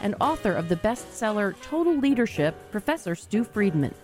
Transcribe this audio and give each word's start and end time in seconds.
and 0.00 0.14
author 0.20 0.52
of 0.52 0.68
the 0.68 0.76
bestseller 0.76 1.54
Total 1.62 1.96
Leadership, 1.96 2.54
Professor 2.70 3.14
Stew 3.14 3.44
Friedman. 3.44 3.94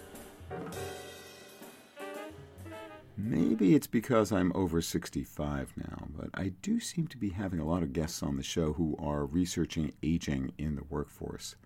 Maybe 3.16 3.74
it's 3.74 3.88
because 3.88 4.30
I'm 4.30 4.52
over 4.55 4.80
65 4.80 5.73
now, 5.77 6.06
but 6.16 6.30
I 6.34 6.52
do 6.62 6.79
seem 6.79 7.09
to 7.09 7.16
be 7.16 7.30
having 7.30 7.59
a 7.59 7.66
lot 7.66 7.82
of 7.82 7.93
guests 7.93 8.23
on 8.23 8.37
the 8.37 8.45
show 8.45 8.74
who 8.74 8.96
are 9.01 9.27
researching 9.27 9.93
aging 10.05 10.52
in 10.56 10.77
the 10.77 10.84
workforce. 10.88 11.56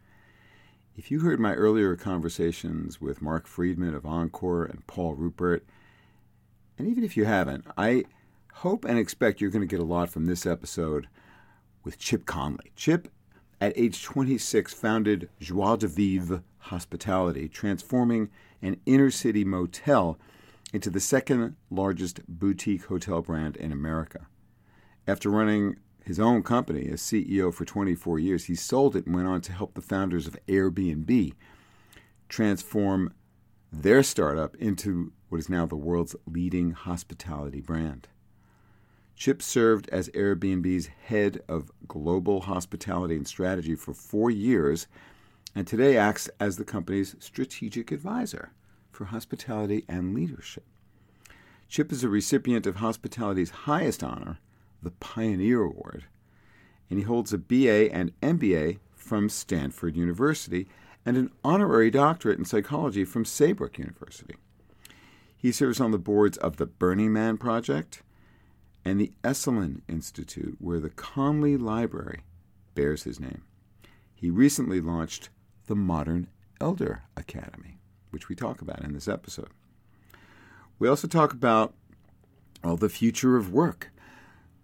If 0.97 1.11
you 1.11 1.21
heard 1.21 1.41
my 1.41 1.52
earlier 1.52 1.95
conversations 1.95 3.01
with 3.01 3.21
Marc 3.21 3.47
Freedman 3.47 3.95
of 3.95 4.07
Encore 4.07 4.65
and 4.65 4.87
Paul 4.87 5.15
Rupert, 5.15 5.65
and 6.79 6.89
even 6.89 7.05
if 7.05 7.16
you 7.19 7.27
haven't, 7.27 7.66
I 7.77 8.05
hope 8.55 8.85
and 8.85 8.99
expect 8.99 9.41
you're 9.41 9.51
going 9.51 9.66
to 9.66 9.71
get 9.71 9.80
a 9.80 9.85
lot 9.85 10.11
from 10.11 10.27
this 10.27 10.47
episode 10.47 11.07
with 11.85 11.99
Chip 11.99 12.25
Conley. 12.25 12.73
Chip 12.77 13.09
at 13.62 13.73
age 13.77 14.02
26, 14.02 14.75
founded 14.75 15.29
Joie 15.39 15.77
de 15.77 15.87
Vivre 15.87 16.43
Hospitality, 16.59 17.48
transforming 17.48 18.29
an 18.61 18.80
inner 18.87 19.09
city 19.09 19.45
motel 19.45 20.18
into 20.73 20.91
the 20.91 20.99
second 20.99 21.55
largest 21.71 22.27
boutique 22.27 22.87
hotel 22.87 23.23
brand 23.23 23.57
in 23.57 23.71
America. 23.71 24.27
After 25.07 25.30
running 25.30 25.77
his 26.05 26.18
own 26.18 26.43
company 26.43 26.88
as 26.88 27.01
CEO 27.01 27.55
for 27.55 27.65
24 27.65 28.18
years, 28.18 28.46
he 28.46 28.57
sold 28.57 28.96
it 28.96 29.07
and 29.07 29.15
went 29.15 29.29
on 29.29 29.40
to 29.43 29.52
help 29.52 29.74
the 29.74 29.80
founders 29.80 30.27
of 30.27 30.37
Airbnb 30.49 31.33
transform 32.29 33.15
their 33.73 34.02
startup 34.02 34.57
into 34.57 35.13
what 35.29 35.38
is 35.38 35.49
now 35.49 35.66
the 35.66 35.77
world's 35.77 36.16
leading 36.27 36.73
hospitality 36.73 37.60
brand. 37.60 38.09
Chip 39.23 39.40
served 39.40 39.88
as 39.90 40.09
Airbnb's 40.09 40.88
head 41.04 41.42
of 41.48 41.70
global 41.87 42.40
hospitality 42.40 43.15
and 43.15 43.24
strategy 43.24 43.76
for 43.76 43.95
four 43.95 44.32
years, 44.32 44.88
and 45.54 45.65
today 45.65 45.96
acts 45.96 46.28
as 46.40 46.56
the 46.56 46.65
company's 46.65 47.15
strategic 47.20 47.93
advisor 47.93 48.50
for 48.90 49.04
hospitality 49.04 49.84
and 49.88 50.12
leadership. 50.12 50.65
Chip 51.68 51.93
is 51.93 52.02
a 52.02 52.09
recipient 52.09 52.66
of 52.66 52.74
hospitality's 52.74 53.50
highest 53.50 54.02
honor, 54.02 54.40
the 54.82 54.90
Pioneer 54.90 55.62
Award, 55.62 56.06
and 56.90 56.98
he 56.98 57.04
holds 57.04 57.32
a 57.32 57.38
BA 57.38 57.95
and 57.95 58.18
MBA 58.23 58.80
from 58.93 59.28
Stanford 59.28 59.95
University 59.96 60.66
and 61.06 61.16
an 61.16 61.30
honorary 61.45 61.93
doctorate 61.93 62.40
in 62.40 62.45
psychology 62.45 63.04
from 63.04 63.24
Saybrook 63.24 63.78
University. 63.78 64.34
He 65.37 65.53
serves 65.53 65.78
on 65.78 65.93
the 65.93 65.97
boards 65.97 66.38
of 66.38 66.56
the 66.56 66.66
Burning 66.66 67.12
Man 67.12 67.38
Project 67.38 68.03
and 68.84 69.00
the 69.00 69.12
Esalen 69.22 69.83
Institute, 69.88 70.56
where 70.59 70.81
the 70.81 70.91
Conley 70.91 71.56
Library 71.56 72.22
bears 72.75 73.05
his 73.05 73.21
name. 73.21 73.43
He 74.15 74.31
recently 74.31 74.81
launched 74.81 75.31
the 75.66 75.77
Modern 75.77 76.28
Elder 76.61 77.03
Academy, 77.16 77.78
which 78.11 78.28
we 78.28 78.34
talk 78.34 78.61
about 78.61 78.83
in 78.84 78.93
this 78.93 79.09
episode. 79.09 79.50
We 80.78 80.89
also 80.89 81.09
talk 81.09 81.33
about 81.33 81.75
well, 82.62 82.77
the 82.77 82.89
future 82.89 83.37
of 83.37 83.53
work, 83.53 83.91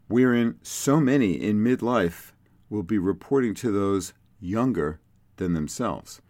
wherein 0.07 0.59
so 0.63 1.01
many 1.01 1.33
in 1.33 1.63
midlife 1.65 2.33
will 2.71 2.83
be 2.83 2.99
reporting 2.99 3.55
to 3.55 3.73
those 3.73 4.13
younger 4.41 5.01
than 5.37 5.55
themselves. 5.55 6.21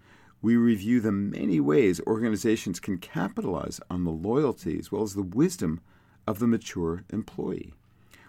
We 0.40 0.56
review 0.56 1.00
the 1.00 1.12
many 1.12 1.60
ways 1.60 2.00
organizations 2.06 2.80
can 2.80 2.98
capitalize 2.98 3.80
on 3.90 4.04
the 4.04 4.10
loyalty 4.10 4.78
as 4.78 4.92
well 4.92 5.02
as 5.02 5.14
the 5.14 5.22
wisdom 5.22 5.80
of 6.26 6.38
the 6.38 6.46
mature 6.46 7.04
employee. 7.10 7.74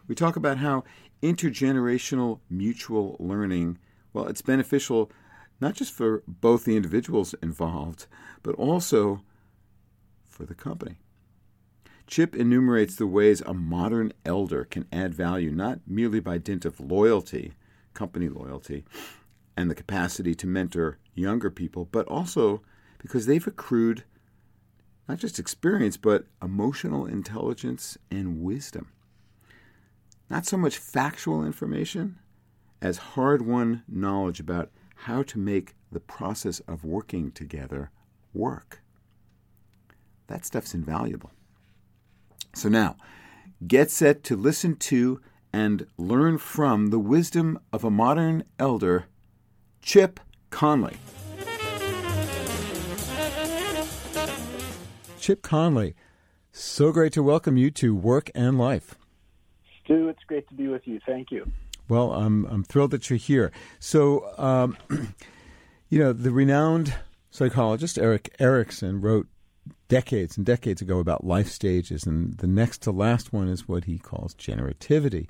We 0.09 0.15
talk 0.15 0.35
about 0.35 0.57
how 0.57 0.85
intergenerational 1.21 2.39
mutual 2.49 3.15
learning, 3.19 3.77
well, 4.11 4.25
it's 4.25 4.41
beneficial 4.41 5.11
not 5.61 5.75
just 5.75 5.93
for 5.93 6.23
both 6.27 6.65
the 6.65 6.75
individuals 6.75 7.35
involved, 7.43 8.07
but 8.41 8.55
also 8.55 9.21
for 10.25 10.47
the 10.47 10.55
company. 10.55 10.97
Chip 12.07 12.35
enumerates 12.35 12.95
the 12.95 13.05
ways 13.05 13.41
a 13.41 13.53
modern 13.53 14.11
elder 14.25 14.65
can 14.65 14.87
add 14.91 15.13
value 15.13 15.51
not 15.51 15.81
merely 15.85 16.19
by 16.19 16.39
dint 16.39 16.65
of 16.65 16.79
loyalty, 16.79 17.53
company 17.93 18.29
loyalty, 18.29 18.85
and 19.55 19.69
the 19.69 19.75
capacity 19.75 20.33
to 20.33 20.47
mentor 20.47 20.97
younger 21.13 21.51
people, 21.51 21.85
but 21.85 22.07
also 22.07 22.63
because 22.97 23.27
they've 23.27 23.45
accrued 23.45 24.05
not 25.07 25.19
just 25.19 25.37
experience, 25.37 25.97
but 25.97 26.25
emotional 26.41 27.05
intelligence 27.05 27.95
and 28.09 28.41
wisdom. 28.41 28.87
Not 30.29 30.45
so 30.45 30.57
much 30.57 30.78
factual 30.78 31.44
information 31.44 32.19
as 32.81 32.97
hard 32.97 33.41
won 33.41 33.84
knowledge 33.88 34.40
about 34.40 34.69
how 34.95 35.23
to 35.23 35.40
make 35.40 35.75
the 35.91 36.00
process 36.00 36.59
of 36.62 36.84
working 36.84 37.31
together 37.31 37.90
work. 38.34 38.81
That 40.28 40.45
stuff's 40.45 40.75
invaluable. 40.75 41.31
So 42.53 42.69
now, 42.69 42.95
get 43.66 43.89
set 43.89 44.23
to 44.25 44.35
listen 44.35 44.75
to 44.75 45.19
and 45.51 45.88
learn 45.97 46.38
from 46.38 46.88
the 46.88 47.00
wisdom 47.00 47.59
of 47.73 47.84
a 47.84 47.89
modern 47.89 48.44
elder, 48.59 49.06
Chip 49.81 50.19
Conley. 50.51 50.97
Chip 55.19 55.41
Conley, 55.41 55.95
so 56.51 56.91
great 56.91 57.13
to 57.13 57.23
welcome 57.23 57.57
you 57.57 57.72
to 57.72 57.95
Work 57.95 58.29
and 58.35 58.59
Life. 58.59 58.95
Stew, 59.89 60.07
it's 60.07 60.23
great 60.27 60.47
to 60.50 60.53
be 60.53 60.67
with 60.67 60.88
you. 60.88 61.00
Thank 61.03 61.31
you. 61.31 61.50
Well, 61.88 62.13
I'm 62.13 62.45
I'm 62.45 62.63
thrilled 62.63 62.91
that 62.91 63.09
you're 63.09 63.17
here. 63.17 63.51
So, 63.79 64.31
um, 64.38 64.77
you 65.89 65.97
know, 65.97 66.13
the 66.13 66.31
renowned 66.31 66.94
psychologist 67.31 67.97
Erik 67.97 68.35
Erikson 68.39 69.01
wrote 69.01 69.27
decades 69.88 70.38
and 70.38 70.45
decades 70.45 70.83
ago 70.83 71.00
about 71.00 71.25
life 71.25 71.50
stages, 71.50 72.05
and 72.05 72.38
the 72.38 72.45
next 72.45 72.83
to 72.83 72.91
last 72.91 73.33
one 73.33 73.47
is 73.47 73.67
what 73.67 73.85
he 73.85 73.97
calls 73.97 74.35
generativity. 74.35 75.27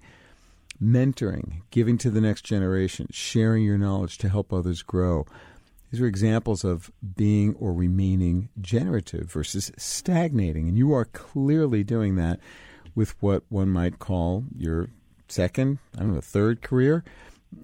Mentoring, 0.84 1.62
giving 1.72 1.98
to 1.98 2.10
the 2.10 2.22
next 2.22 2.42
generation, 2.44 3.08
sharing 3.12 3.64
your 3.64 3.78
knowledge 3.78 4.18
to 4.18 4.30
help 4.30 4.52
others 4.52 4.82
grow. 4.82 5.26
These 5.90 6.02
are 6.02 6.06
examples 6.06 6.66
of 6.66 6.92
being 7.16 7.56
or 7.56 7.74
remaining 7.74 8.50
generative 8.62 9.32
versus 9.32 9.72
stagnating. 9.78 10.68
And 10.68 10.78
you 10.78 10.94
are 10.94 11.06
clearly 11.06 11.84
doing 11.84 12.16
that 12.16 12.40
with 12.96 13.16
what 13.22 13.44
one 13.50 13.70
might 13.70 14.00
call 14.00 14.46
your 14.58 14.90
second, 15.28 15.80
I 15.96 16.02
don't 16.02 16.16
know, 16.16 16.22
third 16.22 16.62
career. 16.62 17.04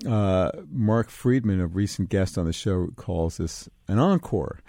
Uh, 0.07 0.51
Marc 0.71 1.09
Freedman, 1.09 1.59
a 1.59 1.67
recent 1.67 2.09
guest 2.09 2.37
on 2.37 2.45
the 2.45 2.53
show, 2.53 2.87
calls 2.95 3.37
this 3.37 3.69
an 3.87 3.99
encore. 3.99 4.59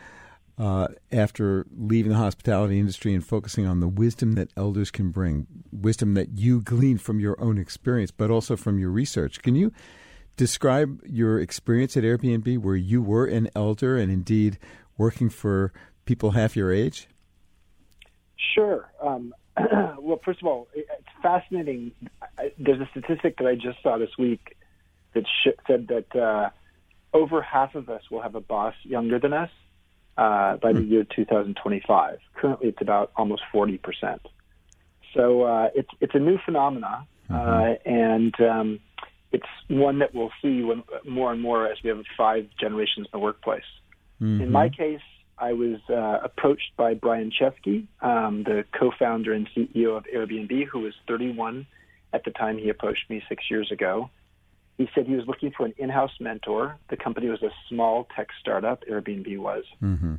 Uh, 0.59 0.89
after 1.13 1.67
leaving 1.77 2.11
the 2.11 2.17
hospitality 2.17 2.81
industry 2.81 3.13
and 3.13 3.27
focusing 3.27 3.67
on 3.67 3.81
the 3.81 3.89
wisdom 3.89 4.33
that 4.33 4.49
elders 4.57 4.91
can 4.91 5.11
bring, 5.11 5.47
wisdom 5.71 6.15
that 6.15 6.39
you 6.39 6.63
glean 6.63 6.97
from 6.97 7.21
your 7.21 7.39
own 7.39 7.59
experience, 7.59 8.11
but 8.11 8.31
also 8.31 8.57
from 8.57 8.79
your 8.79 8.89
research. 8.89 9.43
Can 9.43 9.55
you 9.55 9.71
describe 10.39 11.03
your 11.05 11.39
experience 11.41 11.95
at 11.95 12.05
Airbnb 12.05 12.59
where 12.59 12.77
you 12.77 13.03
were 13.03 13.27
an 13.27 13.51
elder 13.55 13.99
and 13.99 14.11
indeed 14.11 14.59
working 14.97 15.29
for 15.29 15.75
people 16.07 16.31
half 16.31 16.57
your 16.57 16.73
age? 16.73 17.07
Sure. 18.55 18.91
Um, 19.03 19.35
well, 19.99 20.21
first 20.25 20.41
of 20.43 20.47
all, 20.47 20.69
it's 20.75 20.91
fascinating. 21.23 21.93
There's 22.59 22.81
a 22.81 22.89
statistic 22.91 23.39
that 23.39 23.47
I 23.47 23.55
just 23.55 23.83
saw 23.83 23.99
this 23.99 24.17
week 24.19 24.57
that 25.15 25.25
said 25.67 25.89
that 25.89 26.15
uh, 26.15 26.51
over 27.15 27.41
half 27.41 27.75
of 27.75 27.89
us 27.89 28.03
will 28.11 28.21
have 28.21 28.35
a 28.35 28.41
boss 28.41 28.75
younger 28.83 29.19
than 29.19 29.33
us 29.33 29.51
uh, 30.19 30.57
by 30.57 30.73
the 30.73 30.81
hmm. 30.81 30.93
year 30.93 31.05
2025. 31.05 32.19
Currently, 32.35 32.69
it's 32.69 32.83
about 32.83 33.13
almost 33.17 33.43
40 33.53 33.79
percent. 33.79 34.23
So 35.15 35.43
uh, 35.43 35.69
it's 35.75 35.89
it's 36.01 36.15
a 36.15 36.19
new 36.19 36.39
phenomena, 36.45 37.07
mm-hmm. 37.31 37.91
and 37.91 38.35
um, 38.41 38.81
it's 39.33 39.47
one 39.69 40.01
that 40.01 40.15
we'll 40.15 40.33
see 40.43 40.63
when, 40.63 40.83
more 41.07 41.33
and 41.33 41.41
more 41.41 41.67
as 41.67 41.79
we 41.83 41.89
have 41.89 42.03
five 42.17 42.49
generations 42.61 43.07
in 43.07 43.19
the 43.19 43.19
workplace. 43.19 43.63
Mm-hmm. 44.21 44.43
In 44.43 44.53
my 44.53 44.69
case, 44.69 45.01
I 45.39 45.53
was 45.53 45.79
uh, 45.91 46.19
approached 46.23 46.77
by 46.77 46.95
Brian 46.95 47.31
Chesky, 47.31 47.87
um, 48.01 48.43
the 48.45 48.65
co-founder 48.73 49.33
and 49.33 49.49
CEO 49.55 49.97
of 49.97 50.05
Airbnb, 50.15 50.67
who 50.67 50.81
was 50.81 50.95
31 51.07 51.67
at 52.13 52.25
the 52.25 52.31
time 52.31 52.57
he 52.59 52.69
approached 52.71 53.11
me 53.11 53.23
six 53.29 53.45
years 53.51 53.71
ago. 53.71 54.09
he 54.79 54.89
said 54.95 55.07
he 55.07 55.15
was 55.15 55.27
looking 55.27 55.51
for 55.57 55.67
an 55.67 55.75
in-house 55.77 56.13
mentor. 56.21 56.77
The 56.89 56.97
company 56.97 57.29
was 57.29 57.43
a 57.43 57.51
small 57.69 58.09
tech 58.17 58.29
startup, 58.41 58.85
Airbnb 58.91 59.39
was, 59.39 59.65
Mm-hmm. 59.83 60.15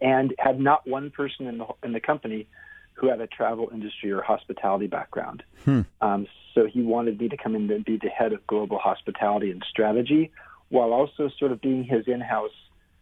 and 0.00 0.34
had 0.38 0.58
not 0.60 0.86
one 0.86 1.10
person 1.10 1.46
in 1.46 1.58
the 1.58 1.66
in 1.82 1.92
the 1.92 2.00
company 2.00 2.46
who 2.94 3.08
had 3.08 3.20
a 3.20 3.28
travel 3.28 3.68
industry 3.72 4.10
or 4.10 4.22
hospitality 4.22 4.88
background. 4.88 5.44
Hmm. 5.64 5.82
Um, 6.00 6.26
so 6.54 6.66
he 6.66 6.82
wanted 6.82 7.20
me 7.20 7.28
to 7.28 7.36
come 7.36 7.54
in 7.54 7.70
and 7.70 7.84
be 7.84 7.96
the 7.96 8.08
head 8.08 8.32
of 8.32 8.44
global 8.48 8.78
hospitality 8.78 9.52
and 9.52 9.62
strategy, 9.70 10.32
while 10.68 10.92
also 10.92 11.28
sort 11.38 11.52
of 11.52 11.60
being 11.60 11.84
his 11.84 12.08
in-house 12.08 12.50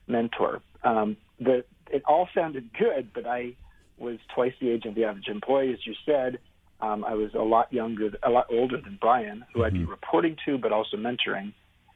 mentor. 0.07 0.61
Um, 0.85 1.17
the 1.39 1.65
it 1.91 2.03
all 2.07 2.29
sounded 2.35 2.71
good, 2.79 3.13
but 3.15 3.27
I 3.27 3.55
was 3.99 4.19
twice 4.35 4.53
the 4.61 4.71
age 4.71 4.85
of 4.87 4.95
the 4.95 5.05
average 5.05 5.29
employee, 5.29 5.73
as 5.73 5.87
you 5.87 5.95
said. 6.05 6.39
Um, 6.81 7.05
I 7.05 7.15
was 7.15 7.31
a 7.35 7.43
lot 7.43 7.73
younger, 7.73 8.11
a 8.23 8.29
lot 8.29 8.47
older 8.51 8.79
than 8.81 8.99
Brian, 9.01 9.45
who 9.55 9.65
I'd 9.65 9.73
be 9.73 9.85
reporting 9.85 10.37
to, 10.45 10.59
but 10.59 10.73
also 10.73 10.99
mentoring. 10.99 11.55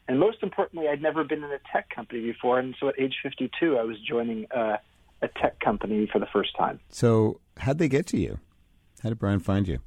And 0.08 0.18
most 0.18 0.38
importantly, 0.42 0.88
I'd 0.88 1.02
never 1.02 1.22
been 1.22 1.44
in 1.44 1.50
a 1.50 1.58
tech 1.70 1.90
company 1.94 2.22
before, 2.22 2.58
and 2.58 2.74
so 2.80 2.88
at 2.88 2.98
age 2.98 3.14
52, 3.22 3.76
I 3.76 3.82
was 3.82 3.96
joining 4.00 4.46
uh, 4.50 4.78
a 5.20 5.28
tech 5.28 5.60
company 5.60 6.08
for 6.10 6.18
the 6.18 6.26
first 6.32 6.56
time. 6.56 6.80
So, 6.88 7.40
how'd 7.58 7.78
they 7.78 7.88
get 7.88 8.06
to 8.06 8.16
you? 8.16 8.38
How 9.02 9.10
did 9.10 9.18
Brian 9.18 9.40
find 9.40 9.68
you? 9.68 9.80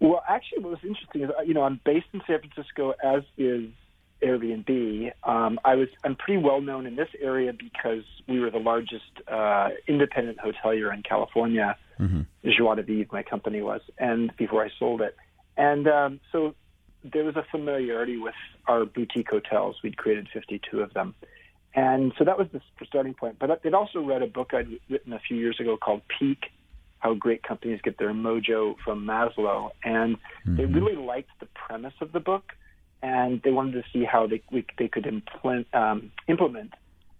Well, 0.00 0.22
actually, 0.28 0.62
what 0.62 0.70
was 0.70 0.80
interesting 0.84 1.22
is, 1.22 1.30
uh, 1.30 1.42
you 1.42 1.54
know, 1.54 1.62
I'm 1.62 1.80
based 1.84 2.06
in 2.12 2.20
San 2.26 2.38
Francisco, 2.40 2.94
as 3.02 3.22
is 3.36 3.70
Airbnb. 4.22 5.12
Um, 5.24 5.60
I 5.64 5.74
was 5.74 5.88
I'm 6.04 6.16
pretty 6.16 6.42
well 6.42 6.60
known 6.60 6.86
in 6.86 6.96
this 6.96 7.08
area 7.20 7.52
because 7.52 8.04
we 8.26 8.40
were 8.40 8.50
the 8.50 8.58
largest 8.58 9.10
uh, 9.28 9.70
independent 9.86 10.38
hotelier 10.38 10.92
in 10.92 11.02
California. 11.02 11.76
Mm-hmm. 11.98 12.22
Joie 12.50 12.76
de 12.76 12.82
Vivre, 12.82 13.08
my 13.12 13.22
company 13.22 13.60
was, 13.60 13.80
and 13.98 14.34
before 14.36 14.64
I 14.64 14.70
sold 14.78 15.00
it, 15.00 15.16
and 15.56 15.88
um, 15.88 16.20
so 16.30 16.54
there 17.04 17.24
was 17.24 17.36
a 17.36 17.44
familiarity 17.50 18.16
with 18.16 18.34
our 18.66 18.84
boutique 18.84 19.28
hotels. 19.30 19.76
We'd 19.82 19.96
created 19.96 20.28
52 20.32 20.80
of 20.80 20.94
them, 20.94 21.14
and 21.74 22.12
so 22.18 22.24
that 22.24 22.38
was 22.38 22.48
the 22.52 22.60
starting 22.86 23.14
point. 23.14 23.38
But 23.38 23.62
they'd 23.62 23.74
also 23.74 24.00
read 24.00 24.22
a 24.22 24.26
book 24.26 24.54
I'd 24.54 24.68
written 24.88 25.12
a 25.12 25.20
few 25.20 25.36
years 25.36 25.58
ago 25.60 25.76
called 25.76 26.02
Peak 26.18 26.50
how 26.98 27.14
great 27.14 27.42
companies 27.42 27.80
get 27.82 27.96
their 27.98 28.12
mojo 28.12 28.74
from 28.84 29.06
Maslow, 29.06 29.70
and 29.84 30.16
they 30.44 30.64
really 30.64 30.96
liked 30.96 31.30
the 31.40 31.46
premise 31.46 31.94
of 32.00 32.12
the 32.12 32.20
book, 32.20 32.52
and 33.02 33.40
they 33.42 33.50
wanted 33.50 33.72
to 33.72 33.82
see 33.92 34.04
how 34.04 34.26
they 34.26 34.42
we, 34.50 34.64
they 34.78 34.88
could 34.88 35.06
implement 35.06 35.72
um, 35.74 36.10
implement 36.28 36.72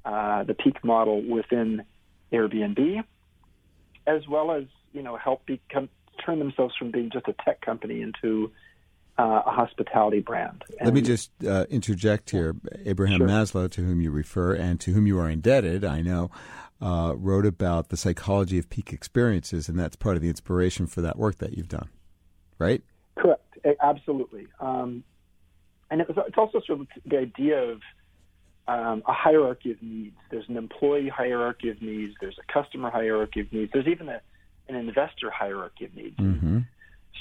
uh, 0.05 0.45
the 0.45 0.55
peak 0.55 0.83
model 0.85 1.23
within 1.23 1.83
Airbnb, 2.33 3.05
as 4.07 4.27
well 4.29 4.51
as 4.53 4.65
you 4.93 5.03
know 5.03 5.17
help 5.17 5.47
become 5.47 5.89
turn 6.25 6.39
themselves 6.39 6.75
from 6.77 6.91
being 6.91 7.11
just 7.13 7.29
a 7.29 7.35
tech 7.45 7.61
company 7.61 8.03
into 8.03 8.51
uh, 9.19 9.43
a 9.47 9.51
hospitality 9.51 10.21
brand. 10.21 10.65
Let 10.83 10.95
me 10.95 11.01
just 11.01 11.31
uh, 11.47 11.67
interject 11.71 12.31
here. 12.31 12.57
Abraham 12.85 13.19
Sure. 13.19 13.29
Maslow, 13.29 13.71
to 13.71 13.83
whom 13.83 14.01
you 14.01 14.11
refer 14.11 14.55
and 14.55 14.81
to 14.81 14.93
whom 14.93 15.07
you 15.07 15.19
are 15.19 15.29
indebted, 15.29 15.85
I 15.85 16.03
know, 16.03 16.31
uh, 16.81 17.15
wrote 17.17 17.47
about 17.47 17.89
the 17.89 17.97
psychology 17.97 18.59
of 18.59 18.71
peak 18.71 18.93
experiences, 18.93 19.69
and 19.69 19.79
that's 19.79 19.97
part 19.97 20.17
of 20.17 20.23
the 20.23 20.29
inspiration 20.29 20.87
for 20.87 21.01
that 21.01 21.19
work 21.19 21.39
that 21.39 21.57
you've 21.57 21.69
done, 21.69 21.89
right? 22.59 22.83
Correct. 23.17 23.43
Absolutely. 23.83 24.47
Um, 24.61 25.03
and 25.91 26.01
it 26.01 26.09
was, 26.09 26.17
it's 26.27 26.39
also 26.39 26.61
sort 26.67 26.81
of 26.81 26.87
the 27.07 27.19
idea 27.19 27.59
of 27.59 27.81
um, 28.67 29.03
a 29.07 29.13
hierarchy 29.13 29.73
of 29.73 29.83
needs. 29.83 30.17
There's 30.31 30.49
an 30.49 30.57
employee 30.57 31.09
hierarchy 31.09 31.71
of 31.71 31.81
needs. 31.81 32.15
There's 32.21 32.39
a 32.39 32.53
customer 32.53 32.91
hierarchy 32.91 33.41
of 33.41 33.53
needs. 33.53 33.73
There's 33.73 33.87
even 33.87 34.09
a, 34.09 34.21
an 34.69 34.77
investor 34.77 35.31
hierarchy 35.31 35.87
of 35.87 35.95
needs. 35.97 36.17
Mm-hmm. 36.19 36.59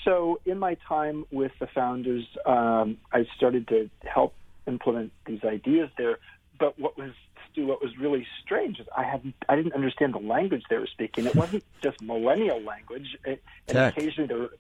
So, 0.04 0.40
in 0.46 0.60
my 0.60 0.78
time 0.88 1.26
with 1.32 1.52
the 1.60 1.68
founders, 1.68 2.26
um, 2.46 2.98
I 3.12 3.26
started 3.36 3.68
to 3.70 3.90
help 4.04 4.34
implement 4.68 5.12
these 5.26 5.44
ideas 5.44 5.90
there. 5.98 6.20
But 6.60 6.78
what 6.80 6.98
was 6.98 7.12
Stew, 7.52 7.68
what 7.68 7.82
was 7.82 7.98
really 7.98 8.28
strange 8.44 8.80
is 8.80 8.88
I 8.96 9.04
hadn't, 9.04 9.36
I 9.48 9.56
didn't 9.56 9.74
understand 9.74 10.14
the 10.14 10.20
language 10.20 10.64
they 10.70 10.78
were 10.78 10.88
speaking. 10.88 11.26
It 11.26 11.36
wasn't 11.36 11.64
just 11.82 12.02
millennial 12.02 12.62
language. 12.62 13.18
It, 13.26 13.44
and 13.68 13.78
occasionally 13.78 14.28
there, 14.28 14.38
were, 14.38 14.54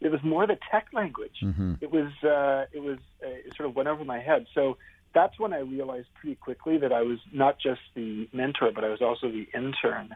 there 0.00 0.10
was 0.10 0.22
more 0.22 0.46
the 0.46 0.58
tech 0.70 0.86
language. 0.92 1.36
Mm-hmm. 1.42 1.74
It 1.80 1.90
was, 1.90 2.12
uh, 2.22 2.66
it 2.72 2.82
was, 2.82 2.98
uh, 3.22 3.28
it 3.28 3.54
sort 3.56 3.68
of 3.68 3.76
went 3.76 3.88
over 3.88 4.04
my 4.04 4.20
head. 4.20 4.46
So 4.54 4.76
that's 5.14 5.38
when 5.38 5.52
I 5.52 5.58
realized 5.58 6.08
pretty 6.20 6.36
quickly 6.36 6.78
that 6.78 6.92
I 6.92 7.02
was 7.02 7.18
not 7.32 7.58
just 7.58 7.80
the 7.94 8.28
mentor, 8.32 8.70
but 8.74 8.84
I 8.84 8.88
was 8.88 9.02
also 9.02 9.30
the 9.30 9.46
intern. 9.54 10.14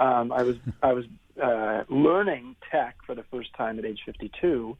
Um, 0.00 0.32
I 0.32 0.42
was 0.42 0.56
I 0.82 0.92
was 0.92 1.04
uh, 1.42 1.84
learning 1.88 2.56
tech 2.70 2.96
for 3.06 3.14
the 3.14 3.24
first 3.24 3.54
time 3.54 3.78
at 3.78 3.84
age 3.84 4.00
52, 4.04 4.76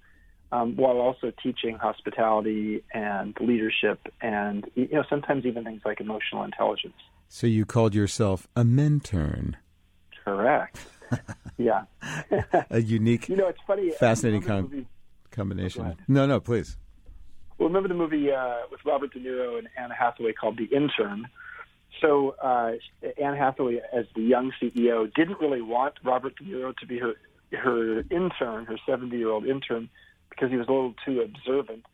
um, 0.53 0.77
while 0.77 0.99
also 0.99 1.33
teaching 1.43 1.77
hospitality 1.77 2.83
and 2.93 3.37
leadership, 3.41 4.01
and 4.21 4.69
you 4.75 4.89
know 4.93 5.05
sometimes 5.09 5.47
even 5.47 5.65
things 5.65 5.83
like 5.85 6.01
emotional 6.01 6.45
intelligence. 6.45 6.95
So 7.29 7.47
you 7.47 7.65
called 7.65 7.95
yourself 7.95 8.47
a 8.55 8.65
mentern, 8.65 9.57
Correct. 10.25 10.79
Yeah. 11.59 11.85
a 12.71 12.81
unique 12.81 13.29
You 13.29 13.37
know, 13.37 13.49
it's 13.49 13.61
funny. 13.67 13.91
Fascinating 13.93 14.41
the 14.41 14.47
con- 14.47 14.63
movie- 14.63 14.87
combination. 15.31 15.83
Go. 15.85 15.97
No, 16.09 16.27
no, 16.27 16.41
please. 16.41 16.77
Well, 17.59 17.69
remember 17.69 17.89
the 17.89 17.95
movie 17.95 18.31
uh, 18.33 18.57
with 18.71 18.81
Robert 18.85 19.13
De 19.13 19.21
Niro 19.21 19.59
and 19.59 19.69
Anne 19.79 19.91
Hathaway 19.91 20.33
called 20.33 20.59
The 20.59 20.65
Intern? 20.65 21.29
So 22.01 22.35
uh, 22.43 22.73
Anne 23.23 23.37
Hathaway, 23.37 23.81
as 23.93 24.07
the 24.17 24.23
young 24.23 24.53
CEO, 24.61 25.13
didn't 25.15 25.39
really 25.41 25.63
want 25.63 25.95
Robert 26.05 26.37
De 26.37 26.45
Niro 26.45 26.77
to 26.77 26.87
be 26.87 26.99
her 26.99 27.15
her 27.53 28.01
intern, 28.11 28.65
her 28.65 28.77
70 28.85 29.17
year 29.17 29.31
old 29.31 29.47
intern, 29.47 29.89
because 30.31 30.51
he 30.51 30.57
was 30.57 30.67
a 30.67 30.73
little 30.73 30.95
too 31.07 31.21
observant. 31.21 31.85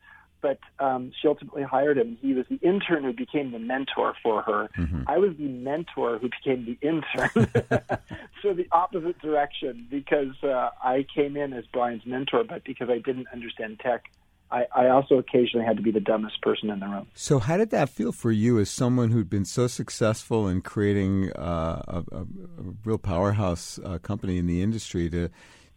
But 0.41 0.59
um, 0.79 1.11
she 1.21 1.27
ultimately 1.27 1.63
hired 1.63 1.97
him. 1.97 2.17
He 2.21 2.33
was 2.33 2.45
the 2.49 2.57
intern 2.57 3.03
who 3.03 3.13
became 3.13 3.51
the 3.51 3.59
mentor 3.59 4.15
for 4.23 4.41
her. 4.41 4.69
I 5.07 5.17
was 5.17 5.31
the 5.37 5.47
mentor 5.47 6.17
who 6.17 6.29
became 6.29 6.65
the 6.65 6.77
intern. 6.81 7.47
so 8.41 8.53
the 8.53 8.67
opposite 8.71 9.19
direction, 9.19 9.87
because 9.89 10.41
uh, 10.43 10.69
I 10.83 11.05
came 11.13 11.37
in 11.37 11.53
as 11.53 11.65
Brian's 11.71 12.05
mentor, 12.05 12.43
but 12.43 12.63
because 12.63 12.89
I 12.89 12.97
didn't 12.97 13.27
understand 13.31 13.79
tech, 13.79 14.05
I, 14.51 14.65
I 14.75 14.89
also 14.89 15.17
occasionally 15.17 15.65
had 15.65 15.77
to 15.77 15.83
be 15.83 15.91
the 15.91 16.01
dumbest 16.01 16.41
person 16.41 16.69
in 16.69 16.79
the 16.79 16.87
room. 16.87 17.07
So, 17.13 17.39
how 17.39 17.57
did 17.57 17.69
that 17.69 17.89
feel 17.89 18.11
for 18.11 18.31
you 18.31 18.59
as 18.59 18.69
someone 18.69 19.11
who'd 19.11 19.29
been 19.29 19.45
so 19.45 19.67
successful 19.67 20.47
in 20.47 20.61
creating 20.61 21.31
uh, 21.33 21.81
a, 21.87 22.03
a, 22.11 22.21
a 22.21 22.25
real 22.83 22.97
powerhouse 22.97 23.79
uh, 23.83 23.97
company 23.99 24.37
in 24.37 24.47
the 24.47 24.61
industry 24.61 25.09
to 25.11 25.29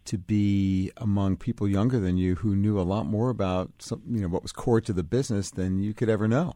to 0.07 0.19
be 0.19 0.93
among 0.97 1.37
people 1.37 1.69
younger 1.69 1.99
than 1.99 2.17
you 2.17 2.37
who 2.37 2.55
knew 2.55 2.79
a 2.79 2.83
lot 2.83 3.07
more 3.07 3.31
about 3.31 3.71
some, 3.79 4.03
you 4.09 4.21
know 4.21 4.29
what 4.29 4.43
was 4.43 4.53
core 4.53 4.81
to 4.81 4.93
the 4.93 5.03
business 5.03 5.51
than 5.51 5.83
you 5.83 5.95
could 5.95 6.09
ever 6.09 6.29
know? 6.29 6.55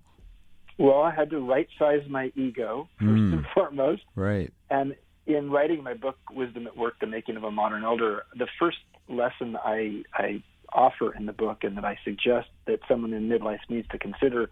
Well, 0.79 1.01
I 1.01 1.11
had 1.13 1.31
to 1.31 1.41
right 1.41 1.69
size 1.79 2.03
my 2.09 2.33
ego 2.37 2.89
first 2.99 3.09
hmm. 3.09 3.33
and 3.33 3.47
foremost. 3.55 4.03
Right. 4.15 4.53
And 4.71 4.95
in 5.27 5.51
writing 5.51 5.83
my 5.83 5.95
book, 5.95 6.17
Wisdom 6.31 6.67
at 6.67 6.77
Work: 6.77 6.95
The 7.01 7.07
Making 7.07 7.37
of 7.37 7.45
a 7.45 7.51
Modern 7.51 7.85
Elder, 7.85 8.25
the 8.37 8.47
first 8.59 8.79
lesson 9.09 9.57
I, 9.57 10.03
I 10.15 10.43
offer 10.73 11.15
in 11.15 11.27
the 11.27 11.33
book 11.33 11.65
and 11.65 11.77
that 11.77 11.85
I 11.85 11.99
suggest 12.05 12.49
that 12.67 12.81
someone 12.89 13.13
in 13.13 13.29
midlife 13.29 13.61
needs 13.69 13.89
to 13.89 13.99
consider 13.99 14.51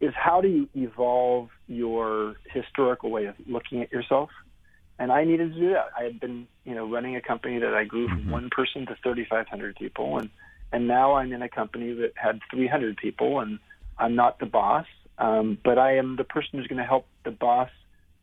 is 0.00 0.14
how 0.16 0.40
do 0.40 0.48
you 0.48 0.68
evolve 0.74 1.50
your 1.66 2.36
historical 2.52 3.10
way 3.10 3.26
of 3.26 3.34
looking 3.46 3.82
at 3.82 3.92
yourself? 3.92 4.30
And 5.00 5.10
I 5.10 5.24
needed 5.24 5.54
to 5.54 5.58
do 5.58 5.70
that. 5.70 5.88
I 5.98 6.04
had 6.04 6.20
been, 6.20 6.46
you 6.64 6.74
know, 6.74 6.86
running 6.86 7.16
a 7.16 7.22
company 7.22 7.58
that 7.58 7.72
I 7.74 7.84
grew 7.84 8.06
from 8.06 8.30
one 8.30 8.50
person 8.50 8.84
to 8.84 8.96
3,500 9.02 9.74
people, 9.74 10.18
and 10.18 10.28
and 10.72 10.86
now 10.86 11.14
I'm 11.14 11.32
in 11.32 11.42
a 11.42 11.48
company 11.48 11.92
that 11.94 12.12
had 12.14 12.38
300 12.52 12.98
people, 12.98 13.40
and 13.40 13.58
I'm 13.98 14.14
not 14.14 14.38
the 14.38 14.46
boss, 14.46 14.86
um, 15.18 15.58
but 15.64 15.78
I 15.78 15.96
am 15.96 16.16
the 16.16 16.24
person 16.24 16.50
who's 16.52 16.68
going 16.68 16.78
to 16.78 16.84
help 16.84 17.06
the 17.24 17.32
boss 17.32 17.70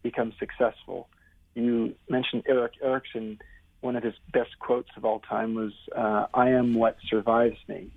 become 0.03 0.31
successful. 0.39 1.09
You 1.55 1.95
mentioned 2.09 2.43
Erik 2.47 2.73
Erikson. 2.81 3.39
One 3.81 3.95
of 3.95 4.03
his 4.03 4.13
best 4.31 4.57
quotes 4.59 4.89
of 4.95 5.03
all 5.03 5.19
time 5.19 5.55
was, 5.55 5.73
uh, 5.95 6.27
"I 6.33 6.49
am 6.51 6.75
what 6.75 6.97
survives 7.09 7.57
me," 7.67 7.89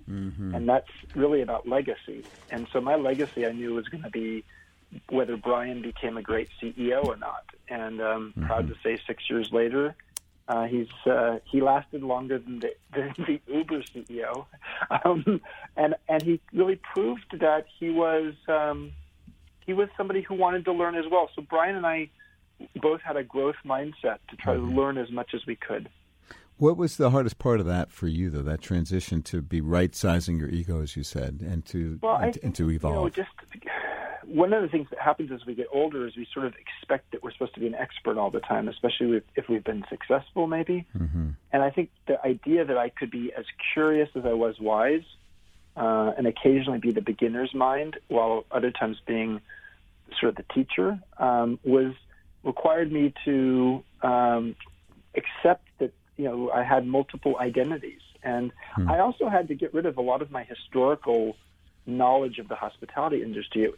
and 0.55 0.67
that's 0.67 0.89
really 1.13 1.43
about 1.43 1.67
legacy. 1.67 2.25
And 2.49 2.67
so 2.73 2.81
my 2.81 2.95
legacy, 2.95 3.45
I 3.45 3.51
knew, 3.51 3.75
was 3.75 3.87
going 3.89 4.03
to 4.03 4.09
be 4.09 4.43
whether 5.09 5.37
Brian 5.37 5.81
became 5.81 6.17
a 6.17 6.21
great 6.21 6.49
CEO 6.61 7.05
or 7.05 7.15
not. 7.15 7.45
And 7.69 8.01
um, 8.01 8.33
proud 8.45 8.67
to 8.67 8.75
say, 8.83 8.99
six 9.07 9.29
years 9.29 9.49
later, 9.51 9.95
uh, 10.47 10.65
he's 10.65 10.89
uh, 11.05 11.39
he 11.45 11.61
lasted 11.61 12.03
longer 12.03 12.37
than 12.39 12.59
the, 12.59 12.73
than 12.93 13.13
the 13.17 13.39
Uber 13.47 13.83
CEO, 13.83 14.45
um, 15.05 15.39
and 15.77 15.95
and 16.09 16.21
he 16.21 16.41
really 16.53 16.79
proved 16.93 17.39
that 17.39 17.65
he 17.79 17.89
was 17.89 18.33
um, 18.47 18.91
he 19.65 19.73
was 19.73 19.87
somebody 19.95 20.21
who 20.21 20.35
wanted 20.35 20.65
to 20.65 20.73
learn 20.73 20.95
as 20.95 21.05
well. 21.09 21.29
So 21.35 21.41
Brian 21.41 21.75
and 21.75 21.85
I 21.85 22.09
both 22.81 23.01
had 23.01 23.15
a 23.15 23.23
growth 23.23 23.55
mindset 23.65 24.17
to 24.29 24.35
try 24.37 24.55
to 24.55 24.61
learn 24.61 24.97
as 24.97 25.09
much 25.09 25.33
as 25.33 25.45
we 25.45 25.55
could. 25.55 25.89
What 26.57 26.77
was 26.77 26.97
the 26.97 27.09
hardest 27.09 27.39
part 27.39 27.59
of 27.59 27.65
that 27.65 27.89
for 27.89 28.07
you, 28.07 28.29
though? 28.29 28.43
That 28.43 28.61
transition 28.61 29.23
to 29.23 29.41
be 29.41 29.61
right 29.61 29.95
sizing 29.95 30.37
your 30.37 30.49
ego, 30.49 30.81
as 30.81 30.95
you 30.95 31.03
said, 31.03 31.39
and 31.41 31.65
to 31.67 31.97
Well, 32.03 32.17
and, 32.17 32.33
think, 32.33 32.45
and 32.45 32.55
to 32.55 32.69
evolve. 32.69 32.95
You 32.95 33.01
know, 33.01 33.09
just 33.09 33.29
one 34.25 34.53
of 34.53 34.61
the 34.61 34.67
things 34.67 34.87
that 34.89 34.99
happens 34.99 35.31
as 35.31 35.45
we 35.45 35.55
get 35.55 35.67
older 35.71 36.07
is 36.07 36.15
we 36.15 36.27
sort 36.33 36.45
of 36.45 36.53
expect 36.55 37.11
that 37.11 37.23
we're 37.23 37.31
supposed 37.31 37.53
to 37.55 37.59
be 37.59 37.67
an 37.67 37.75
expert 37.75 38.17
all 38.17 38.29
the 38.29 38.39
time, 38.39 38.67
especially 38.67 39.17
if, 39.17 39.23
if 39.35 39.49
we've 39.49 39.63
been 39.63 39.83
successful, 39.89 40.47
maybe. 40.47 40.85
mm-hmm. 40.97 41.29
And 41.51 41.63
I 41.63 41.69
think 41.69 41.89
the 42.07 42.23
idea 42.25 42.65
that 42.65 42.77
I 42.77 42.89
could 42.89 43.11
be 43.11 43.31
as 43.37 43.45
curious 43.73 44.09
as 44.15 44.25
I 44.25 44.33
was 44.33 44.59
wise 44.59 45.03
uh, 45.75 46.11
and 46.17 46.27
occasionally 46.27 46.79
be 46.79 46.91
the 46.91 47.01
beginner's 47.01 47.53
mind, 47.53 47.97
while 48.07 48.45
other 48.51 48.71
times 48.71 48.97
being 49.05 49.41
sort 50.19 50.29
of 50.29 50.35
the 50.35 50.53
teacher, 50.53 50.99
um, 51.17 51.59
was 51.63 51.93
required 52.43 52.91
me 52.91 53.13
to 53.25 53.83
um, 54.01 54.55
accept 55.15 55.67
that 55.79 55.93
you 56.17 56.25
know 56.25 56.51
I 56.51 56.63
had 56.63 56.85
multiple 56.85 57.37
identities, 57.39 58.01
and 58.23 58.51
hmm. 58.75 58.89
I 58.89 58.99
also 58.99 59.29
had 59.29 59.47
to 59.47 59.55
get 59.55 59.73
rid 59.73 59.85
of 59.85 59.97
a 59.97 60.01
lot 60.01 60.21
of 60.21 60.31
my 60.31 60.43
historical 60.43 61.35
knowledge 61.85 62.37
of 62.37 62.47
the 62.47 62.55
hospitality 62.55 63.23
industry. 63.23 63.71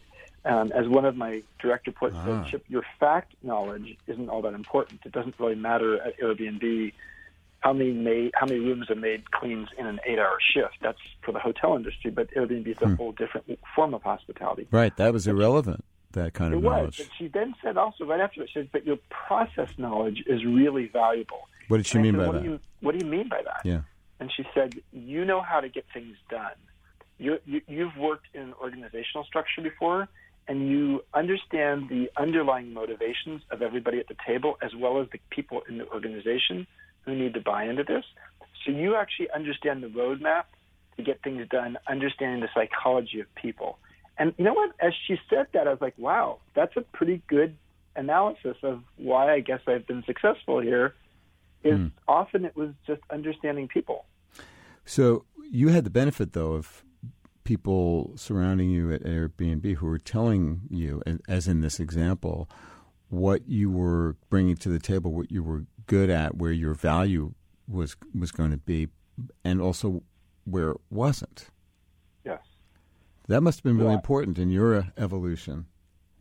Um, 0.45 0.73
as 0.73 0.87
one 0.87 1.05
of 1.05 1.15
my 1.15 1.41
director 1.59 1.91
reports 1.91 2.15
uh-huh. 2.17 2.43
said, 2.43 2.51
Chip, 2.51 2.65
your 2.67 2.83
fact 2.99 3.33
knowledge 3.43 3.97
isn't 4.07 4.27
all 4.29 4.41
that 4.41 4.53
important. 4.53 5.01
It 5.05 5.13
doesn't 5.13 5.35
really 5.39 5.55
matter 5.55 6.01
at 6.01 6.19
Airbnb 6.19 6.91
how 7.63 7.71
many 7.71 7.93
made, 7.93 8.31
how 8.35 8.45
many 8.45 8.59
rooms 8.59 8.89
a 8.89 8.95
maid 8.95 9.31
cleans 9.31 9.69
in 9.77 9.85
an 9.85 9.99
eight-hour 10.05 10.37
shift. 10.53 10.75
That's 10.81 10.97
for 11.21 11.31
the 11.31 11.39
hotel 11.39 11.77
industry, 11.77 12.11
but 12.11 12.29
Airbnb 12.31 12.67
is 12.67 12.77
a 12.81 12.87
hmm. 12.87 12.95
whole 12.95 13.11
different 13.13 13.57
form 13.73 13.93
of 13.93 14.03
hospitality. 14.03 14.67
Right, 14.69 14.95
that 14.97 15.13
was 15.13 15.27
irrelevant. 15.27 15.83
That 16.11 16.33
kind 16.33 16.53
of 16.53 16.59
it 16.59 16.63
knowledge. 16.63 16.99
Was. 16.99 17.07
But 17.07 17.15
she 17.17 17.27
then 17.29 17.55
said 17.63 17.77
also 17.77 18.03
right 18.05 18.19
after 18.19 18.43
it, 18.43 18.49
she 18.49 18.59
said, 18.59 18.69
"But 18.71 18.85
your 18.85 18.97
process 19.09 19.69
knowledge 19.77 20.23
is 20.27 20.45
really 20.45 20.87
valuable." 20.87 21.47
What 21.69 21.77
did 21.77 21.87
she 21.87 21.97
and 21.97 22.03
mean 22.03 22.13
said, 22.13 22.19
by 22.19 22.27
what 22.27 22.33
that? 22.33 22.43
Do 22.43 22.49
you, 22.49 22.59
what 22.81 22.99
do 22.99 23.05
you 23.05 23.09
mean 23.09 23.29
by 23.29 23.41
that? 23.43 23.61
Yeah. 23.63 23.81
And 24.19 24.31
she 24.35 24.45
said, 24.53 24.79
"You 24.91 25.25
know 25.25 25.41
how 25.41 25.59
to 25.61 25.69
get 25.69 25.85
things 25.93 26.17
done. 26.29 26.51
you 27.17 27.39
you, 27.45 27.61
you've 27.67 27.97
worked 27.97 28.27
in 28.33 28.41
an 28.41 28.53
organizational 28.61 29.23
structure 29.23 29.61
before." 29.61 30.09
And 30.47 30.69
you 30.69 31.03
understand 31.13 31.89
the 31.89 32.09
underlying 32.17 32.73
motivations 32.73 33.41
of 33.49 33.61
everybody 33.61 33.99
at 33.99 34.07
the 34.07 34.15
table 34.25 34.57
as 34.61 34.75
well 34.75 35.01
as 35.01 35.07
the 35.11 35.19
people 35.29 35.61
in 35.69 35.77
the 35.77 35.87
organization 35.89 36.67
who 37.05 37.15
need 37.15 37.33
to 37.33 37.41
buy 37.41 37.65
into 37.65 37.83
this. 37.83 38.03
So 38.65 38.71
you 38.71 38.95
actually 38.95 39.29
understand 39.31 39.83
the 39.83 39.87
roadmap 39.87 40.43
to 40.97 41.03
get 41.03 41.21
things 41.23 41.47
done, 41.49 41.77
understanding 41.87 42.41
the 42.41 42.49
psychology 42.53 43.19
of 43.19 43.33
people. 43.35 43.77
And 44.17 44.33
you 44.37 44.43
know 44.43 44.53
what? 44.53 44.71
As 44.79 44.93
she 45.07 45.17
said 45.29 45.47
that, 45.53 45.67
I 45.67 45.71
was 45.71 45.81
like, 45.81 45.97
wow, 45.97 46.39
that's 46.53 46.75
a 46.77 46.81
pretty 46.81 47.21
good 47.27 47.55
analysis 47.95 48.57
of 48.63 48.83
why 48.97 49.33
I 49.33 49.39
guess 49.39 49.61
I've 49.67 49.87
been 49.87 50.03
successful 50.05 50.59
here. 50.59 50.93
Is 51.63 51.79
mm. 51.79 51.91
often 52.07 52.43
it 52.43 52.55
was 52.57 52.71
just 52.85 53.01
understanding 53.09 53.69
people. 53.69 54.05
So 54.85 55.23
you 55.49 55.69
had 55.69 55.85
the 55.85 55.89
benefit, 55.89 56.33
though, 56.33 56.53
of 56.53 56.83
people 57.43 58.13
surrounding 58.15 58.69
you 58.69 58.91
at 58.91 59.03
Airbnb 59.03 59.75
who 59.75 59.85
were 59.85 59.99
telling 59.99 60.61
you, 60.69 61.01
as 61.27 61.47
in 61.47 61.61
this 61.61 61.79
example, 61.79 62.49
what 63.09 63.47
you 63.47 63.69
were 63.69 64.15
bringing 64.29 64.55
to 64.57 64.69
the 64.69 64.79
table, 64.79 65.13
what 65.13 65.31
you 65.31 65.43
were 65.43 65.65
good 65.87 66.09
at, 66.09 66.37
where 66.37 66.51
your 66.51 66.73
value 66.73 67.33
was 67.67 67.95
was 68.17 68.31
going 68.31 68.51
to 68.51 68.57
be, 68.57 68.87
and 69.43 69.61
also 69.61 70.03
where 70.45 70.71
it 70.71 70.81
wasn't. 70.89 71.49
Yes, 72.25 72.41
that 73.27 73.41
must 73.41 73.59
have 73.59 73.63
been 73.63 73.77
really 73.77 73.93
important 73.93 74.39
in 74.39 74.49
your 74.49 74.87
evolution 74.97 75.65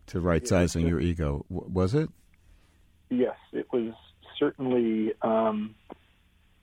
to 0.06 0.20
right 0.20 0.46
sizing 0.46 0.86
your 0.86 1.00
ego. 1.00 1.44
was 1.48 1.94
it? 1.94 2.10
Yes, 3.10 3.36
it 3.52 3.66
was 3.72 3.92
certainly. 4.38 5.12
Um, 5.22 5.74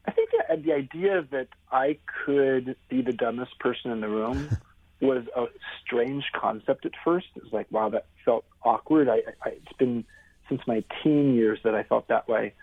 I 0.09 0.11
think 0.11 0.29
the, 0.31 0.57
the 0.57 0.73
idea 0.73 1.23
that 1.29 1.49
I 1.71 1.97
could 2.25 2.75
be 2.89 3.03
the 3.03 3.13
dumbest 3.13 3.59
person 3.59 3.91
in 3.91 4.01
the 4.01 4.09
room 4.09 4.49
was 5.01 5.23
a 5.35 5.45
strange 5.85 6.25
concept 6.33 6.87
at 6.87 6.93
first. 7.03 7.27
It 7.35 7.43
was 7.43 7.53
like, 7.53 7.67
wow, 7.69 7.89
that 7.89 8.07
felt 8.25 8.43
awkward. 8.63 9.07
I, 9.07 9.21
I, 9.43 9.49
it's 9.49 9.73
been 9.77 10.03
since 10.47 10.61
my 10.65 10.83
teen 11.03 11.35
years 11.35 11.59
that 11.63 11.75
I 11.75 11.83
felt 11.83 12.07
that 12.07 12.27
way. 12.27 12.53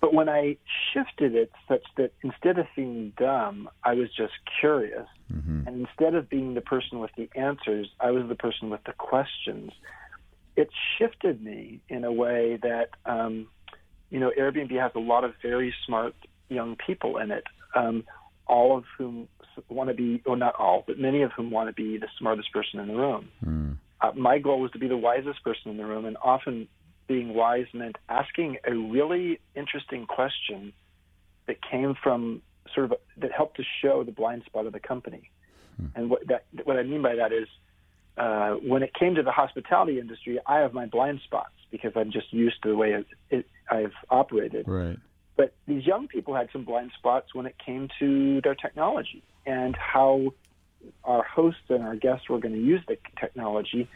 But 0.00 0.14
when 0.14 0.30
I 0.30 0.56
shifted 0.94 1.34
it 1.34 1.52
such 1.68 1.84
that 1.96 2.12
instead 2.22 2.58
of 2.58 2.66
being 2.74 3.12
dumb, 3.18 3.68
I 3.84 3.94
was 3.94 4.08
just 4.16 4.32
curious. 4.60 5.06
Mm-hmm. 5.30 5.66
And 5.66 5.86
instead 5.86 6.14
of 6.14 6.30
being 6.30 6.54
the 6.54 6.62
person 6.62 7.00
with 7.00 7.10
the 7.18 7.28
answers, 7.34 7.88
I 8.00 8.12
was 8.12 8.26
the 8.28 8.34
person 8.34 8.70
with 8.70 8.82
the 8.84 8.92
questions. 8.92 9.72
It 10.56 10.70
shifted 10.96 11.44
me 11.44 11.80
in 11.90 12.04
a 12.04 12.12
way 12.12 12.58
that, 12.62 12.90
um, 13.04 13.48
you 14.08 14.20
know, 14.20 14.32
Airbnb 14.38 14.70
has 14.80 14.92
a 14.94 15.00
lot 15.00 15.24
of 15.24 15.34
very 15.42 15.74
smart 15.84 16.14
young 16.48 16.76
people 16.86 17.18
in 17.18 17.30
it, 17.30 17.44
um, 17.74 18.04
all 18.46 18.76
of 18.76 18.84
whom 18.96 19.28
want 19.68 19.90
to 19.90 19.94
be, 19.94 20.22
or 20.24 20.36
not 20.36 20.54
all, 20.58 20.84
but 20.86 20.98
many 20.98 21.22
of 21.22 21.32
whom 21.32 21.50
want 21.50 21.68
to 21.68 21.72
be 21.72 21.98
the 21.98 22.08
smartest 22.18 22.52
person 22.52 22.80
in 22.80 22.88
the 22.88 22.94
room. 22.94 23.28
Mm. 23.44 23.76
Uh, 24.00 24.12
my 24.16 24.38
goal 24.38 24.60
was 24.60 24.70
to 24.72 24.78
be 24.78 24.88
the 24.88 24.96
wisest 24.96 25.42
person 25.42 25.70
in 25.70 25.76
the 25.76 25.84
room, 25.84 26.04
and 26.04 26.16
often 26.22 26.68
being 27.08 27.34
wise 27.34 27.66
meant 27.72 27.96
asking 28.08 28.58
a 28.66 28.74
really 28.74 29.40
interesting 29.56 30.06
question 30.06 30.72
that 31.46 31.56
came 31.68 31.94
from 32.02 32.42
sort 32.74 32.92
of 32.92 32.98
that 33.16 33.32
helped 33.32 33.56
to 33.56 33.64
show 33.82 34.04
the 34.04 34.12
blind 34.12 34.42
spot 34.44 34.66
of 34.66 34.72
the 34.72 34.80
company. 34.80 35.30
Hmm. 35.76 35.86
And 35.94 36.10
what 36.10 36.26
that 36.28 36.44
what 36.64 36.76
I 36.76 36.82
mean 36.82 37.02
by 37.02 37.16
that 37.16 37.32
is 37.32 37.48
uh, 38.18 38.54
when 38.54 38.82
it 38.82 38.92
came 38.94 39.14
to 39.14 39.22
the 39.22 39.32
hospitality 39.32 39.98
industry, 39.98 40.38
I 40.46 40.58
have 40.58 40.74
my 40.74 40.86
blind 40.86 41.20
spots 41.24 41.52
because 41.70 41.92
I'm 41.96 42.12
just 42.12 42.32
used 42.32 42.62
to 42.62 42.68
the 42.68 42.76
way 42.76 42.92
it, 42.92 43.06
it, 43.30 43.46
I've 43.70 43.92
operated. 44.10 44.66
Right. 44.66 44.98
But 45.38 45.54
these 45.68 45.86
young 45.86 46.08
people 46.08 46.34
had 46.34 46.48
some 46.52 46.64
blind 46.64 46.90
spots 46.98 47.32
when 47.32 47.46
it 47.46 47.54
came 47.64 47.88
to 48.00 48.40
their 48.42 48.56
technology 48.56 49.22
and 49.46 49.76
how 49.76 50.34
our 51.04 51.22
hosts 51.22 51.62
and 51.68 51.82
our 51.84 51.94
guests 51.94 52.28
were 52.28 52.40
going 52.40 52.54
to 52.54 52.60
use 52.60 52.82
the 52.88 52.98
technology. 53.18 53.88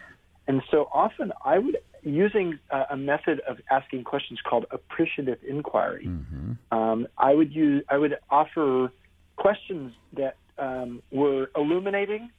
And 0.46 0.62
so 0.70 0.88
often 0.94 1.32
I 1.44 1.58
would 1.58 1.78
using 2.04 2.60
a, 2.70 2.96
method 2.96 3.40
of 3.48 3.58
asking 3.70 4.04
questions 4.04 4.40
called 4.48 4.66
appreciative 4.70 5.38
inquiry. 5.46 6.06
Mm-hmm. 6.06 6.76
Um, 6.76 7.08
I 7.18 7.34
would 7.34 7.52
use 7.52 7.84
I 7.88 7.98
would 7.98 8.16
offer 8.30 8.92
questions 9.36 9.92
that 10.12 10.36
um, 10.58 11.02
were 11.10 11.50
illuminating 11.56 12.30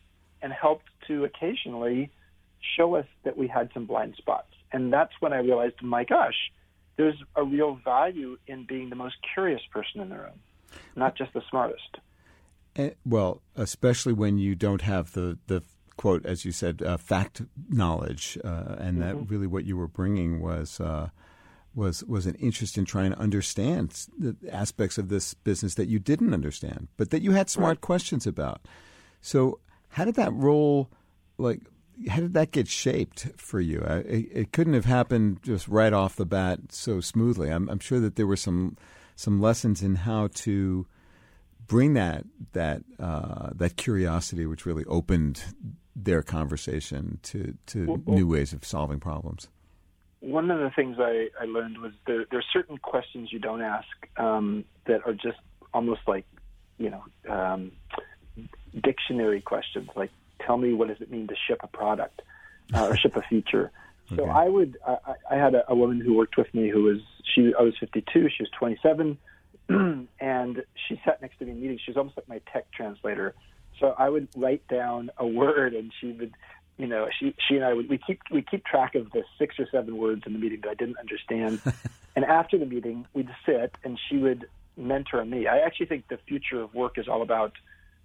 and 0.41 0.53
helped 0.53 0.85
to 1.07 1.25
occasionally 1.25 2.09
show 2.77 2.95
us 2.95 3.05
that 3.25 3.37
we 3.37 3.47
had 3.47 3.69
some 3.73 3.85
blind 3.85 4.15
spots. 4.17 4.53
And 4.71 4.91
that's 4.93 5.13
when 5.19 5.33
I 5.33 5.37
realized, 5.37 5.75
my 5.81 6.05
gosh, 6.05 6.51
there's 6.95 7.21
a 7.35 7.43
real 7.43 7.79
value 7.83 8.37
in 8.47 8.65
being 8.65 8.89
the 8.89 8.95
most 8.95 9.15
curious 9.33 9.61
person 9.71 10.01
in 10.01 10.09
the 10.09 10.17
room, 10.17 10.39
not 10.95 11.15
just 11.15 11.33
the 11.33 11.41
smartest. 11.49 11.97
And, 12.75 12.91
eh, 12.91 12.93
well, 13.05 13.41
especially 13.55 14.13
when 14.13 14.37
you 14.37 14.55
don't 14.55 14.81
have 14.81 15.13
the, 15.13 15.37
the 15.47 15.63
quote, 15.97 16.25
as 16.25 16.45
you 16.45 16.51
said, 16.51 16.81
uh, 16.81 16.97
fact 16.97 17.41
knowledge, 17.69 18.37
uh, 18.43 18.75
and 18.79 18.97
mm-hmm. 18.97 19.01
that 19.01 19.15
really 19.29 19.47
what 19.47 19.65
you 19.65 19.77
were 19.77 19.87
bringing 19.87 20.41
was 20.41 20.79
uh, 20.79 21.09
was 21.75 22.03
was 22.03 22.25
an 22.25 22.35
interest 22.35 22.77
in 22.77 22.85
trying 22.85 23.11
to 23.11 23.19
understand 23.19 24.07
the 24.17 24.35
aspects 24.51 24.97
of 24.97 25.09
this 25.09 25.33
business 25.33 25.75
that 25.75 25.87
you 25.87 25.99
didn't 25.99 26.33
understand, 26.33 26.87
but 26.97 27.09
that 27.09 27.21
you 27.21 27.31
had 27.31 27.49
smart 27.49 27.77
right. 27.77 27.81
questions 27.81 28.27
about. 28.27 28.61
So, 29.21 29.59
how 29.89 30.05
did 30.05 30.15
that 30.15 30.33
role, 30.33 30.89
like, 31.37 31.61
how 32.09 32.21
did 32.21 32.33
that 32.33 32.51
get 32.51 32.67
shaped 32.67 33.29
for 33.37 33.59
you? 33.59 33.79
It, 33.81 34.29
it, 34.31 34.51
couldn't 34.51 34.73
have 34.73 34.85
happened 34.85 35.39
just 35.43 35.67
right 35.67 35.93
off 35.93 36.15
the 36.15 36.25
bat 36.25 36.59
so 36.69 36.99
smoothly. 36.99 37.49
I'm, 37.49 37.69
I'm 37.69 37.79
sure 37.79 37.99
that 37.99 38.15
there 38.15 38.27
were 38.27 38.35
some 38.35 38.77
some 39.15 39.39
lessons 39.39 39.83
in 39.83 39.95
how 39.95 40.29
to 40.33 40.87
bring 41.67 41.93
that 41.93 42.25
that 42.53 42.81
uh, 42.99 43.49
that 43.55 43.77
curiosity, 43.77 44.45
which 44.45 44.65
really 44.65 44.85
opened 44.85 45.43
their 45.95 46.23
conversation 46.23 47.19
to, 47.23 47.55
to 47.67 47.85
well, 47.85 48.15
new 48.15 48.27
ways 48.27 48.53
of 48.53 48.65
solving 48.65 48.99
problems? 48.99 49.47
One 50.21 50.49
of 50.49 50.59
the 50.59 50.71
things 50.75 50.97
I, 50.99 51.29
I 51.39 51.45
learned 51.45 51.79
was 51.79 51.91
there, 52.07 52.25
there 52.29 52.39
are 52.39 52.45
certain 52.53 52.77
questions 52.77 53.31
you 53.31 53.39
don't 53.39 53.61
ask 53.61 53.87
um, 54.17 54.65
that 54.85 55.01
are 55.05 55.13
just 55.13 55.37
almost 55.73 56.01
like, 56.07 56.25
you 56.77 56.89
know, 56.89 57.03
um, 57.29 57.71
dictionary 58.81 59.41
questions. 59.41 59.89
Like, 59.95 60.11
tell 60.45 60.57
me 60.57 60.73
what 60.73 60.87
does 60.87 61.01
it 61.01 61.11
mean 61.11 61.27
to 61.27 61.35
ship 61.47 61.59
a 61.63 61.67
product 61.67 62.21
uh, 62.73 62.87
or 62.87 62.97
ship 62.97 63.15
a 63.15 63.21
feature. 63.21 63.71
So 64.09 64.23
okay. 64.23 64.31
I 64.31 64.49
would. 64.49 64.77
I, 64.85 64.97
I 65.31 65.35
had 65.35 65.55
a, 65.55 65.69
a 65.71 65.75
woman 65.75 65.99
who 65.99 66.13
worked 66.13 66.37
with 66.37 66.53
me 66.53 66.69
who 66.69 66.83
was 66.83 66.99
she. 67.33 67.53
I 67.57 67.63
was 67.63 67.73
52. 67.79 68.29
She 68.29 68.43
was 68.43 68.49
27, 68.57 69.17
and 70.19 70.63
she 70.87 71.01
sat 71.05 71.21
next 71.21 71.39
to 71.39 71.45
me 71.45 71.51
in 71.51 71.61
meetings. 71.61 71.81
She 71.85 71.91
was 71.91 71.97
almost 71.97 72.17
like 72.17 72.27
my 72.27 72.41
tech 72.51 72.69
translator. 72.71 73.33
So 73.79 73.95
I 73.97 74.09
would 74.09 74.27
write 74.35 74.67
down 74.67 75.09
a 75.17 75.25
word, 75.25 75.73
and 75.73 75.91
she 75.99 76.11
would, 76.11 76.33
you 76.77 76.87
know, 76.87 77.07
she 77.17 77.33
she 77.47 77.55
and 77.55 77.65
I 77.65 77.73
would 77.73 77.89
we 77.89 77.97
keep 77.97 78.19
we 78.29 78.41
keep 78.41 78.65
track 78.65 78.95
of 78.95 79.11
the 79.11 79.23
six 79.39 79.55
or 79.57 79.67
seven 79.71 79.97
words 79.97 80.23
in 80.25 80.33
the 80.33 80.39
meeting 80.39 80.61
that 80.63 80.69
I 80.69 80.75
didn't 80.75 80.97
understand. 80.97 81.61
and 82.15 82.25
after 82.25 82.57
the 82.57 82.65
meeting, 82.65 83.05
we'd 83.13 83.33
sit, 83.45 83.75
and 83.83 83.99
she 84.09 84.17
would 84.17 84.47
mentor 84.75 85.23
me. 85.23 85.47
I 85.47 85.59
actually 85.59 85.85
think 85.85 86.07
the 86.09 86.19
future 86.27 86.61
of 86.61 86.73
work 86.73 86.97
is 86.97 87.07
all 87.07 87.21
about 87.21 87.53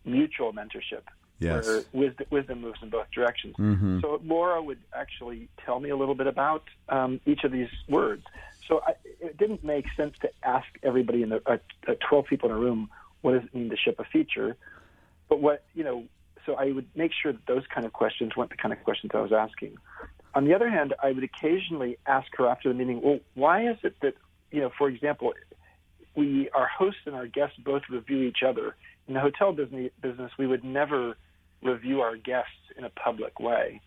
mutual 0.04 0.52
mentorship. 0.52 1.02
Yes. 1.38 1.66
Where 1.66 1.82
wisdom, 1.92 2.26
wisdom 2.30 2.60
moves 2.60 2.78
in 2.82 2.90
both 2.90 3.10
directions. 3.14 3.54
Mm-hmm. 3.56 4.00
So 4.00 4.20
Laura 4.24 4.60
would 4.60 4.80
actually 4.92 5.48
tell 5.64 5.78
me 5.78 5.90
a 5.90 5.96
little 5.96 6.14
bit 6.14 6.26
about 6.26 6.64
um, 6.88 7.20
each 7.26 7.44
of 7.44 7.52
these 7.52 7.68
words. 7.88 8.24
So 8.66 8.82
I, 8.86 8.94
it 9.20 9.36
didn't 9.38 9.64
make 9.64 9.86
sense 9.96 10.14
to 10.22 10.30
ask 10.42 10.66
everybody 10.82 11.22
in 11.22 11.28
the 11.28 11.42
uh, 11.46 11.58
uh, 11.86 11.94
12 12.08 12.26
people 12.26 12.50
in 12.50 12.56
a 12.56 12.58
room 12.58 12.90
what 13.20 13.32
does 13.32 13.44
it 13.44 13.54
mean 13.54 13.70
to 13.70 13.76
ship 13.76 13.96
a 13.98 14.04
feature 14.04 14.56
but 15.28 15.40
what, 15.40 15.64
you 15.74 15.84
know, 15.84 16.04
so 16.46 16.54
I 16.54 16.72
would 16.72 16.86
make 16.94 17.12
sure 17.12 17.32
that 17.32 17.46
those 17.46 17.64
kind 17.72 17.86
of 17.86 17.92
questions 17.92 18.36
weren't 18.36 18.50
the 18.50 18.56
kind 18.56 18.72
of 18.72 18.82
questions 18.82 19.12
I 19.14 19.20
was 19.20 19.32
asking. 19.32 19.76
On 20.34 20.44
the 20.44 20.54
other 20.54 20.70
hand, 20.70 20.94
I 21.02 21.12
would 21.12 21.24
occasionally 21.24 21.98
ask 22.06 22.26
her 22.36 22.46
after 22.46 22.68
the 22.68 22.74
meeting, 22.74 23.00
well, 23.02 23.20
why 23.34 23.68
is 23.68 23.76
it 23.82 23.96
that, 24.00 24.14
you 24.50 24.60
know, 24.60 24.70
for 24.76 24.88
example, 24.88 25.34
we, 26.14 26.48
our 26.50 26.66
hosts 26.66 27.00
and 27.06 27.14
our 27.14 27.26
guests 27.26 27.56
both 27.58 27.82
review 27.90 28.22
each 28.22 28.42
other. 28.46 28.76
In 29.06 29.14
the 29.14 29.20
hotel 29.20 29.52
business, 29.52 29.90
business 30.00 30.32
we 30.38 30.46
would 30.46 30.64
never 30.64 31.16
review 31.62 32.00
our 32.00 32.16
guests 32.16 32.52
in 32.76 32.84
a 32.84 32.90
public 32.90 33.40
way. 33.40 33.80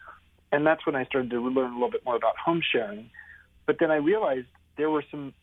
And 0.51 0.65
that's 0.65 0.85
when 0.85 0.95
I 0.95 1.05
started 1.05 1.29
to 1.31 1.39
learn 1.39 1.71
a 1.71 1.73
little 1.73 1.91
bit 1.91 2.03
more 2.05 2.15
about 2.15 2.37
home 2.37 2.61
sharing. 2.71 3.09
But 3.65 3.77
then 3.79 3.91
I 3.91 3.95
realized 3.95 4.47
there 4.77 4.89
were 4.89 5.03
some 5.09 5.33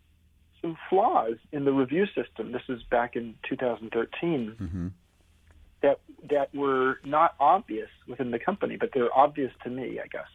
some 0.61 0.77
flaws 0.91 1.37
in 1.53 1.65
the 1.65 1.73
review 1.73 2.05
system. 2.07 2.51
This 2.51 2.63
is 2.69 2.83
back 2.83 3.15
in 3.15 3.37
2013 3.49 4.57
Mm-hmm. 4.61 4.89
that 5.83 6.01
that 6.29 6.55
were 6.55 6.99
not 7.05 7.35
obvious 7.39 7.89
within 8.09 8.33
the 8.33 8.39
company, 8.39 8.77
but 8.77 8.91
they're 8.93 9.17
obvious 9.17 9.53
to 9.63 9.71
me, 9.71 10.01
I 10.01 10.09
guess. 10.09 10.27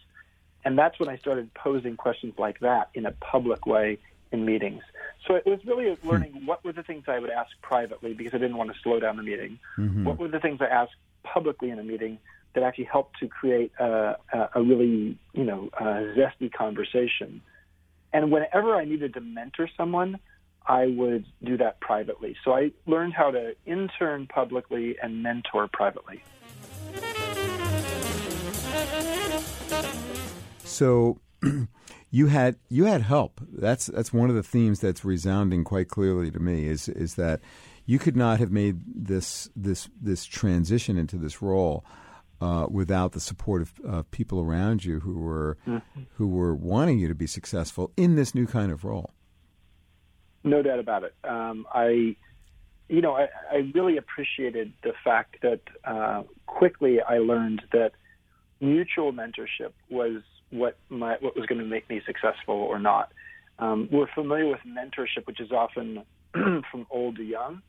And 0.66 0.78
that's 0.78 0.98
when 0.98 1.10
I 1.10 1.18
started 1.18 1.54
posing 1.54 1.98
questions 1.98 2.36
like 2.38 2.60
that 2.62 2.90
in 2.94 3.06
a 3.06 3.12
public 3.12 3.66
way 3.66 4.00
in 4.32 4.46
meetings. 4.46 4.82
So 5.28 5.36
it 5.36 5.46
was 5.46 5.60
really 5.66 5.96
learning 6.04 6.46
what 6.46 6.64
were 6.64 6.74
the 6.74 6.84
things 6.84 7.04
I 7.08 7.20
would 7.20 7.30
ask 7.30 7.50
privately 7.62 8.14
because 8.14 8.34
I 8.34 8.38
didn't 8.38 8.58
want 8.58 8.74
to 8.74 8.80
slow 8.82 9.00
down 9.00 9.18
the 9.18 9.24
meeting. 9.24 9.60
Mm-hmm. 9.78 10.06
What 10.06 10.18
were 10.18 10.30
the 10.30 10.40
things 10.40 10.60
I 10.62 10.66
asked 10.66 10.96
publicly 11.24 11.70
in 11.70 11.80
a 11.80 11.84
meeting 11.84 12.20
that 12.54 12.64
actually 12.64 12.86
helped 12.86 13.20
to 13.20 13.28
create 13.28 13.72
a, 13.80 14.16
a, 14.54 14.62
really, 14.62 15.18
you 15.34 15.44
know, 15.44 15.70
zesty 15.80 16.52
conversation. 16.52 17.42
And 18.12 18.32
whenever 18.32 18.76
I 18.76 18.86
needed 18.86 19.16
to 19.16 19.22
mentor 19.22 19.68
someone, 19.76 20.20
I 20.66 20.88
would 20.88 21.26
do 21.44 21.58
that 21.58 21.80
privately. 21.82 22.36
So 22.46 22.54
I 22.54 22.72
learned 22.86 23.14
how 23.14 23.32
to 23.32 23.56
intern 23.66 24.28
publicly 24.28 24.96
and 25.02 25.24
mentor 25.24 25.68
privately. 25.72 26.24
So 30.64 31.20
you 32.12 32.28
had 32.28 32.56
you 32.70 32.86
had 32.86 33.02
help. 33.02 33.42
That's 33.52 33.88
that's 33.88 34.14
one 34.14 34.30
of 34.30 34.36
the 34.36 34.44
themes 34.44 34.80
that's 34.80 35.04
resounding 35.04 35.64
quite 35.64 35.90
clearly 35.90 36.32
to 36.32 36.40
me 36.40 36.68
is 36.68 36.88
is 36.88 37.16
that 37.16 37.42
you 37.86 38.00
could 38.00 38.16
not 38.16 38.40
have 38.40 38.52
made 38.52 38.82
this 38.86 39.50
this 39.56 39.90
this 40.02 40.26
transition 40.26 40.98
into 40.98 41.18
this 41.18 41.42
role 41.42 41.84
uh, 42.42 42.68
without 42.70 43.14
the 43.14 43.20
support 43.20 43.62
of 43.62 43.74
uh, 43.88 44.04
people 44.12 44.42
around 44.42 44.84
you 44.84 45.00
who 45.00 45.20
were 45.20 45.58
who 46.16 46.28
were 46.28 46.56
wanting 46.56 47.00
you 47.00 47.08
to 47.08 47.16
be 47.16 47.28
successful 47.28 47.92
in 47.98 48.16
this 48.16 48.36
new 48.36 48.46
kind 48.46 48.72
of 48.72 48.84
role. 48.84 49.12
No 50.44 50.62
doubt 50.62 50.80
about 50.80 51.04
it. 51.04 51.16
Um, 51.24 51.66
I, 51.74 52.18
you 52.90 53.02
know, 53.02 53.16
I, 53.16 53.28
I 53.50 53.72
really 53.74 53.96
appreciated 53.96 54.74
the 54.84 54.92
fact 55.04 55.38
that 55.42 55.62
uh, 55.86 56.24
quickly 56.46 57.00
I 57.02 57.20
learned 57.20 57.62
that 57.72 57.94
mutual 58.60 59.14
mentorship 59.14 59.72
was 59.90 60.22
what 60.50 60.78
my 60.90 61.16
what 61.22 61.36
was 61.36 61.46
going 61.46 61.60
to 61.60 61.66
make 61.66 61.90
me 61.90 62.02
successful 62.06 62.56
or 62.56 62.80
not. 62.80 63.12
Um, 63.60 63.88
we're 63.92 64.12
familiar 64.14 64.48
with 64.48 64.60
mentorship, 64.68 65.26
which 65.26 65.40
is 65.40 65.52
often 65.52 66.04
from 66.34 66.88
old 66.90 67.18
to 67.18 67.24
young, 67.24 67.62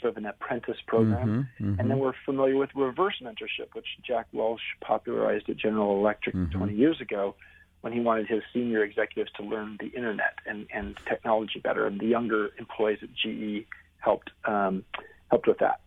sort 0.00 0.10
of 0.10 0.16
an 0.16 0.26
apprentice 0.26 0.80
program, 0.86 1.48
Mhm, 1.60 1.78
and 1.78 1.90
then 1.90 1.98
we're 1.98 2.14
familiar 2.24 2.56
with 2.56 2.70
reverse 2.74 3.20
mentorship, 3.20 3.74
which 3.74 3.86
Jack 4.02 4.26
Welch 4.32 4.60
popularized 4.80 5.48
at 5.48 5.56
General 5.56 5.96
Electric 5.98 6.34
Mhm. 6.34 6.50
20 6.52 6.74
years 6.74 7.00
ago 7.00 7.34
when 7.82 7.92
he 7.92 8.00
wanted 8.00 8.26
his 8.26 8.42
senior 8.52 8.82
executives 8.82 9.30
to 9.32 9.42
learn 9.42 9.76
the 9.78 9.88
internet 9.88 10.38
and, 10.46 10.66
and 10.72 10.96
technology 11.06 11.60
better, 11.60 11.86
and 11.86 12.00
the 12.00 12.06
younger 12.06 12.50
employees 12.58 12.98
at 13.02 13.12
GE 13.12 13.66
helped 13.98 14.30
um, 14.44 14.84
helped 15.30 15.46
with 15.46 15.58
that. 15.58 15.80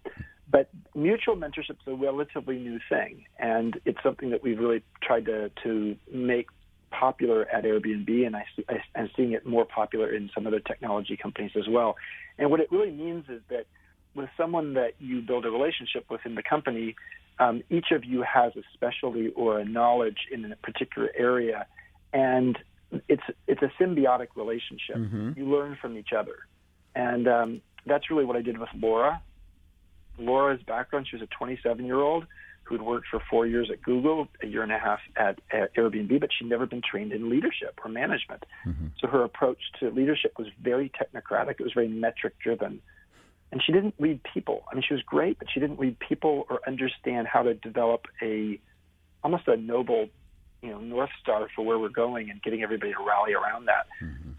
But 0.50 0.70
mutual 0.96 1.36
mentorship 1.36 1.72
is 1.82 1.88
a 1.88 1.96
relatively 1.96 2.58
new 2.58 2.80
thing, 2.88 3.26
and 3.38 3.80
it's 3.86 4.02
something 4.02 4.30
that 4.30 4.44
we've 4.44 4.60
really 4.60 4.84
tried 5.02 5.26
to 5.26 5.50
to 5.64 5.98
make 6.12 6.48
popular 6.90 7.48
at 7.50 7.64
Airbnb, 7.66 8.26
and 8.26 8.36
I, 8.36 8.46
see, 8.56 8.64
I, 8.70 8.82
I'm 8.96 9.10
seeing 9.16 9.34
it 9.34 9.46
more 9.46 9.66
popular 9.66 10.10
in 10.10 10.30
some 10.34 10.48
other 10.48 10.60
technology 10.60 11.18
companies 11.18 11.52
as 11.58 11.68
well. 11.68 11.98
And 12.38 12.50
what 12.50 12.60
it 12.60 12.72
really 12.72 12.92
means 12.92 13.26
is 13.30 13.42
that 13.50 13.66
with 14.18 14.30
someone 14.36 14.74
that 14.74 14.96
you 15.00 15.22
build 15.22 15.46
a 15.46 15.52
relationship 15.52 16.06
with 16.10 16.22
in 16.26 16.36
the 16.36 16.44
company, 16.44 16.96
um, 17.40 17.62
each 17.70 17.92
of 17.92 18.04
you 18.04 18.24
has 18.24 18.52
a 18.56 18.64
specialty 18.74 19.30
or 19.36 19.60
a 19.60 19.66
knowledge 19.66 20.18
in 20.32 20.52
a 20.52 20.56
particular 20.58 21.10
area, 21.16 21.68
and 22.12 22.58
it's 23.08 23.24
it's 23.48 23.62
a 23.62 23.72
symbiotic 23.80 24.30
relationship. 24.36 24.98
Mhm. 24.98 25.38
You 25.38 25.46
learn 25.46 25.78
from 25.80 25.98
each 25.98 26.14
other, 26.14 26.36
and 26.96 27.28
um, 27.28 27.62
that's 27.86 28.10
really 28.10 28.26
what 28.26 28.36
I 28.36 28.42
did 28.42 28.58
with 28.58 28.70
Laura. 28.74 29.22
Laura's 30.18 30.64
background, 30.64 31.08
she 31.08 31.16
was 31.16 31.22
a 31.22 31.28
27 31.28 31.86
year 31.86 32.00
old 32.00 32.26
who 32.64 32.76
had 32.76 32.82
worked 32.82 33.08
for 33.08 33.22
four 33.30 33.46
years 33.46 33.70
at 33.72 33.82
Google, 33.82 34.28
a 34.44 34.48
year 34.48 34.64
and 34.64 34.72
a 34.74 34.80
half 34.80 35.00
at, 35.16 35.40
at 35.52 35.74
Airbnb, 35.76 36.20
but 36.20 36.30
she'd 36.34 36.50
never 36.50 36.66
been 36.66 36.82
trained 36.82 37.14
in 37.14 37.30
leadership 37.30 37.80
or 37.86 37.90
management. 37.90 38.46
So 39.00 39.08
her 39.08 39.24
approach 39.24 39.60
to 39.80 39.90
leadership 39.90 40.34
was 40.38 40.48
very 40.62 40.90
technocratic. 40.90 41.52
It 41.60 41.64
was 41.64 41.72
very 41.72 41.88
metric 41.88 42.34
driven. 42.44 42.82
And 43.52 43.64
she 43.64 43.72
didn't 43.72 43.96
read 43.98 44.20
people. 44.34 44.64
I 44.70 44.76
mean, 44.76 44.84
she 44.86 44.94
was 44.94 45.04
great, 45.04 45.40
but 45.40 45.48
she 45.54 45.60
didn't 45.60 45.80
read 45.80 45.98
people 46.00 46.46
or 46.50 46.60
understand 46.68 47.28
how 47.28 47.44
to 47.44 47.54
develop 47.54 48.06
a 48.22 48.60
almost 49.24 49.48
a 49.48 49.56
noble, 49.58 50.10
you 50.62 50.70
know, 50.70 50.80
north 50.80 51.10
star 51.22 51.48
for 51.56 51.66
where 51.66 51.80
we're 51.80 51.90
going 51.90 52.30
and 52.30 52.42
getting 52.42 52.62
everybody 52.62 52.94
to 52.94 53.00
rally 53.00 53.34
around 53.34 53.66
that. 53.66 53.88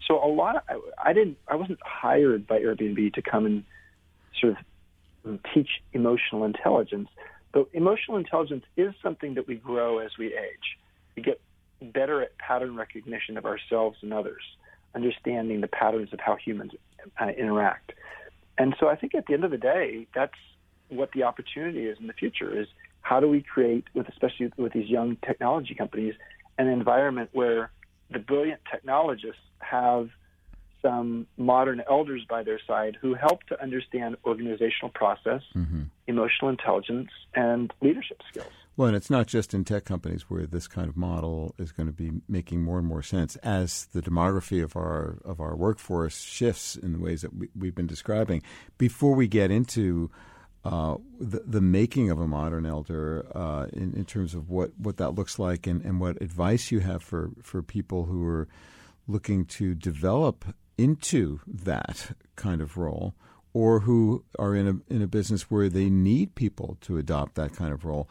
So 0.07 0.23
a 0.23 0.27
lot 0.27 0.57
of 0.57 0.61
I, 0.69 1.09
I 1.09 1.13
didn't 1.13 1.37
I 1.47 1.55
wasn't 1.55 1.79
hired 1.83 2.45
by 2.47 2.59
Airbnb 2.59 3.13
to 3.13 3.21
come 3.21 3.45
and 3.45 3.63
sort 4.39 4.55
of 5.25 5.39
teach 5.53 5.69
emotional 5.93 6.45
intelligence. 6.45 7.09
But 7.51 7.67
emotional 7.73 8.17
intelligence 8.17 8.63
is 8.77 8.93
something 9.01 9.33
that 9.35 9.47
we 9.47 9.55
grow 9.55 9.99
as 9.99 10.11
we 10.17 10.27
age. 10.27 10.77
We 11.15 11.23
get 11.23 11.41
better 11.81 12.21
at 12.21 12.37
pattern 12.37 12.75
recognition 12.75 13.37
of 13.37 13.45
ourselves 13.45 13.97
and 14.01 14.13
others, 14.13 14.41
understanding 14.93 15.61
the 15.61 15.67
patterns 15.67 16.13
of 16.13 16.19
how 16.19 16.35
humans 16.35 16.73
uh, 17.19 17.27
interact. 17.27 17.93
And 18.59 18.75
so 18.79 18.89
I 18.89 18.95
think 18.95 19.15
at 19.15 19.25
the 19.25 19.33
end 19.33 19.45
of 19.45 19.51
the 19.51 19.57
day, 19.57 20.05
that's 20.13 20.33
what 20.89 21.11
the 21.13 21.23
opportunity 21.23 21.85
is 21.85 21.97
in 21.99 22.07
the 22.07 22.13
future 22.13 22.59
is 22.59 22.67
how 23.01 23.19
do 23.19 23.27
we 23.27 23.41
create 23.41 23.85
with 23.93 24.07
especially 24.09 24.51
with 24.57 24.73
these 24.73 24.89
young 24.89 25.15
technology 25.25 25.73
companies 25.73 26.13
an 26.57 26.67
environment 26.67 27.29
where 27.31 27.71
the 28.11 28.19
brilliant 28.19 28.59
technologists 28.69 29.41
have 29.59 30.09
some 30.81 31.27
modern 31.37 31.81
elders 31.89 32.25
by 32.29 32.43
their 32.43 32.59
side 32.67 32.97
who 33.01 33.13
help 33.13 33.43
to 33.43 33.61
understand 33.61 34.15
organizational 34.25 34.89
process, 34.89 35.41
mm-hmm. 35.55 35.83
emotional 36.07 36.49
intelligence, 36.49 37.09
and 37.33 37.73
leadership 37.81 38.21
skills. 38.29 38.51
Well, 38.79 38.87
and 38.87 38.95
it's 38.95 39.09
not 39.09 39.27
just 39.27 39.53
in 39.53 39.65
tech 39.65 39.83
companies 39.83 40.29
where 40.29 40.45
this 40.45 40.65
kind 40.65 40.87
of 40.87 40.95
model 40.95 41.53
is 41.57 41.73
going 41.73 41.87
to 41.87 41.93
be 41.93 42.21
making 42.29 42.63
more 42.63 42.77
and 42.77 42.87
more 42.87 43.03
sense 43.03 43.35
as 43.43 43.87
the 43.87 44.01
demography 44.01 44.63
of 44.63 44.77
our 44.77 45.17
of 45.25 45.41
our 45.41 45.53
workforce 45.53 46.21
shifts 46.21 46.77
in 46.77 46.93
the 46.93 46.97
ways 46.97 47.21
that 47.23 47.35
we, 47.35 47.49
we've 47.53 47.75
been 47.75 47.87
describing. 47.87 48.41
Before 48.77 49.15
we 49.15 49.27
get 49.27 49.51
into 49.51 50.09
uh, 50.63 50.95
the, 51.19 51.41
the 51.45 51.59
making 51.59 52.09
of 52.09 52.21
a 52.21 52.25
modern 52.27 52.65
elder 52.65 53.27
uh, 53.35 53.65
in, 53.73 53.93
in 53.95 54.05
terms 54.05 54.33
of 54.33 54.49
what, 54.49 54.71
what 54.77 54.95
that 54.95 55.11
looks 55.11 55.37
like 55.37 55.67
and, 55.67 55.83
and 55.83 55.99
what 55.99 56.21
advice 56.21 56.71
you 56.71 56.79
have 56.79 57.03
for, 57.03 57.31
for 57.43 57.61
people 57.61 58.05
who 58.05 58.25
are 58.25 58.47
looking 59.09 59.43
to 59.47 59.75
develop 59.75 60.45
into 60.77 61.41
that 61.45 62.15
kind 62.37 62.61
of 62.61 62.77
role 62.77 63.13
or 63.51 63.81
who 63.81 64.23
are 64.37 64.55
in 64.55 64.67
a, 64.69 64.93
in 64.93 65.01
a 65.01 65.07
business 65.07 65.51
where 65.51 65.67
they 65.67 65.89
need 65.89 66.33
people 66.35 66.77
to 66.79 66.97
adopt 66.97 67.35
that 67.35 67.53
kind 67.53 67.73
of 67.73 67.83
role. 67.83 68.07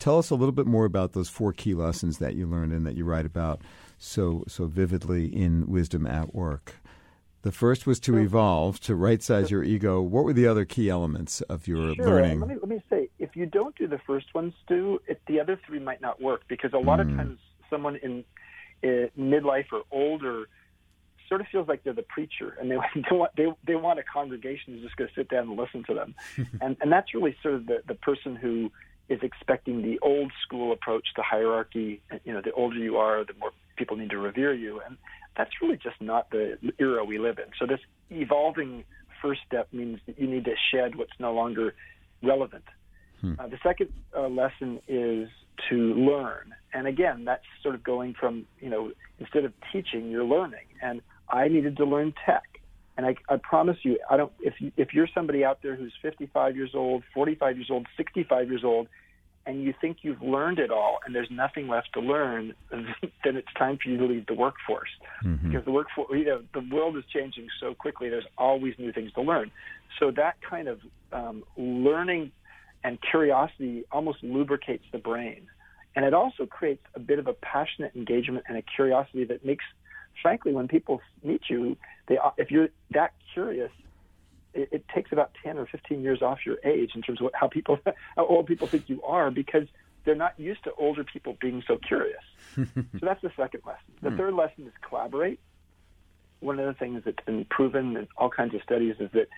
Tell 0.00 0.18
us 0.18 0.30
a 0.30 0.34
little 0.34 0.52
bit 0.52 0.66
more 0.66 0.86
about 0.86 1.12
those 1.12 1.28
four 1.28 1.52
key 1.52 1.74
lessons 1.74 2.18
that 2.18 2.34
you 2.34 2.46
learned 2.46 2.72
and 2.72 2.86
that 2.86 2.96
you 2.96 3.04
write 3.04 3.26
about 3.26 3.60
so 3.98 4.44
so 4.48 4.64
vividly 4.66 5.26
in 5.26 5.66
Wisdom 5.68 6.06
at 6.06 6.34
Work. 6.34 6.76
The 7.42 7.52
first 7.52 7.86
was 7.86 8.00
to 8.00 8.16
evolve, 8.18 8.80
to 8.80 8.94
right 8.94 9.22
size 9.22 9.50
your 9.50 9.62
ego. 9.62 10.00
What 10.00 10.24
were 10.24 10.32
the 10.32 10.46
other 10.46 10.64
key 10.64 10.90
elements 10.90 11.40
of 11.42 11.68
your 11.68 11.94
Sure. 11.94 12.06
learning? 12.06 12.40
Let 12.40 12.48
me, 12.48 12.54
let 12.56 12.68
me 12.68 12.82
say, 12.90 13.08
if 13.18 13.34
you 13.36 13.46
don't 13.46 13.74
do 13.76 13.86
the 13.86 13.98
first 14.06 14.26
one, 14.32 14.52
Stew, 14.64 15.00
it, 15.06 15.22
the 15.26 15.40
other 15.40 15.58
three 15.66 15.78
might 15.78 16.00
not 16.02 16.20
work 16.20 16.42
because 16.48 16.72
a 16.74 16.78
lot 16.78 17.00
of 17.00 17.06
times 17.08 17.38
someone 17.70 17.96
in 17.96 18.24
uh, 18.84 19.08
midlife 19.18 19.66
or 19.72 19.82
older 19.90 20.48
sort 21.28 21.40
of 21.40 21.46
feels 21.48 21.66
like 21.68 21.82
they're 21.84 21.92
the 21.94 22.02
preacher 22.02 22.56
and 22.60 22.70
they, 22.70 22.76
they 22.94 23.16
want 23.16 23.30
they, 23.36 23.46
they 23.66 23.76
want 23.76 23.98
a 23.98 24.02
congregation 24.02 24.74
who's 24.74 24.82
just 24.82 24.96
going 24.96 25.08
to 25.08 25.14
sit 25.14 25.28
down 25.28 25.48
and 25.48 25.56
listen 25.58 25.82
to 25.84 25.94
them, 25.94 26.14
and 26.60 26.76
and 26.80 26.90
that's 26.92 27.14
really 27.14 27.36
sort 27.42 27.54
of 27.54 27.66
the 27.66 27.82
the 27.86 27.94
person 27.94 28.34
who 28.36 28.70
is 29.10 29.20
expecting 29.22 29.82
the 29.82 29.98
old 30.00 30.32
school 30.42 30.72
approach 30.72 31.08
to 31.16 31.22
hierarchy. 31.22 32.00
You 32.24 32.32
know, 32.32 32.40
the 32.42 32.52
older 32.52 32.76
you 32.76 32.96
are, 32.96 33.24
the 33.24 33.34
more 33.38 33.50
people 33.76 33.96
need 33.96 34.10
to 34.10 34.18
revere 34.18 34.54
you, 34.54 34.80
and 34.86 34.96
that's 35.36 35.50
really 35.60 35.76
just 35.76 36.00
not 36.00 36.30
the 36.30 36.56
era 36.78 37.04
we 37.04 37.18
live 37.18 37.38
in. 37.38 37.46
So 37.58 37.66
this 37.66 37.80
evolving 38.08 38.84
first 39.20 39.40
step 39.46 39.68
means 39.72 40.00
that 40.06 40.18
you 40.18 40.26
need 40.26 40.44
to 40.46 40.54
shed 40.72 40.94
what's 40.94 41.12
no 41.18 41.34
longer 41.34 41.74
relevant. 42.22 42.64
Uh, 43.38 43.48
the 43.48 43.58
second 43.62 43.92
uh, 44.16 44.28
lesson 44.28 44.80
is 44.88 45.28
to 45.68 45.76
learn, 45.76 46.54
and 46.72 46.86
again, 46.86 47.24
that's 47.26 47.44
sort 47.62 47.74
of 47.74 47.82
going 47.82 48.14
from 48.14 48.46
you 48.60 48.70
know 48.70 48.92
instead 49.18 49.44
of 49.44 49.52
teaching, 49.72 50.10
you're 50.10 50.24
learning. 50.24 50.66
And 50.80 51.02
I 51.28 51.48
needed 51.48 51.76
to 51.76 51.84
learn 51.84 52.14
tech, 52.24 52.44
and 53.00 53.06
I, 53.06 53.32
I 53.32 53.38
promise 53.38 53.78
you, 53.82 53.98
I 54.10 54.18
don't. 54.18 54.30
If 54.40 54.60
you, 54.60 54.72
if 54.76 54.92
you're 54.92 55.08
somebody 55.14 55.42
out 55.42 55.60
there 55.62 55.74
who's 55.74 55.94
55 56.02 56.54
years 56.54 56.72
old, 56.74 57.02
45 57.14 57.56
years 57.56 57.68
old, 57.70 57.86
65 57.96 58.50
years 58.50 58.62
old, 58.62 58.88
and 59.46 59.62
you 59.62 59.72
think 59.80 59.98
you've 60.02 60.20
learned 60.20 60.58
it 60.58 60.70
all, 60.70 60.98
and 61.06 61.14
there's 61.14 61.30
nothing 61.30 61.66
left 61.66 61.94
to 61.94 62.00
learn, 62.00 62.52
then 62.70 63.36
it's 63.36 63.48
time 63.56 63.78
for 63.82 63.88
you 63.88 63.96
to 63.96 64.04
leave 64.04 64.26
the 64.26 64.34
workforce 64.34 64.90
because 65.48 65.64
the 65.64 65.70
workforce, 65.70 66.10
you 66.10 66.26
know, 66.26 66.42
the 66.52 66.60
world 66.70 66.94
is 66.98 67.04
changing 67.10 67.46
so 67.58 67.72
quickly. 67.72 68.10
There's 68.10 68.26
always 68.36 68.74
new 68.78 68.92
things 68.92 69.14
to 69.14 69.22
learn. 69.22 69.50
So 69.98 70.10
that 70.10 70.34
kind 70.42 70.68
of 70.68 70.80
um, 71.10 71.42
learning 71.56 72.32
and 72.84 72.98
curiosity 73.00 73.84
almost 73.90 74.22
lubricates 74.22 74.84
the 74.92 74.98
brain. 74.98 75.46
And 75.96 76.04
it 76.04 76.12
also 76.12 76.44
creates 76.44 76.82
a 76.94 77.00
bit 77.00 77.18
of 77.18 77.28
a 77.28 77.32
passionate 77.32 77.96
engagement 77.96 78.44
and 78.46 78.58
a 78.58 78.62
curiosity 78.62 79.24
that 79.24 79.42
makes, 79.42 79.64
frankly, 80.20 80.52
when 80.52 80.68
people 80.68 81.00
meet 81.22 81.42
you, 81.48 81.76
they 82.06 82.18
if 82.36 82.50
you're 82.50 82.68
that 82.92 83.12
curious, 83.32 83.70
it, 84.54 84.68
it 84.72 84.84
takes 84.94 85.12
about 85.12 85.32
10 85.42 85.58
or 85.58 85.66
15 85.66 86.02
years 86.02 86.22
off 86.22 86.38
your 86.44 86.56
age 86.64 86.92
in 86.94 87.02
terms 87.02 87.20
of 87.20 87.24
what, 87.24 87.34
how 87.34 87.48
people, 87.48 87.78
how 88.16 88.26
old 88.26 88.46
people 88.46 88.66
think 88.66 88.88
you 88.88 89.02
are 89.02 89.30
because 89.30 89.66
they're 90.04 90.14
not 90.14 90.38
used 90.38 90.64
to 90.64 90.72
older 90.78 91.04
people 91.04 91.36
being 91.40 91.62
so 91.66 91.76
curious. 91.76 92.22
so 92.54 92.64
that's 93.00 93.22
the 93.22 93.32
second 93.36 93.62
lesson. 93.66 93.82
The 94.02 94.10
mm. 94.10 94.16
third 94.16 94.34
lesson 94.34 94.66
is 94.66 94.72
collaborate. 94.86 95.40
One 96.40 96.58
of 96.58 96.66
the 96.66 96.74
things 96.74 97.02
that's 97.04 97.24
been 97.26 97.44
proven 97.44 97.96
in 97.96 98.08
all 98.16 98.30
kinds 98.30 98.54
of 98.54 98.62
studies 98.62 98.96
is 98.98 99.10
that 99.12 99.28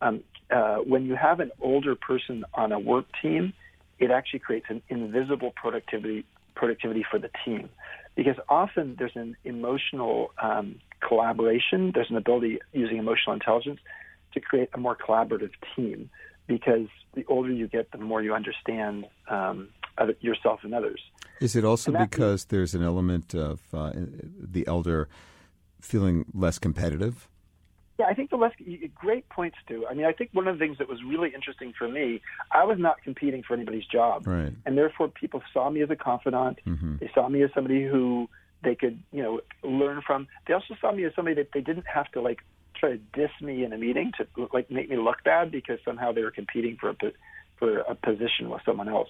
um, 0.00 0.22
uh, 0.50 0.76
when 0.76 1.06
you 1.06 1.14
have 1.14 1.40
an 1.40 1.50
older 1.60 1.94
person 1.94 2.44
on 2.54 2.72
a 2.72 2.78
work 2.78 3.06
team, 3.20 3.52
it 3.98 4.10
actually 4.10 4.40
creates 4.40 4.66
an 4.68 4.82
invisible 4.88 5.52
productivity 5.54 6.24
productivity 6.54 7.04
for 7.10 7.18
the 7.18 7.28
team 7.44 7.68
because 8.16 8.36
often 8.48 8.96
there's 8.98 9.14
an 9.14 9.36
emotional 9.44 10.32
um, 10.42 10.76
collaboration. 11.06 11.92
There's 11.94 12.10
an 12.10 12.16
ability 12.16 12.58
using 12.72 12.96
emotional 12.96 13.34
intelligence 13.34 13.78
to 14.32 14.40
create 14.40 14.70
a 14.74 14.78
more 14.78 14.96
collaborative 14.96 15.52
team 15.74 16.10
because 16.46 16.88
the 17.14 17.24
older 17.26 17.52
you 17.52 17.68
get, 17.68 17.92
the 17.92 17.98
more 17.98 18.22
you 18.22 18.34
understand 18.34 19.04
um, 19.28 19.68
yourself 20.20 20.60
and 20.62 20.74
others. 20.74 21.00
Is 21.40 21.54
it 21.54 21.64
also 21.64 21.92
because 21.92 22.46
there's 22.46 22.74
an 22.74 22.82
element 22.82 23.34
of 23.34 23.60
uh, 23.74 23.92
the 23.94 24.66
elder 24.66 25.08
feeling 25.80 26.24
less 26.32 26.58
competitive? 26.58 27.28
Yeah, 27.98 28.06
I 28.06 28.14
think 28.14 28.30
the 28.30 28.36
less 28.36 28.52
great 28.94 29.28
points 29.30 29.56
too. 29.66 29.86
I 29.88 29.94
mean, 29.94 30.04
I 30.04 30.12
think 30.12 30.30
one 30.32 30.46
of 30.46 30.58
the 30.58 30.64
things 30.64 30.78
that 30.78 30.88
was 30.88 30.98
really 31.02 31.30
interesting 31.34 31.72
for 31.78 31.88
me, 31.88 32.20
I 32.52 32.64
was 32.64 32.78
not 32.78 33.02
competing 33.02 33.42
for 33.42 33.54
anybody's 33.54 33.86
job, 33.86 34.26
right. 34.26 34.52
and 34.66 34.76
therefore 34.76 35.08
people 35.08 35.42
saw 35.52 35.70
me 35.70 35.82
as 35.82 35.90
a 35.90 35.96
confidant. 35.96 36.58
Mm-hmm. 36.66 36.96
They 37.00 37.10
saw 37.14 37.28
me 37.28 37.42
as 37.42 37.50
somebody 37.54 37.86
who 37.86 38.28
they 38.62 38.74
could, 38.74 39.02
you 39.12 39.22
know, 39.22 39.40
learn 39.62 40.02
from. 40.06 40.26
They 40.46 40.52
also 40.52 40.74
saw 40.80 40.92
me 40.92 41.04
as 41.04 41.14
somebody 41.14 41.36
that 41.36 41.50
they 41.54 41.60
didn't 41.60 41.86
have 41.86 42.10
to 42.12 42.20
like 42.20 42.40
try 42.78 42.90
to 42.90 42.98
diss 43.14 43.30
me 43.40 43.64
in 43.64 43.72
a 43.72 43.78
meeting 43.78 44.12
to 44.18 44.48
like 44.52 44.70
make 44.70 44.90
me 44.90 44.96
look 44.96 45.24
bad 45.24 45.50
because 45.50 45.78
somehow 45.84 46.12
they 46.12 46.22
were 46.22 46.30
competing 46.30 46.76
for 46.78 46.90
a 46.90 46.96
for 47.58 47.78
a 47.78 47.94
position 47.94 48.50
with 48.50 48.60
someone 48.66 48.88
else. 48.88 49.08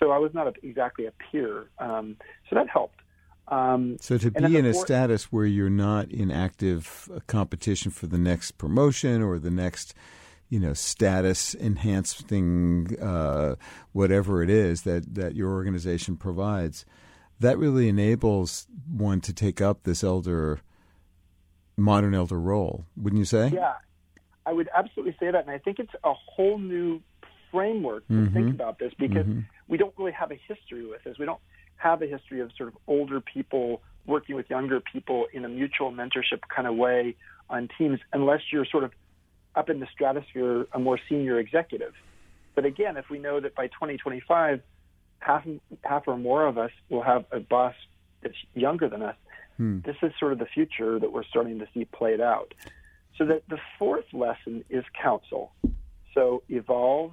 So 0.00 0.10
I 0.10 0.18
was 0.18 0.32
not 0.32 0.46
a, 0.46 0.52
exactly 0.66 1.06
a 1.06 1.12
peer. 1.12 1.66
Um, 1.78 2.16
so 2.48 2.56
that 2.56 2.68
helped. 2.68 3.01
Um, 3.48 3.96
so 4.00 4.18
to 4.18 4.30
be 4.30 4.56
in 4.56 4.64
a 4.64 4.72
status 4.72 5.24
where 5.24 5.44
you're 5.44 5.68
not 5.68 6.10
in 6.10 6.30
active 6.30 7.08
uh, 7.14 7.20
competition 7.26 7.90
for 7.90 8.06
the 8.06 8.18
next 8.18 8.52
promotion 8.52 9.20
or 9.20 9.38
the 9.38 9.50
next, 9.50 9.94
you 10.48 10.60
know, 10.60 10.72
status 10.72 11.54
enhancing 11.56 12.96
uh, 13.00 13.56
whatever 13.92 14.42
it 14.42 14.48
is 14.48 14.82
that 14.82 15.14
that 15.14 15.34
your 15.34 15.50
organization 15.50 16.16
provides, 16.16 16.86
that 17.40 17.58
really 17.58 17.88
enables 17.88 18.66
one 18.88 19.20
to 19.20 19.32
take 19.32 19.60
up 19.60 19.82
this 19.82 20.02
elder, 20.04 20.60
modern 21.76 22.14
elder 22.14 22.40
role, 22.40 22.86
wouldn't 22.96 23.18
you 23.18 23.24
say? 23.26 23.50
Yeah, 23.52 23.74
I 24.46 24.52
would 24.52 24.68
absolutely 24.74 25.16
say 25.18 25.30
that, 25.30 25.42
and 25.42 25.50
I 25.50 25.58
think 25.58 25.78
it's 25.78 25.94
a 26.04 26.12
whole 26.14 26.58
new 26.58 27.02
framework 27.50 28.06
to 28.08 28.14
mm-hmm. 28.14 28.34
think 28.34 28.54
about 28.54 28.78
this 28.78 28.92
because 28.98 29.26
mm-hmm. 29.26 29.40
we 29.68 29.76
don't 29.76 29.92
really 29.98 30.12
have 30.12 30.30
a 30.30 30.40
history 30.48 30.86
with 30.86 31.04
this. 31.04 31.18
We 31.18 31.26
don't 31.26 31.40
have 31.82 32.02
a 32.02 32.06
history 32.06 32.40
of 32.40 32.50
sort 32.56 32.68
of 32.68 32.76
older 32.86 33.20
people 33.20 33.82
working 34.06 34.36
with 34.36 34.48
younger 34.50 34.80
people 34.80 35.26
in 35.32 35.44
a 35.44 35.48
mutual 35.48 35.92
mentorship 35.92 36.40
kind 36.54 36.66
of 36.66 36.74
way 36.76 37.16
on 37.50 37.68
teams, 37.78 38.00
unless 38.12 38.40
you're 38.52 38.64
sort 38.64 38.84
of 38.84 38.92
up 39.54 39.68
in 39.68 39.80
the 39.80 39.86
stratosphere, 39.92 40.66
a 40.72 40.78
more 40.78 40.98
senior 41.08 41.38
executive. 41.38 41.92
But 42.54 42.64
again, 42.64 42.96
if 42.96 43.10
we 43.10 43.18
know 43.18 43.40
that 43.40 43.54
by 43.54 43.66
2025, 43.66 44.60
half 45.18 45.46
half 45.84 46.08
or 46.08 46.16
more 46.16 46.46
of 46.46 46.58
us 46.58 46.70
will 46.88 47.02
have 47.02 47.24
a 47.30 47.40
boss 47.40 47.74
that's 48.22 48.34
younger 48.54 48.88
than 48.88 49.02
us, 49.02 49.16
hmm. 49.56 49.80
this 49.84 49.96
is 50.02 50.12
sort 50.18 50.32
of 50.32 50.38
the 50.38 50.46
future 50.46 50.98
that 50.98 51.12
we're 51.12 51.24
starting 51.24 51.58
to 51.58 51.66
see 51.74 51.84
played 51.84 52.20
out. 52.20 52.54
So 53.18 53.26
that 53.26 53.42
the 53.48 53.58
fourth 53.78 54.06
lesson 54.12 54.64
is 54.70 54.84
counsel. 55.00 55.52
So 56.14 56.42
evolve, 56.48 57.12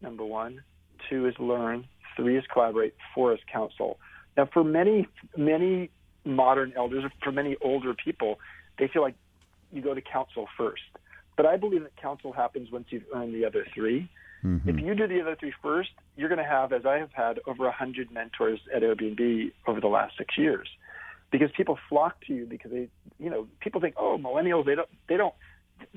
number 0.00 0.24
one. 0.24 0.62
Two 1.10 1.26
is 1.26 1.34
learn. 1.38 1.86
Three 2.16 2.36
is 2.36 2.44
collaborate. 2.52 2.94
Four 3.14 3.34
is 3.34 3.40
counsel. 3.52 3.98
Now, 4.36 4.48
for 4.52 4.64
many, 4.64 5.06
many 5.36 5.90
modern 6.24 6.72
elders, 6.76 7.04
for 7.22 7.32
many 7.32 7.56
older 7.62 7.94
people, 7.94 8.38
they 8.78 8.88
feel 8.88 9.02
like 9.02 9.14
you 9.72 9.82
go 9.82 9.94
to 9.94 10.00
counsel 10.00 10.46
first. 10.56 10.82
But 11.36 11.46
I 11.46 11.56
believe 11.56 11.82
that 11.82 11.96
counsel 11.96 12.32
happens 12.32 12.70
once 12.70 12.86
you've 12.90 13.04
earned 13.14 13.34
the 13.34 13.44
other 13.44 13.66
3 13.74 14.08
mm-hmm. 14.44 14.68
If 14.68 14.76
you 14.78 14.94
do 14.94 15.06
the 15.06 15.20
other 15.20 15.36
three 15.38 15.52
first, 15.62 15.90
you're 16.16 16.28
going 16.28 16.42
to 16.42 16.48
have, 16.48 16.72
as 16.72 16.86
I 16.86 16.98
have 16.98 17.12
had, 17.12 17.40
over 17.46 17.64
100 17.64 18.10
mentors 18.10 18.60
at 18.74 18.82
Airbnb 18.82 19.52
over 19.66 19.80
the 19.80 19.88
last 19.88 20.16
six 20.16 20.36
years. 20.38 20.68
Because 21.30 21.50
people 21.56 21.78
flock 21.88 22.16
to 22.26 22.34
you 22.34 22.46
because 22.46 22.70
they, 22.70 22.88
you 23.18 23.28
know, 23.28 23.48
people 23.60 23.80
think, 23.80 23.96
oh, 23.98 24.18
millennials, 24.18 24.64
they 24.64 24.74
don't, 24.74 24.88
they 25.08 25.16
don't, 25.16 25.34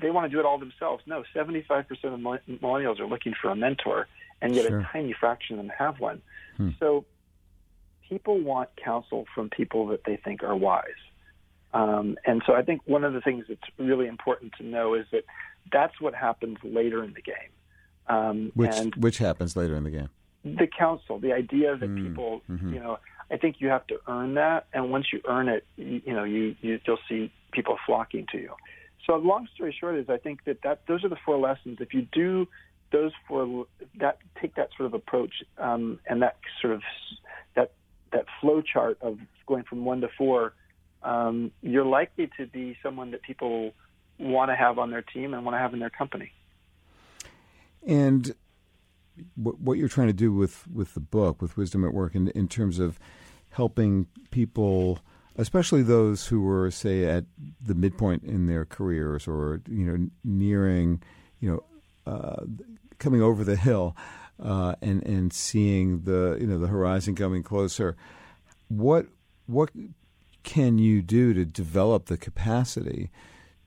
they 0.00 0.10
want 0.10 0.30
to 0.30 0.34
do 0.34 0.40
it 0.40 0.44
all 0.44 0.58
themselves. 0.58 1.02
No, 1.06 1.22
75% 1.34 1.86
of 2.04 2.20
millennials 2.60 2.98
are 3.00 3.06
looking 3.06 3.34
for 3.40 3.50
a 3.50 3.56
mentor 3.56 4.06
and 4.42 4.54
yet 4.54 4.66
sure. 4.66 4.80
a 4.80 4.88
tiny 4.92 5.14
fraction 5.18 5.58
of 5.58 5.64
them 5.64 5.72
have 5.76 6.00
one. 6.00 6.22
Hmm. 6.56 6.70
So 6.78 7.04
people 8.08 8.40
want 8.40 8.70
counsel 8.82 9.26
from 9.34 9.48
people 9.50 9.86
that 9.88 10.04
they 10.04 10.16
think 10.16 10.42
are 10.42 10.56
wise. 10.56 10.84
Um, 11.72 12.16
and 12.26 12.42
so 12.46 12.54
I 12.54 12.62
think 12.62 12.82
one 12.84 13.04
of 13.04 13.12
the 13.12 13.20
things 13.20 13.44
that's 13.48 13.60
really 13.78 14.08
important 14.08 14.54
to 14.58 14.64
know 14.64 14.94
is 14.94 15.06
that 15.12 15.24
that's 15.72 16.00
what 16.00 16.14
happens 16.14 16.58
later 16.64 17.04
in 17.04 17.14
the 17.14 17.22
game. 17.22 17.34
Um, 18.08 18.50
which 18.54 18.74
which 18.96 19.18
happens 19.18 19.56
later 19.56 19.76
in 19.76 19.84
the 19.84 19.90
game? 19.90 20.08
The 20.44 20.66
counsel, 20.66 21.20
the 21.20 21.32
idea 21.32 21.76
that 21.76 21.88
mm, 21.88 22.02
people, 22.02 22.42
mm-hmm. 22.50 22.74
you 22.74 22.80
know, 22.80 22.98
I 23.30 23.36
think 23.36 23.56
you 23.60 23.68
have 23.68 23.86
to 23.86 24.00
earn 24.08 24.34
that, 24.34 24.66
and 24.72 24.90
once 24.90 25.12
you 25.12 25.20
earn 25.28 25.48
it, 25.48 25.64
you, 25.76 26.02
you 26.04 26.12
know, 26.12 26.24
you, 26.24 26.56
you 26.60 26.80
you'll 26.84 26.98
see 27.08 27.30
people 27.52 27.78
flocking 27.86 28.26
to 28.32 28.38
you. 28.38 28.54
So 29.06 29.16
long 29.16 29.46
story 29.54 29.76
short 29.78 29.96
is 29.96 30.08
I 30.08 30.16
think 30.16 30.44
that, 30.44 30.62
that 30.62 30.86
those 30.88 31.04
are 31.04 31.08
the 31.08 31.18
four 31.24 31.38
lessons. 31.38 31.78
If 31.80 31.94
you 31.94 32.02
do 32.10 32.48
those 32.92 33.12
four 33.26 33.66
that 33.98 34.18
take 34.40 34.54
that 34.56 34.70
sort 34.76 34.86
of 34.86 34.94
approach 34.94 35.42
um, 35.58 35.98
and 36.06 36.22
that 36.22 36.36
sort 36.60 36.74
of 36.74 36.82
that 37.54 37.72
that 38.12 38.26
flow 38.40 38.62
chart 38.62 38.98
of 39.00 39.18
going 39.46 39.64
from 39.64 39.84
one 39.84 40.00
to 40.00 40.08
four, 40.16 40.52
um, 41.02 41.50
you're 41.62 41.84
likely 41.84 42.30
to 42.36 42.46
be 42.46 42.76
someone 42.82 43.10
that 43.12 43.22
people 43.22 43.72
want 44.18 44.50
to 44.50 44.56
have 44.56 44.78
on 44.78 44.90
their 44.90 45.02
team 45.02 45.34
and 45.34 45.44
want 45.44 45.54
to 45.54 45.58
have 45.58 45.72
in 45.72 45.80
their 45.80 45.90
company. 45.90 46.32
And 47.86 48.34
what 49.36 49.78
you're 49.78 49.88
trying 49.88 50.08
to 50.08 50.12
do 50.12 50.32
with, 50.32 50.66
with 50.68 50.94
the 50.94 51.00
book, 51.00 51.40
with 51.40 51.56
Wisdom 51.56 51.84
at 51.84 51.92
Work, 51.92 52.14
in, 52.14 52.28
in 52.28 52.48
terms 52.48 52.78
of 52.78 52.98
helping 53.50 54.06
people, 54.30 55.00
especially 55.36 55.82
those 55.82 56.26
who 56.26 56.42
were, 56.42 56.70
say, 56.70 57.04
at 57.04 57.24
the 57.64 57.74
midpoint 57.74 58.24
in 58.24 58.46
their 58.46 58.64
careers 58.64 59.26
or 59.26 59.60
you 59.68 59.84
know 59.84 60.08
nearing, 60.24 61.02
you 61.40 61.50
know, 61.50 61.64
uh, 62.10 62.44
coming 63.00 63.20
over 63.20 63.42
the 63.42 63.56
hill 63.56 63.96
uh, 64.42 64.74
and 64.80 65.04
and 65.04 65.32
seeing 65.32 66.02
the 66.02 66.36
you 66.40 66.46
know 66.46 66.58
the 66.58 66.68
horizon 66.68 67.14
coming 67.14 67.42
closer. 67.42 67.96
What 68.68 69.06
what 69.46 69.70
can 70.42 70.78
you 70.78 71.02
do 71.02 71.34
to 71.34 71.44
develop 71.44 72.06
the 72.06 72.16
capacity 72.16 73.10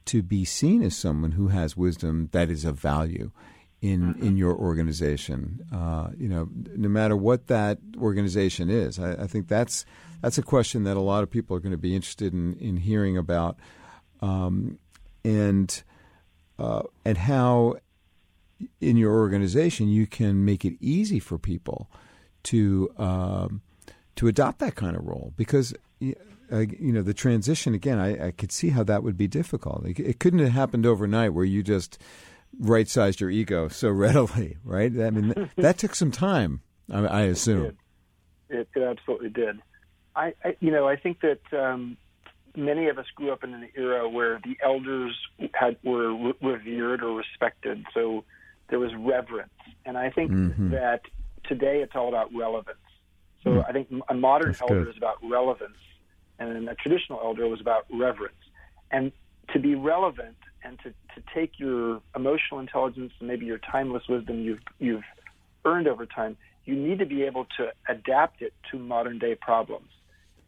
to 0.06 0.22
be 0.22 0.44
seen 0.44 0.82
as 0.82 0.96
someone 0.96 1.32
who 1.32 1.50
has 1.50 1.78
wisdom 1.78 2.30
that 2.32 2.50
is 2.50 2.66
of 2.66 2.80
value 2.80 3.32
in 3.82 4.14
mm-hmm. 4.14 4.26
in 4.26 4.38
your 4.38 4.56
organization? 4.56 5.60
Uh, 5.72 6.10
you 6.18 6.28
know, 6.28 6.50
no 6.76 6.90
matter 6.90 7.16
what 7.16 7.48
that 7.48 7.80
organization 7.98 8.70
is, 8.70 9.00
I, 9.00 9.24
I, 9.24 9.28
think 9.28 9.48
that's 9.48 9.86
that's 10.22 10.38
a 10.38 10.44
question 10.44 10.84
that 10.86 10.98
a 10.98 11.02
lot 11.02 11.24
of 11.24 11.30
people 11.30 11.56
are 11.56 11.60
going 11.60 11.72
to 11.72 11.78
be 11.78 11.96
interested 11.96 12.34
in 12.34 12.56
in 12.56 12.78
hearing 12.78 13.18
about, 13.18 13.58
um, 14.22 14.80
and 15.24 15.84
uh, 16.58 16.84
and 17.06 17.18
how 17.18 17.76
in 18.82 18.98
your 18.98 19.14
organization, 19.14 19.88
you 19.88 20.08
can 20.08 20.46
make 20.46 20.66
it 20.66 20.76
easy 20.80 21.20
for 21.20 21.38
people 21.38 21.90
to 22.44 22.94
um, 22.98 23.62
to 24.16 24.28
adopt 24.28 24.60
that 24.60 24.76
kind 24.76 24.96
of 24.96 25.06
role 25.06 25.34
because 25.36 25.74
uh, 26.52 26.60
you 26.60 26.92
know 26.92 27.02
the 27.02 27.14
transition 27.14 27.74
again. 27.74 28.00
I, 28.00 28.28
I, 28.28 28.32
could 28.32 28.52
see 28.52 28.70
how 28.70 28.84
that 28.84 29.04
would 29.04 29.18
be 29.18 29.28
difficult. 29.28 29.86
It, 29.86 30.00
it 30.00 30.20
couldn't 30.20 30.40
have 30.40 30.52
happened 30.52 30.86
overnight 30.86 31.34
where 31.34 31.46
you 31.46 31.64
just 31.64 31.98
right 32.60 32.88
sized 32.88 33.22
your 33.22 33.30
ego 33.30 33.68
so 33.70 33.90
readily, 33.92 34.58
right? 34.64 34.92
I 35.00 35.10
mean, 35.10 35.50
that 35.56 35.78
took 35.78 35.96
some 35.96 36.12
time. 36.12 36.62
I, 36.92 37.06
I 37.06 37.22
assume 37.24 37.78
it, 38.50 38.68
it, 38.76 38.82
absolutely 38.82 39.30
did. 39.30 39.60
I, 40.16 40.34
I, 40.44 40.56
you 40.60 40.72
know 40.72 40.88
I 40.88 40.96
think 40.96 41.22
that 41.22 41.42
um, 41.58 41.98
many 42.56 42.88
of 42.88 43.00
us 43.00 43.06
grew 43.16 43.32
up 43.32 43.44
in 43.44 43.54
an 43.54 43.70
era 43.76 44.08
where 44.08 44.40
the 44.44 44.58
elders 44.64 45.18
had 45.54 45.78
were 45.84 46.14
re- 46.14 46.34
revered 46.42 47.04
or 47.04 47.16
respected. 47.16 47.86
So 47.94 48.26
there 48.74 48.80
was 48.80 48.92
reverence. 48.96 49.52
And 49.86 50.00
I 50.00 50.10
think 50.10 50.32
mm-hmm. 50.32 50.72
that 50.72 51.02
today 51.44 51.84
it's 51.84 51.92
all 51.94 52.10
about 52.10 52.34
relevance. 52.34 52.80
So 53.44 53.52
mm. 53.52 53.70
I 53.70 53.72
think 53.72 53.88
a 54.10 54.16
modern 54.16 54.48
That's 54.48 54.64
elder 54.64 54.86
good. 54.86 54.90
is 54.90 54.98
about 54.98 55.18
relevance, 55.22 55.78
and 56.40 56.68
a 56.68 56.74
traditional 56.74 57.20
elder 57.24 57.48
was 57.48 57.62
about 57.62 57.86
reverence. 57.94 58.34
And 58.90 59.12
to 59.52 59.60
be 59.60 59.76
relevant 59.76 60.38
and 60.64 60.80
to, 60.80 60.90
to 60.90 61.24
take 61.36 61.60
your 61.60 62.02
emotional 62.16 62.62
intelligence 62.62 63.14
and 63.20 63.28
maybe 63.28 63.46
your 63.46 63.60
timeless 63.60 64.08
wisdom 64.10 64.42
you've 64.42 64.62
you've 64.80 65.04
earned 65.66 65.88
over 65.88 66.08
time, 66.08 66.36
you 66.66 66.76
need 66.76 66.98
to 66.98 67.06
be 67.06 67.22
able 67.22 67.46
to 67.58 67.72
adapt 67.88 68.42
it 68.42 68.54
to 68.72 68.80
modern 68.80 69.20
day 69.20 69.36
problems. 69.36 69.90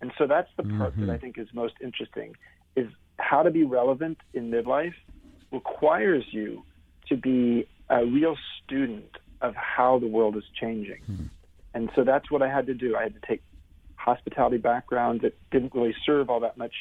And 0.01 0.11
so 0.17 0.25
that's 0.25 0.49
the 0.57 0.63
part 0.63 0.93
Mm-hmm. 0.93 1.05
that 1.05 1.13
I 1.13 1.17
think 1.19 1.37
is 1.37 1.47
most 1.53 1.75
interesting 1.79 2.33
is 2.75 2.87
how 3.19 3.43
to 3.43 3.51
be 3.51 3.63
relevant 3.63 4.17
in 4.33 4.49
midlife 4.49 4.95
requires 5.51 6.25
you 6.31 6.63
to 7.09 7.15
be 7.15 7.67
a 7.89 8.05
real 8.05 8.35
student 8.63 9.17
of 9.41 9.55
how 9.55 9.99
the 9.99 10.07
world 10.07 10.35
is 10.37 10.43
changing. 10.59 11.01
Hmm. 11.05 11.23
And 11.73 11.89
so 11.95 12.03
that's 12.03 12.31
what 12.31 12.41
I 12.41 12.49
had 12.49 12.67
to 12.67 12.73
do. 12.73 12.95
I 12.95 13.03
had 13.03 13.13
to 13.13 13.27
take 13.27 13.43
hospitality 13.95 14.57
background 14.57 15.21
that 15.21 15.37
didn't 15.51 15.73
really 15.73 15.95
serve 16.05 16.29
all 16.29 16.39
that 16.41 16.57
much 16.57 16.73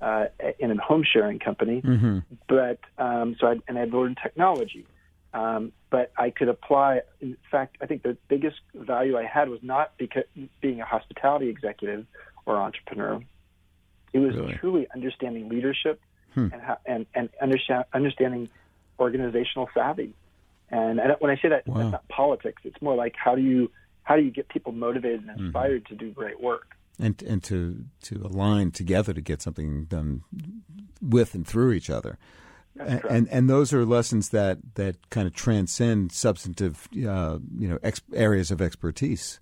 uh, 0.00 0.26
in 0.58 0.70
a 0.72 0.82
home 0.82 1.04
sharing 1.04 1.38
company, 1.38 1.80
Mm-hmm. 1.80 2.18
but 2.48 2.80
um, 2.98 3.36
so 3.38 3.46
I, 3.46 3.56
and 3.68 3.78
I 3.78 3.84
learned 3.84 4.18
technology. 4.22 4.86
Um, 5.34 5.72
but 5.90 6.12
I 6.18 6.28
could 6.30 6.48
apply. 6.48 7.00
In 7.20 7.36
fact, 7.50 7.76
I 7.80 7.86
think 7.86 8.02
the 8.02 8.18
biggest 8.28 8.56
value 8.74 9.16
I 9.16 9.24
had 9.24 9.48
was 9.48 9.60
not 9.62 9.92
because 9.96 10.24
being 10.60 10.80
a 10.80 10.84
hospitality 10.84 11.48
executive 11.48 12.04
or 12.44 12.56
entrepreneur. 12.56 13.20
It 14.12 14.18
was 14.18 14.34
Really? 14.34 14.54
truly 14.54 14.86
understanding 14.94 15.48
leadership 15.48 16.00
Hmm. 16.34 16.48
and 16.52 16.60
how, 16.62 16.78
and 16.84 17.06
and 17.14 17.28
understand, 17.40 17.84
understanding 17.94 18.48
organizational 18.98 19.68
savvy. 19.74 20.14
And, 20.72 20.98
and 20.98 21.14
when 21.20 21.30
I 21.30 21.36
say 21.36 21.48
that, 21.50 21.66
Wow. 21.66 21.78
that's 21.78 21.92
not 21.92 22.08
politics. 22.08 22.62
It's 22.64 22.80
more 22.82 22.96
like 22.96 23.14
how 23.16 23.34
do 23.36 23.42
you 23.42 23.70
how 24.04 24.16
do 24.16 24.22
you 24.22 24.30
get 24.32 24.48
people 24.48 24.72
motivated 24.72 25.20
and 25.20 25.30
Mm-hmm. 25.30 25.44
inspired 25.46 25.86
to 25.86 25.94
do 25.94 26.10
great 26.10 26.40
work. 26.40 26.74
and 26.98 27.22
and 27.22 27.42
to 27.44 27.84
to 28.08 28.14
align 28.24 28.70
together 28.72 29.12
to 29.12 29.20
get 29.20 29.40
something 29.42 29.84
done 29.84 30.22
with 31.00 31.34
and 31.34 31.46
through 31.46 31.72
each 31.72 31.90
other. 31.90 32.18
And, 32.78 33.04
and 33.04 33.28
and 33.28 33.50
those 33.50 33.72
are 33.74 33.84
lessons 33.84 34.30
that 34.30 34.58
that 34.74 34.96
kind 35.10 35.26
of 35.26 35.34
transcend 35.34 36.10
substantive, 36.12 36.88
uh, 37.06 37.38
you 37.58 37.68
know, 37.68 37.78
ex- 37.82 38.00
areas 38.14 38.50
of 38.50 38.60
expertise. 38.62 39.40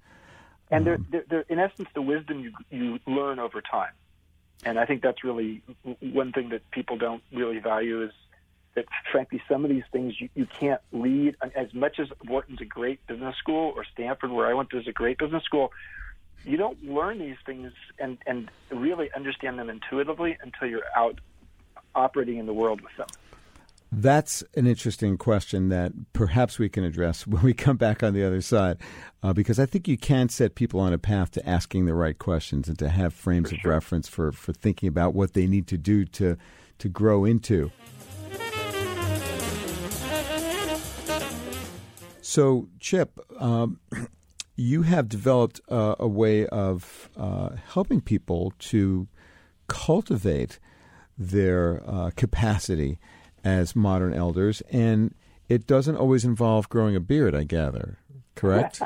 and 0.73 0.85
they're, 0.87 0.95
Um, 0.97 1.07
they're, 1.11 1.25
they're 1.31 1.45
in 1.49 1.59
essence 1.61 1.89
the 1.95 2.03
wisdom 2.03 2.41
you 2.41 2.53
you 2.71 2.99
learn 3.07 3.39
over 3.39 3.61
time 3.61 3.95
and 4.67 4.79
i 4.79 4.85
think 4.89 5.01
that's 5.03 5.23
really 5.25 5.63
one 6.01 6.31
thing 6.33 6.49
that 6.51 6.63
people 6.71 6.97
don't 7.07 7.23
really 7.41 7.59
value 7.61 8.03
is 8.07 8.13
that 8.75 8.85
frankly 9.11 9.43
some 9.49 9.65
of 9.65 9.71
these 9.71 9.85
things 9.93 10.21
you, 10.21 10.29
you 10.35 10.47
can't 10.47 10.81
read 10.93 11.37
as 11.57 11.73
much 11.75 11.99
as 11.99 12.09
wharton's 12.27 12.61
a 12.61 12.65
great 12.65 13.05
business 13.07 13.37
school 13.37 13.73
or 13.75 13.85
stanford 13.85 14.31
where 14.31 14.47
i 14.47 14.55
went 14.55 14.71
to 14.71 14.79
is 14.79 14.87
a 14.87 14.93
great 14.93 15.19
business 15.19 15.43
school 15.45 15.73
you 16.45 16.57
don't 16.57 16.83
learn 16.85 17.19
these 17.19 17.37
things 17.45 17.73
and 17.99 18.19
and 18.27 18.51
really 18.71 19.11
understand 19.15 19.59
them 19.59 19.69
intuitively 19.69 20.37
until 20.43 20.69
you're 20.69 20.85
out 20.97 21.21
operating 21.95 22.39
in 22.39 22.47
the 22.47 22.53
world 22.53 22.81
with 22.81 22.97
them. 22.97 23.09
That's 23.93 24.45
an 24.55 24.69
interesting 24.69 25.19
question 25.19 25.69
that 25.71 25.93
perhaps 26.13 26.59
we 26.61 26.69
can 26.69 26.85
address 26.85 27.27
when 27.27 27.43
we 27.43 27.55
come 27.55 27.77
back 27.77 28.03
on 28.03 28.15
the 28.15 28.25
other 28.25 28.41
side, 28.41 28.79
uh, 29.23 29.33
because 29.33 29.59
I 29.59 29.67
think 29.67 29.89
you 29.89 29.99
can 29.99 30.29
set 30.29 30.55
people 30.55 30.81
on 30.81 30.93
a 30.93 30.99
path 30.99 31.33
to 31.33 31.49
asking 31.49 31.87
the 31.87 31.95
right 31.95 32.19
questions 32.19 32.69
and 32.69 32.79
to 32.79 32.89
have 32.89 33.13
frames 33.13 33.51
of 33.53 33.59
reference 33.65 34.09
for, 34.09 34.31
for 34.31 34.53
thinking 34.53 34.89
about 34.89 35.15
what 35.15 35.35
they 35.35 35.47
need 35.47 35.67
to 35.69 35.79
do 35.79 36.05
to 36.05 36.37
to 36.79 36.89
grow 36.89 37.27
into. 37.27 37.71
So, 42.31 42.69
Chip, 42.79 43.19
um, 43.41 43.81
you 44.55 44.83
have 44.83 45.09
developed 45.09 45.61
uh, 45.69 45.97
a 45.99 46.07
way 46.07 46.47
of 46.47 47.11
uh, 47.17 47.57
helping 47.73 48.01
people 48.01 48.53
to 48.71 49.09
cultivate 49.67 50.61
their 51.19 51.83
uh, 51.85 52.13
capacity 52.15 53.01
as 53.43 53.75
modern 53.75 54.15
elders, 54.15 54.61
and 54.71 55.13
it 55.49 55.67
doesn't 55.67 55.97
always 55.97 56.25
involve 56.25 56.69
growing 56.69 56.95
a 56.95 57.01
beard, 57.01 57.35
I 57.35 57.43
gather. 57.43 57.99
Correct? 58.37 58.81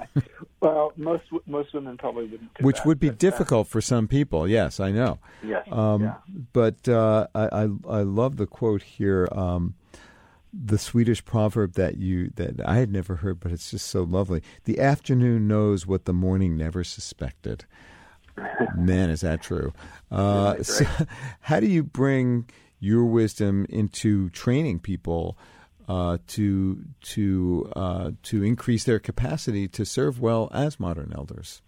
well 0.60 0.92
most 0.96 1.22
most 1.46 1.72
women 1.72 1.96
probably 1.96 2.24
wouldn't 2.26 2.50
Which 2.60 2.78
that, 2.78 2.86
would 2.86 2.98
be 2.98 3.10
uh, 3.10 3.14
difficult 3.16 3.68
for 3.68 3.80
some 3.80 4.08
people. 4.08 4.48
Yes, 4.48 4.80
I 4.80 4.90
know. 4.90 5.20
yes 5.44 5.64
Um, 5.70 6.02
yeah. 6.02 6.14
But 6.52 6.88
uh, 6.88 7.28
I, 7.36 7.44
I 7.52 7.68
I 7.88 8.02
love 8.02 8.36
the 8.36 8.48
quote 8.48 8.82
here, 8.82 9.28
um, 9.30 9.76
the 10.52 10.78
Swedish 10.78 11.24
proverb 11.24 11.74
that 11.74 11.96
you 11.96 12.30
that 12.36 12.60
I 12.66 12.76
had 12.76 12.90
never 12.90 13.16
heard, 13.16 13.40
but 13.40 13.52
it's 13.52 13.70
just 13.70 13.88
so 13.88 14.02
lovely. 14.02 14.42
The 14.64 14.80
afternoon 14.80 15.48
knows 15.48 15.86
what 15.86 16.04
the 16.04 16.12
morning 16.12 16.56
never 16.56 16.84
suspected. 16.84 17.64
Man, 18.76 19.10
is 19.10 19.20
that 19.20 19.42
true? 19.42 19.72
Uh, 20.10 20.62
so 20.62 20.84
how 21.40 21.60
do 21.60 21.66
you 21.66 21.82
bring 21.82 22.48
your 22.80 23.04
wisdom 23.04 23.66
into 23.68 24.30
training 24.30 24.80
people 24.80 25.36
uh, 25.88 26.18
to 26.28 26.84
to 27.02 27.70
uh, 27.76 28.10
to 28.24 28.42
increase 28.42 28.84
their 28.84 28.98
capacity 28.98 29.68
to 29.68 29.84
serve 29.84 30.20
well 30.20 30.50
as 30.52 30.80
modern 30.80 31.12
elders? 31.14 31.62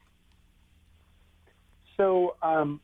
So, 1.96 2.36
um, 2.42 2.80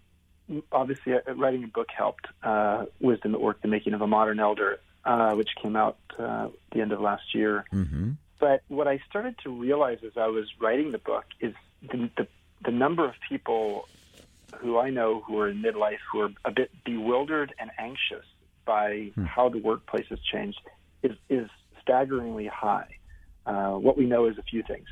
obviously, 0.70 1.14
uh, 1.14 1.34
writing 1.34 1.64
a 1.64 1.68
book 1.68 1.88
helped. 1.96 2.26
Uh, 2.42 2.84
Wisdom 3.00 3.34
at 3.34 3.40
Work: 3.40 3.62
The 3.62 3.68
Making 3.68 3.94
of 3.94 4.00
a 4.00 4.06
Modern 4.06 4.38
Elder, 4.38 4.78
uh, 5.08 5.32
which 5.32 5.48
came 5.60 5.74
out 5.74 5.96
uh, 6.18 6.44
at 6.44 6.50
the 6.72 6.82
end 6.82 6.92
of 6.92 7.00
last 7.00 7.34
year. 7.34 7.64
Mm-hmm. 7.72 8.10
But 8.38 8.62
what 8.68 8.86
I 8.86 9.00
started 9.08 9.36
to 9.42 9.50
realize 9.50 9.98
as 10.04 10.12
I 10.16 10.26
was 10.26 10.46
writing 10.60 10.92
the 10.92 10.98
book 10.98 11.24
is 11.40 11.54
the, 11.80 12.10
the, 12.16 12.28
the 12.64 12.70
number 12.70 13.06
of 13.06 13.14
people 13.26 13.88
who 14.58 14.78
I 14.78 14.90
know 14.90 15.22
who 15.26 15.38
are 15.40 15.48
in 15.48 15.62
midlife 15.62 15.98
who 16.12 16.20
are 16.20 16.30
a 16.44 16.50
bit 16.50 16.70
bewildered 16.84 17.54
and 17.58 17.70
anxious 17.78 18.24
by 18.66 19.10
how 19.24 19.48
the 19.48 19.58
workplace 19.58 20.06
has 20.10 20.20
changed 20.20 20.60
is, 21.02 21.12
is 21.30 21.48
staggeringly 21.82 22.46
high. 22.46 22.98
Uh, 23.46 23.72
what 23.72 23.96
we 23.96 24.04
know 24.04 24.26
is 24.26 24.36
a 24.36 24.42
few 24.42 24.62
things. 24.62 24.86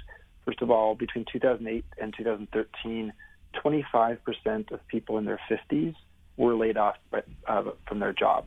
First 0.46 0.62
of 0.62 0.70
all, 0.70 0.94
between 0.94 1.26
2008 1.30 1.84
and 2.00 2.14
2013, 2.16 3.12
25% 3.54 4.72
of 4.72 4.88
people 4.88 5.18
in 5.18 5.26
their 5.26 5.40
50s 5.50 5.94
were 6.38 6.54
laid 6.54 6.78
off 6.78 6.96
by, 7.10 7.22
uh, 7.46 7.64
from 7.86 7.98
their 7.98 8.14
job. 8.14 8.46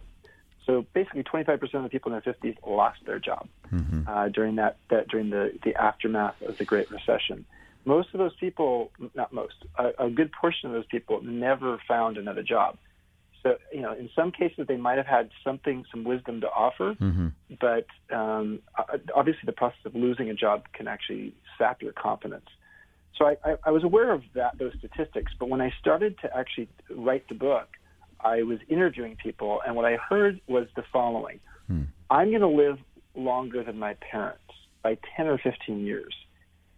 So 0.70 0.86
basically, 0.94 1.24
25% 1.24 1.74
of 1.74 1.82
the 1.82 1.90
people 1.90 2.14
in 2.14 2.22
their 2.24 2.32
50s 2.32 2.56
lost 2.64 3.00
their 3.04 3.18
job 3.18 3.48
uh, 4.08 4.30
during 4.30 4.58
that, 4.58 4.78
that 4.92 5.08
during 5.08 5.32
the, 5.32 5.52
the 5.64 5.74
aftermath 5.74 6.40
of 6.44 6.60
the 6.60 6.64
Great 6.64 6.92
Recession. 6.92 7.44
Most 7.86 8.10
of 8.14 8.20
those 8.20 8.36
people, 8.40 8.92
not 9.16 9.34
most, 9.34 9.56
a, 9.80 10.06
a 10.06 10.10
good 10.12 10.32
portion 10.32 10.70
of 10.70 10.74
those 10.74 10.86
people 10.86 11.24
never 11.24 11.82
found 11.88 12.20
another 12.20 12.44
job. 12.44 12.78
So, 13.42 13.56
you 13.74 13.82
know, 13.82 13.94
in 13.94 14.12
some 14.16 14.32
cases, 14.32 14.68
they 14.68 14.78
might 14.78 14.98
have 14.98 15.08
had 15.08 15.32
something, 15.44 15.86
some 15.90 16.04
wisdom 16.04 16.42
to 16.42 16.48
offer, 16.48 16.96
but 17.60 17.88
um, 18.16 18.60
obviously, 19.16 19.42
the 19.48 19.54
process 19.54 19.80
of 19.86 19.96
losing 19.96 20.30
a 20.30 20.36
job 20.36 20.66
can 20.74 20.88
actually 20.88 21.34
sap 21.58 21.82
your 21.82 21.94
confidence. 21.94 22.46
So, 23.18 23.26
I, 23.26 23.38
I, 23.44 23.56
I 23.66 23.72
was 23.72 23.84
aware 23.84 24.12
of 24.12 24.22
that, 24.36 24.60
those 24.60 24.74
statistics, 24.78 25.32
but 25.40 25.50
when 25.50 25.62
I 25.62 25.74
started 25.80 26.20
to 26.20 26.38
actually 26.38 26.70
write 26.92 27.28
the 27.28 27.34
book, 27.34 27.70
I 28.22 28.44
was 28.44 28.60
interviewing 28.68 29.16
people, 29.16 29.62
and 29.66 29.76
what 29.76 29.86
I 29.86 29.96
heard 29.98 30.40
was 30.48 30.68
the 30.76 30.84
following: 30.92 31.40
hmm. 31.68 31.84
I'm 32.10 32.30
going 32.30 32.42
to 32.42 32.48
live 32.48 32.80
longer 33.16 33.64
than 33.64 33.80
my 33.80 33.96
parents 33.96 34.42
by 34.82 34.98
10 35.18 35.28
or 35.28 35.38
15 35.38 35.86
years, 35.86 36.14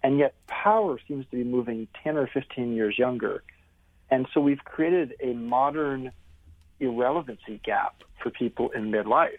and 0.04 0.18
yet 0.18 0.34
power 0.48 1.00
seems 1.08 1.26
to 1.32 1.38
be 1.38 1.44
moving 1.44 1.88
10 2.04 2.18
or 2.18 2.28
15 2.28 2.74
years 2.74 2.98
younger, 2.98 3.44
and 4.10 4.28
so 4.34 4.42
we've 4.42 4.64
created 4.64 5.16
a 5.22 5.34
modern 5.34 6.12
irrelevancy 6.80 7.62
gap 7.64 7.96
for 8.22 8.30
people 8.30 8.70
in 8.72 8.92
midlife. 8.92 9.30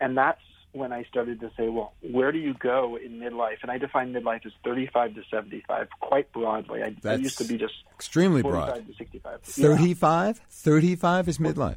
And 0.00 0.16
that's 0.16 0.40
when 0.72 0.92
I 0.92 1.02
started 1.04 1.40
to 1.40 1.50
say, 1.56 1.68
well, 1.68 1.94
where 2.00 2.30
do 2.32 2.38
you 2.38 2.54
go 2.54 2.96
in 2.96 3.18
midlife? 3.18 3.58
And 3.62 3.70
I 3.70 3.78
define 3.78 4.12
midlife 4.12 4.46
as 4.46 4.52
35 4.64 5.14
to 5.16 5.22
75 5.30 5.88
quite 6.00 6.32
broadly. 6.32 6.82
I, 6.82 6.94
I 7.08 7.14
used 7.14 7.38
to 7.38 7.44
be 7.44 7.58
just 7.58 7.74
Extremely 7.94 8.42
45 8.42 8.66
broad. 8.66 8.86
to 8.86 8.94
65. 8.94 9.40
Yeah. 9.56 9.68
35? 9.68 10.40
35 10.50 11.28
is 11.28 11.38
midlife, 11.38 11.76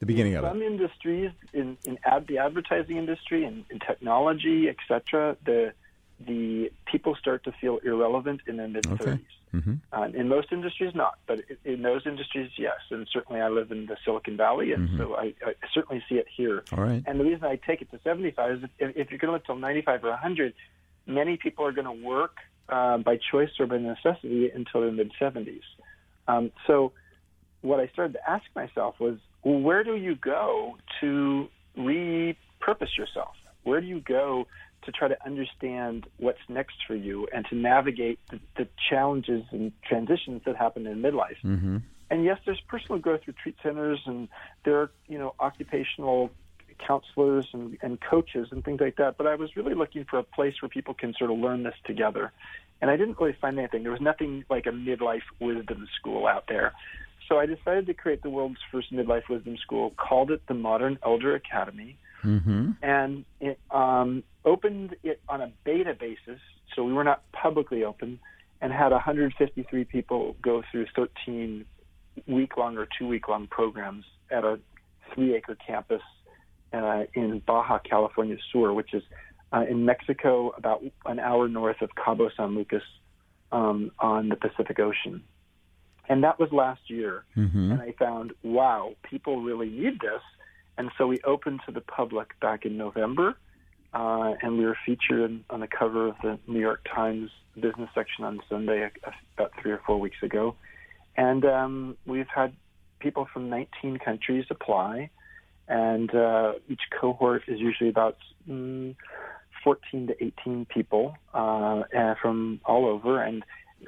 the 0.00 0.06
beginning 0.06 0.34
of 0.34 0.44
Some 0.44 0.56
it. 0.58 0.60
Some 0.60 0.72
industries, 0.72 1.30
in, 1.52 1.76
in 1.84 1.98
ad, 2.04 2.26
the 2.26 2.38
advertising 2.38 2.96
industry 2.98 3.44
and 3.44 3.64
in, 3.70 3.78
technology, 3.78 4.68
etc., 4.68 5.36
the 5.44 5.72
the 6.18 6.72
people 6.86 7.14
start 7.14 7.44
to 7.44 7.52
feel 7.52 7.76
irrelevant 7.84 8.40
in 8.46 8.56
their 8.56 8.68
mid 8.68 8.84
30s. 8.84 9.00
Okay. 9.02 9.18
Mm-hmm. 9.54 9.74
Uh, 9.92 10.08
in 10.14 10.28
most 10.28 10.48
industries, 10.52 10.94
not, 10.94 11.18
but 11.26 11.40
in, 11.64 11.82
those 11.82 12.02
industries, 12.04 12.50
yes. 12.58 12.78
And 12.90 13.06
certainly, 13.10 13.40
I 13.40 13.48
live 13.48 13.70
in 13.70 13.86
the 13.86 13.96
Silicon 14.04 14.36
Valley, 14.36 14.72
and 14.72 14.90
so 14.98 15.14
I, 15.14 15.34
I 15.44 15.54
certainly 15.72 16.02
see 16.08 16.16
it 16.16 16.26
here. 16.36 16.62
Mm-hmm. 16.66 16.78
All 16.78 16.84
right. 16.84 17.02
And 17.06 17.20
the 17.20 17.24
reason 17.24 17.44
I 17.44 17.56
take 17.56 17.80
it 17.80 17.90
to 17.92 18.00
75 18.02 18.50
is 18.50 18.64
if, 18.78 18.96
if 18.96 19.10
you're 19.10 19.18
going 19.18 19.28
to 19.28 19.32
live 19.32 19.44
till 19.44 19.56
95 19.56 20.04
or 20.04 20.10
100, 20.10 20.52
many 21.06 21.36
people 21.36 21.64
are 21.64 21.72
going 21.72 21.86
to 21.86 22.06
work 22.06 22.36
uh, 22.68 22.98
by 22.98 23.18
choice 23.30 23.50
or 23.60 23.66
by 23.66 23.78
necessity 23.78 24.50
until 24.50 24.80
their 24.82 24.92
mid 24.92 25.12
70s. 25.20 25.60
Um, 26.28 26.50
so, 26.66 26.92
what 27.62 27.80
I 27.80 27.86
started 27.88 28.14
to 28.14 28.30
ask 28.30 28.44
myself 28.54 28.98
was, 29.00 29.18
well, 29.44 29.60
where 29.60 29.84
do 29.84 29.96
you 29.96 30.16
go 30.16 30.76
to 31.00 31.48
repurpose 31.78 32.96
yourself? 32.98 33.34
Where 33.62 33.80
do 33.80 33.86
you 33.86 34.00
go 34.00 34.46
to 34.86 34.92
try 34.92 35.08
to 35.08 35.26
understand 35.26 36.06
what's 36.16 36.40
next 36.48 36.76
for 36.86 36.94
you 36.94 37.28
and 37.32 37.46
to 37.46 37.54
navigate 37.54 38.18
the, 38.30 38.40
the 38.56 38.68
challenges 38.90 39.44
and 39.50 39.72
transitions 39.84 40.42
that 40.46 40.56
happen 40.56 40.86
in 40.86 41.02
midlife? 41.02 41.38
Mm-hmm. 41.44 41.78
And 42.10 42.24
yes, 42.24 42.38
there's 42.46 42.60
personal 42.68 43.00
growth 43.00 43.22
retreat 43.26 43.56
centers, 43.62 44.00
and 44.06 44.28
there 44.64 44.80
are 44.80 44.90
you 45.08 45.18
know 45.18 45.34
occupational 45.40 46.30
counselors 46.86 47.46
and, 47.52 47.78
and 47.82 48.00
coaches 48.00 48.48
and 48.50 48.64
things 48.64 48.80
like 48.80 48.96
that. 48.96 49.16
But 49.16 49.26
I 49.26 49.34
was 49.34 49.56
really 49.56 49.74
looking 49.74 50.04
for 50.04 50.18
a 50.18 50.22
place 50.22 50.54
where 50.60 50.68
people 50.68 50.94
can 50.94 51.14
sort 51.18 51.30
of 51.30 51.38
learn 51.38 51.62
this 51.62 51.74
together. 51.84 52.32
And 52.80 52.90
I 52.90 52.96
didn't 52.96 53.18
really 53.18 53.36
find 53.40 53.58
anything. 53.58 53.82
There 53.82 53.92
was 53.92 54.00
nothing 54.00 54.44
like 54.50 54.66
a 54.66 54.70
midlife 54.70 55.22
wisdom 55.40 55.88
school 55.98 56.26
out 56.26 56.44
there. 56.48 56.72
So 57.28 57.38
I 57.38 57.46
decided 57.46 57.86
to 57.86 57.94
create 57.94 58.22
the 58.22 58.30
world's 58.30 58.60
first 58.70 58.92
midlife 58.92 59.28
wisdom 59.28 59.56
school, 59.56 59.94
called 59.96 60.30
it 60.30 60.42
the 60.46 60.54
Modern 60.54 60.98
Elder 61.04 61.34
Academy, 61.34 61.96
Mm-hmm. 62.26 62.70
and 62.82 63.24
it 63.40 63.58
um, 63.70 64.24
opened 64.44 64.96
it 65.02 65.20
on 65.28 65.40
a 65.40 65.52
beta 65.64 65.94
basis. 65.94 66.40
So 66.74 66.82
we 66.84 66.92
were 66.92 67.04
not 67.04 67.22
publicly 67.32 67.84
open, 67.84 68.18
and 68.60 68.72
had 68.72 68.92
153 68.92 69.84
people 69.84 70.36
go 70.42 70.62
through 70.70 70.86
13 70.96 71.64
week 72.26 72.56
long 72.56 72.76
or 72.78 72.88
two 72.98 73.06
week 73.06 73.28
long 73.28 73.46
programs 73.46 74.04
at 74.30 74.44
a 74.44 74.58
three 75.14 75.34
acre 75.36 75.56
campus 75.66 76.02
uh, 76.72 77.04
in 77.14 77.40
Baja 77.46 77.78
California 77.78 78.36
Sur, 78.52 78.72
which 78.72 78.92
is 78.92 79.02
uh, 79.52 79.64
in 79.68 79.84
Mexico, 79.84 80.52
about 80.56 80.82
an 81.04 81.18
hour 81.18 81.48
north 81.48 81.80
of 81.80 81.90
Cabo 81.94 82.30
San 82.36 82.54
Lucas 82.54 82.82
um, 83.52 83.90
on 83.98 84.28
the 84.28 84.36
Pacific 84.36 84.78
Ocean. 84.78 85.22
And 86.08 86.24
that 86.24 86.38
was 86.38 86.50
last 86.52 86.82
year. 86.88 87.24
Mm-hmm. 87.36 87.72
And 87.72 87.82
I 87.82 87.92
found, 87.98 88.32
wow, 88.42 88.94
people 89.02 89.42
really 89.42 89.68
need 89.70 90.00
this. 90.00 90.22
And 90.78 90.90
so 90.98 91.06
we 91.06 91.20
opened 91.24 91.60
to 91.66 91.72
the 91.72 91.80
public 91.80 92.38
back 92.40 92.64
in 92.64 92.76
November. 92.76 93.36
Uh, 93.94 94.34
and 94.42 94.58
we 94.58 94.66
were 94.66 94.76
featured 94.84 95.42
on 95.48 95.60
the 95.60 95.66
cover 95.66 96.08
of 96.08 96.16
the 96.22 96.38
New 96.46 96.60
York 96.60 96.86
Times 96.92 97.30
business 97.54 97.88
section 97.94 98.24
on 98.24 98.40
Sunday 98.48 98.90
about 99.36 99.52
three 99.62 99.72
or 99.72 99.80
four 99.86 99.98
weeks 99.98 100.18
ago. 100.22 100.54
And 101.16 101.44
um, 101.46 101.96
we've 102.04 102.28
had 102.28 102.52
people 102.98 103.26
from 103.32 103.48
19 103.48 103.98
countries 103.98 104.44
apply, 104.50 105.08
and 105.68 106.14
uh, 106.14 106.54
each 106.68 106.82
cohort 107.00 107.44
is 107.48 107.58
usually 107.58 107.88
about 107.88 108.18
mm, 108.48 108.94
14 109.64 110.08
to 110.08 110.24
18 110.24 110.66
people 110.66 111.16
uh, 111.32 111.82
from 112.20 112.60
all 112.66 112.86
over, 112.86 113.22
and 113.22 113.44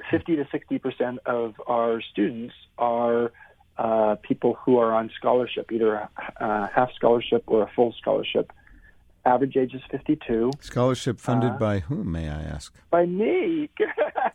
50 0.09 0.37
to 0.37 0.47
60 0.51 0.79
percent 0.79 1.19
of 1.25 1.53
our 1.67 2.01
students 2.01 2.53
are 2.77 3.31
uh, 3.79 4.15
people 4.29 4.51
who 4.61 4.77
are 4.77 4.91
on 4.93 5.09
scholarship, 5.17 5.71
either 5.71 5.95
a, 5.95 6.09
a 6.41 6.69
half 6.75 6.89
scholarship 6.95 7.43
or 7.47 7.63
a 7.63 7.69
full 7.75 7.93
scholarship. 8.01 8.51
Average 9.25 9.57
age 9.57 9.73
is 9.73 9.81
52. 9.91 10.51
Scholarship 10.61 11.19
funded 11.19 11.53
Uh, 11.53 11.57
by 11.57 11.79
whom, 11.79 12.11
may 12.11 12.29
I 12.29 12.41
ask? 12.55 12.73
By 12.89 13.05
me. 13.05 13.69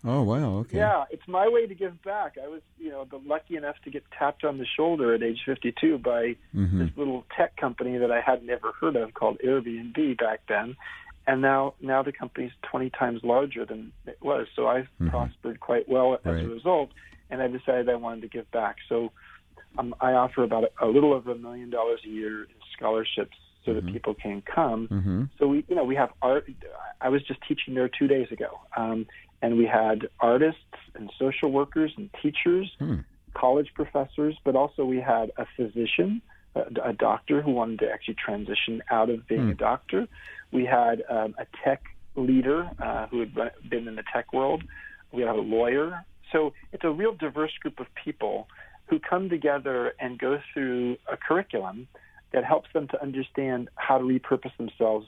Oh, 0.07 0.23
wow. 0.23 0.59
Okay. 0.59 0.79
Yeah, 0.79 1.05
it's 1.11 1.27
my 1.27 1.49
way 1.49 1.67
to 1.67 1.75
give 1.75 2.03
back. 2.03 2.37
I 2.43 2.47
was, 2.49 2.61
you 2.79 2.91
know, 2.91 3.07
lucky 3.25 3.57
enough 3.57 3.77
to 3.85 3.91
get 3.91 4.05
tapped 4.19 4.45
on 4.45 4.59
the 4.59 4.67
shoulder 4.77 5.15
at 5.15 5.23
age 5.23 5.41
52 5.47 5.97
by 5.99 6.37
Mhm. 6.55 6.79
this 6.81 6.91
little 6.97 7.25
tech 7.35 7.57
company 7.57 7.97
that 7.97 8.11
I 8.11 8.21
had 8.21 8.45
never 8.45 8.73
heard 8.81 8.97
of 8.97 9.15
called 9.15 9.39
Airbnb 9.43 10.19
back 10.19 10.41
then, 10.47 10.77
and 11.27 11.41
now 11.41 11.73
now 11.81 12.03
the 12.03 12.13
company's 12.13 12.53
20 12.71 12.91
times 12.91 13.21
larger 13.25 13.65
than 13.65 13.93
it 14.07 14.19
was. 14.21 14.47
So 14.55 14.67
I've 14.69 14.89
Mhm. 15.01 15.09
prospered 15.09 15.59
quite 15.61 15.89
well 15.89 16.09
as 16.23 16.35
Right. 16.35 16.45
a 16.45 16.49
result, 16.49 16.91
and 17.31 17.41
I 17.41 17.49
decided 17.49 17.89
I 17.89 17.95
wanted 17.95 18.21
to 18.23 18.29
give 18.29 18.51
back. 18.51 18.77
So 18.91 19.11
um, 19.79 19.95
I 20.01 20.13
offer 20.13 20.43
about 20.43 20.65
a, 20.65 20.87
a 20.87 20.89
little 20.89 21.13
over 21.13 21.33
a 21.33 21.37
million 21.37 21.71
dollars 21.71 22.01
a 22.05 22.09
year 22.09 22.43
in 22.43 22.49
scholarships 22.77 23.37
so 23.65 23.73
that 23.73 23.87
people 23.87 24.15
can 24.15 24.43
come. 24.43 24.89
Mm-hmm. 24.89 25.23
So 25.39 25.47
we, 25.49 25.65
you 25.69 25.75
know, 25.75 25.85
we 25.85 25.97
have 25.97 26.11
art. 26.21 26.47
I 27.01 27.09
was 27.09 27.23
just 27.23 27.41
teaching 27.49 27.75
there 27.75 27.89
two 27.89 28.07
days 28.07 28.31
ago, 28.31 28.61
um, 28.77 29.07
and 29.41 29.57
we 29.57 29.65
had 29.67 30.09
artists 30.21 30.61
and 30.95 31.11
social 31.19 31.51
workers 31.51 31.93
and 31.97 32.11
teachers, 32.23 32.71
Hmm. 32.79 32.97
college 33.35 33.71
professors, 33.75 34.37
but 34.45 34.55
also 34.55 34.85
we 34.85 35.01
had 35.01 35.33
a 35.39 35.47
physician, 35.57 36.21
a, 36.55 36.91
a 36.91 36.93
doctor 36.93 37.41
who 37.43 37.53
wanted 37.53 37.79
to 37.81 37.91
actually 37.91 38.15
transition 38.15 38.83
out 38.91 39.09
of 39.11 39.27
being 39.27 39.45
Hmm. 39.45 39.51
a 39.51 39.55
doctor. 39.55 40.09
We 40.53 40.67
had 40.67 41.03
um, 41.09 41.35
a 41.39 41.47
tech 41.65 41.83
leader 42.17 42.71
uh, 42.79 43.07
who 43.09 43.21
had 43.21 43.35
been 43.69 43.89
in 43.89 43.97
the 43.97 44.05
tech 44.13 44.33
world. 44.33 44.63
We 45.11 45.23
had 45.23 45.37
a 45.37 45.41
lawyer. 45.41 46.05
So 46.33 46.53
it's 46.73 46.85
a 46.85 46.91
real 46.91 47.15
diverse 47.15 47.53
group 47.61 47.81
of 47.81 47.87
people 48.05 48.47
who 48.87 48.99
come 48.99 49.29
together 49.29 49.95
and 49.99 50.19
go 50.19 50.39
through 50.53 50.97
a 51.11 51.17
curriculum 51.17 51.89
that 52.33 52.45
helps 52.45 52.69
them 52.73 52.89
to 52.89 53.01
understand 53.03 53.69
how 53.77 53.99
to 53.99 54.05
repurpose 54.05 54.57
themselves 54.57 55.07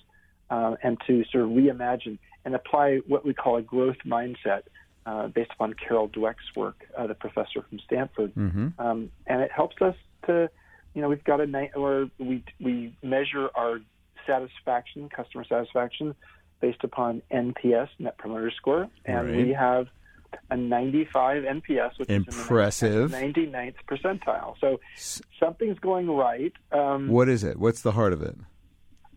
uh, 0.51 0.77
and 0.83 0.97
to 1.07 1.25
sort 1.31 1.45
of 1.45 1.51
reimagine 1.51 2.19
and 2.45 2.55
apply 2.55 2.99
what 3.07 3.25
we 3.25 3.35
call 3.35 3.57
a 3.57 3.63
growth 3.63 3.97
mindset 4.07 4.63
uh, 5.05 5.29
based 5.29 5.51
upon 5.53 5.75
Carol 5.75 6.09
Dweck's 6.09 6.55
work, 6.57 6.87
uh, 6.97 7.07
the 7.07 7.15
professor 7.15 7.63
from 7.69 7.79
Stanford. 7.81 8.35
Mm-hmm. 8.35 8.69
Um, 8.79 9.11
and 9.27 9.43
it 9.43 9.51
helps 9.53 9.77
us 9.81 9.95
to, 10.27 10.49
you 10.95 11.03
know, 11.03 11.09
we've 11.09 11.25
got 11.25 11.41
a 11.41 11.47
night 11.47 11.79
where 11.79 12.09
we 12.19 12.43
we 12.61 12.97
measure 13.03 13.51
our 13.55 13.81
satisfaction, 14.27 15.09
customer 15.09 15.45
satisfaction, 15.45 16.15
based 16.61 16.83
upon 16.83 17.23
NPS, 17.31 17.89
Net 17.99 18.19
Promoter 18.19 18.51
Score, 18.51 18.89
and 19.05 19.29
Right. 19.29 19.37
we 19.37 19.53
have 19.53 19.87
a 20.51 20.57
95 20.57 21.43
NPS, 21.45 21.99
which 21.99 22.09
Impressive. 22.09 23.13
is 23.15 23.21
in 23.21 23.33
99th 23.33 23.75
percentile. 23.89 24.55
So 24.61 24.81
something's 25.41 25.79
going 25.79 26.11
right. 26.11 26.53
Um, 26.73 27.09
What 27.09 27.29
is 27.29 27.45
it? 27.45 27.59
What's 27.59 27.83
the 27.83 27.93
heart 27.93 28.13
of 28.13 28.23
it? 28.23 28.37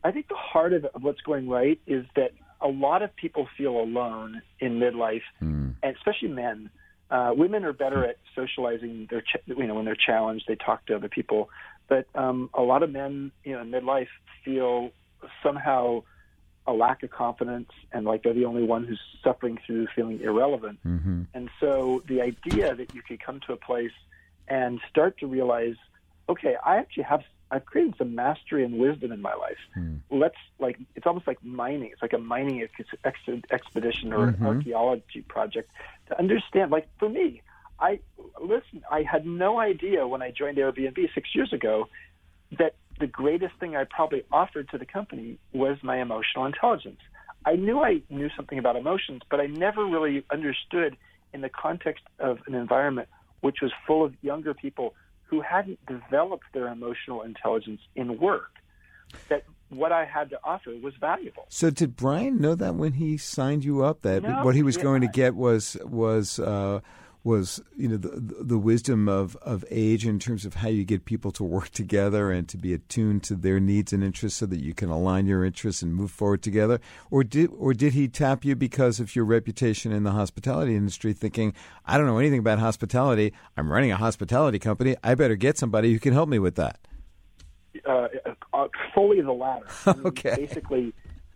I 0.04 0.12
think 0.12 0.28
the 0.30 0.36
heart 0.36 0.74
of, 0.74 0.86
of 0.86 1.04
what's 1.04 1.22
going 1.22 1.50
right 1.50 1.80
is 1.86 2.06
that 2.16 2.32
a 2.62 2.68
lot 2.68 3.02
of 3.02 3.16
people 3.16 3.48
feel 3.58 3.78
alone 3.80 4.42
in 4.60 4.80
midlife, 4.80 5.22
Mm. 5.42 5.76
and 5.84 5.96
especially 5.96 6.30
men. 6.30 6.70
Uh, 7.12 7.32
women 7.36 7.64
are 7.66 7.74
better 7.74 8.06
at 8.06 8.18
socializing. 8.36 9.08
Their, 9.10 9.22
ch- 9.22 9.38
you 9.48 9.66
know, 9.68 9.74
when 9.76 9.86
they're 9.86 9.96
challenged, 9.96 10.46
they 10.48 10.56
talk 10.56 10.86
to 10.88 10.96
other 10.96 11.10
people. 11.10 11.50
But 11.88 12.06
um, 12.14 12.50
a 12.54 12.62
lot 12.62 12.84
of 12.84 12.92
men, 12.92 13.32
you 13.44 13.54
know, 13.54 13.62
in 13.62 13.72
midlife 13.72 14.10
feel 14.46 14.92
somehow 15.42 16.04
a 16.70 16.74
lack 16.74 17.04
of 17.04 17.10
confidence 17.10 17.70
and 17.92 18.06
like 18.06 18.24
they're 18.24 18.34
the 18.34 18.46
only 18.46 18.64
one 18.64 18.86
who's 18.86 19.02
suffering 19.24 19.58
through 19.66 19.88
feeling 19.96 20.20
irrelevant. 20.22 20.80
Mm-hmm. 20.86 21.24
And 21.34 21.50
so 21.60 22.04
the 22.08 22.22
idea 22.22 22.76
that 22.76 22.94
you 22.94 23.02
could 23.02 23.20
come 23.20 23.40
to 23.48 23.54
a 23.54 23.58
place 23.58 23.92
and 24.48 24.80
start 24.90 25.18
to 25.20 25.28
realize, 25.28 25.76
okay, 26.28 26.56
I 26.66 26.78
actually 26.78 27.04
have 27.04 27.24
I've 27.52 27.66
created 27.66 27.96
some 27.98 28.14
mastery 28.14 28.64
and 28.64 28.78
wisdom 28.78 29.12
in 29.12 29.22
my 29.22 29.34
life. 29.34 29.58
Let's 30.12 30.36
like 30.60 30.78
it's 30.96 31.08
almost 31.08 31.26
like 31.26 31.44
mining. 31.44 31.90
It's 31.92 32.02
like 32.02 32.14
a 32.14 32.20
mining 32.20 32.62
ex- 32.62 32.96
ex- 33.04 33.44
expedition 33.52 34.14
or 34.14 34.28
Mhm. 34.28 34.40
an 34.40 34.46
archaeology 34.46 35.22
project 35.28 35.72
to 36.10 36.20
understand. 36.20 36.70
Like 36.72 36.88
for 37.00 37.10
me, 37.10 37.42
I 37.80 38.00
listen. 38.40 38.84
I 38.92 39.02
had 39.02 39.26
no 39.26 39.60
idea 39.60 40.08
when 40.08 40.22
I 40.22 40.30
joined 40.32 40.58
Airbnb 40.58 41.00
six 41.16 41.34
years 41.34 41.52
ago 41.54 41.88
that 42.58 42.76
the 43.00 43.08
greatest 43.08 43.54
thing 43.60 43.76
I 43.76 43.86
probably 43.86 44.24
offered 44.32 44.70
to 44.70 44.78
the 44.78 44.86
company 44.86 45.38
was 45.54 45.78
my 45.84 46.02
emotional 46.02 46.46
intelligence. 46.46 47.00
I 47.46 47.56
knew 47.56 47.80
I 47.80 48.02
knew 48.10 48.30
something 48.36 48.60
about 48.60 48.76
emotions, 48.76 49.22
but 49.32 49.40
I 49.40 49.46
never 49.48 49.86
really 49.86 50.26
understood 50.32 50.98
in 51.34 51.42
the 51.42 51.50
context 51.50 52.04
of 52.20 52.40
an 52.48 52.56
environment 52.56 53.08
which 53.42 53.58
was 53.62 53.72
full 53.88 54.04
of 54.04 54.14
younger 54.22 54.54
people 54.54 54.94
who 55.24 55.42
hadn't 55.42 55.80
developed 55.86 56.44
their 56.54 56.68
emotional 56.68 57.22
intelligence 57.22 57.82
in 57.96 58.20
work 58.20 58.52
that 59.30 59.44
what 59.70 59.92
I 59.92 60.06
had 60.06 60.30
to 60.32 60.40
offer 60.44 60.72
was 60.82 60.94
valuable. 61.00 61.46
So 61.50 61.70
did 61.70 61.96
Brian 61.96 62.42
know 62.42 62.56
that 62.56 62.76
when 62.76 62.94
he 62.94 63.18
signed 63.18 63.64
you 63.64 63.84
up 63.84 64.02
that 64.02 64.24
No, 64.24 64.44
what 64.44 64.56
he 64.56 64.64
was 64.64 64.76
yeah. 64.76 64.84
going 64.84 65.02
to 65.02 65.08
get 65.08 65.36
was 65.36 65.78
was 65.86 66.40
uh, 66.40 66.82
was 67.24 67.62
you 67.76 67.88
know 67.88 67.98
the 67.98 68.10
the 68.42 68.58
wisdom 68.58 69.10
of, 69.10 69.36
of 69.38 69.66
age 69.70 70.06
in 70.06 70.20
terms 70.20 70.46
of 70.46 70.56
how 70.56 70.70
you 70.70 70.86
get 70.86 71.04
people 71.04 71.32
to 71.32 71.44
work 71.44 71.70
together 71.70 72.32
and 72.32 72.48
to 72.48 72.58
be 72.58 72.74
attuned 72.74 73.24
to 73.24 73.36
their 73.36 73.60
needs 73.60 73.92
and 73.92 74.04
interests 74.04 74.40
so 74.40 74.46
that 74.46 74.62
you 74.62 74.74
can 74.74 74.90
align 74.90 75.26
your 75.26 75.44
interests 75.44 75.82
and 75.82 75.94
move 75.94 76.12
forward 76.12 76.42
together 76.42 76.80
or 77.12 77.24
did 77.24 77.50
or 77.58 77.74
did 77.74 77.94
he 77.94 78.08
tap 78.08 78.46
you 78.46 78.56
because 78.56 79.00
of 79.00 79.16
your 79.16 79.26
reputation 79.26 79.92
in 79.92 80.04
the 80.04 80.12
hospitality 80.12 80.76
industry 80.76 81.12
thinking 81.12 81.54
I 81.86 81.98
don't 81.98 82.08
know 82.08 82.20
anything 82.20 82.40
about 82.40 82.60
hospitality 82.60 83.34
I'm 83.58 83.72
running 83.72 83.92
a 83.92 83.98
hospitality 83.98 84.60
company 84.60 84.96
I 85.04 85.16
better 85.16 85.36
get 85.36 85.58
somebody 85.58 85.92
who 85.92 86.00
can 86.00 86.14
help 86.14 86.30
me 86.30 86.40
with 86.40 86.56
that 86.56 86.80
uh, 87.86 88.08
uh, 88.54 88.68
fully 88.94 89.22
the 89.22 89.32
latter. 89.32 89.66
Okay. 90.06 90.36
Basically, 90.36 90.94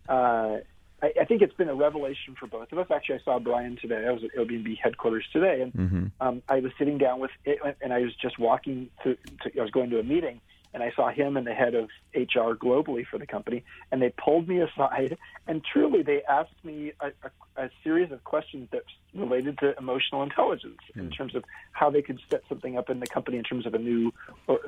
uh, 0.08 0.58
I, 1.04 1.12
I 1.20 1.24
think 1.26 1.42
it's 1.42 1.54
been 1.54 1.68
a 1.68 1.74
revelation 1.74 2.34
for 2.38 2.46
both 2.46 2.72
of 2.72 2.78
us. 2.78 2.86
Actually, 2.90 3.16
I 3.16 3.24
saw 3.24 3.38
Brian 3.38 3.76
today. 3.80 4.06
I 4.08 4.12
was 4.12 4.24
at 4.24 4.34
Airbnb 4.34 4.78
headquarters 4.82 5.26
today, 5.32 5.60
and 5.60 5.72
Mm-hmm. 5.74 6.06
um, 6.20 6.42
I 6.48 6.60
was 6.60 6.72
sitting 6.78 6.98
down 6.98 7.20
with 7.20 7.30
it, 7.44 7.58
and 7.82 7.92
I 7.92 8.00
was 8.00 8.14
just 8.14 8.38
walking 8.38 8.88
to, 9.02 9.16
to. 9.42 9.58
I 9.58 9.62
was 9.62 9.70
going 9.70 9.90
to 9.90 9.98
a 9.98 10.02
meeting, 10.02 10.40
and 10.72 10.82
I 10.82 10.92
saw 10.96 11.10
him 11.10 11.36
and 11.36 11.46
the 11.46 11.52
head 11.52 11.74
of 11.74 11.90
HR 12.14 12.54
globally 12.54 13.04
for 13.06 13.18
the 13.18 13.26
company, 13.26 13.64
and 13.90 14.00
they 14.00 14.10
pulled 14.16 14.48
me 14.48 14.60
aside, 14.68 15.18
and 15.46 15.62
truly, 15.62 16.02
they 16.02 16.22
asked 16.28 16.64
me 16.64 16.92
a, 17.00 17.08
a, 17.08 17.64
a 17.64 17.70
series 17.82 18.10
of 18.12 18.24
questions 18.24 18.68
that 18.72 18.82
related 19.14 19.58
to 19.58 19.76
emotional 19.76 20.22
intelligence 20.22 20.78
in 20.96 21.10
terms 21.10 21.34
of 21.34 21.44
how 21.72 21.90
they 21.90 22.02
could 22.02 22.20
set 22.30 22.42
something 22.48 22.78
up 22.78 22.88
in 22.88 23.00
the 23.00 23.06
company 23.06 23.36
in 23.36 23.44
terms 23.44 23.66
of 23.66 23.74
a 23.74 23.78
new, 23.78 24.12
or 24.46 24.60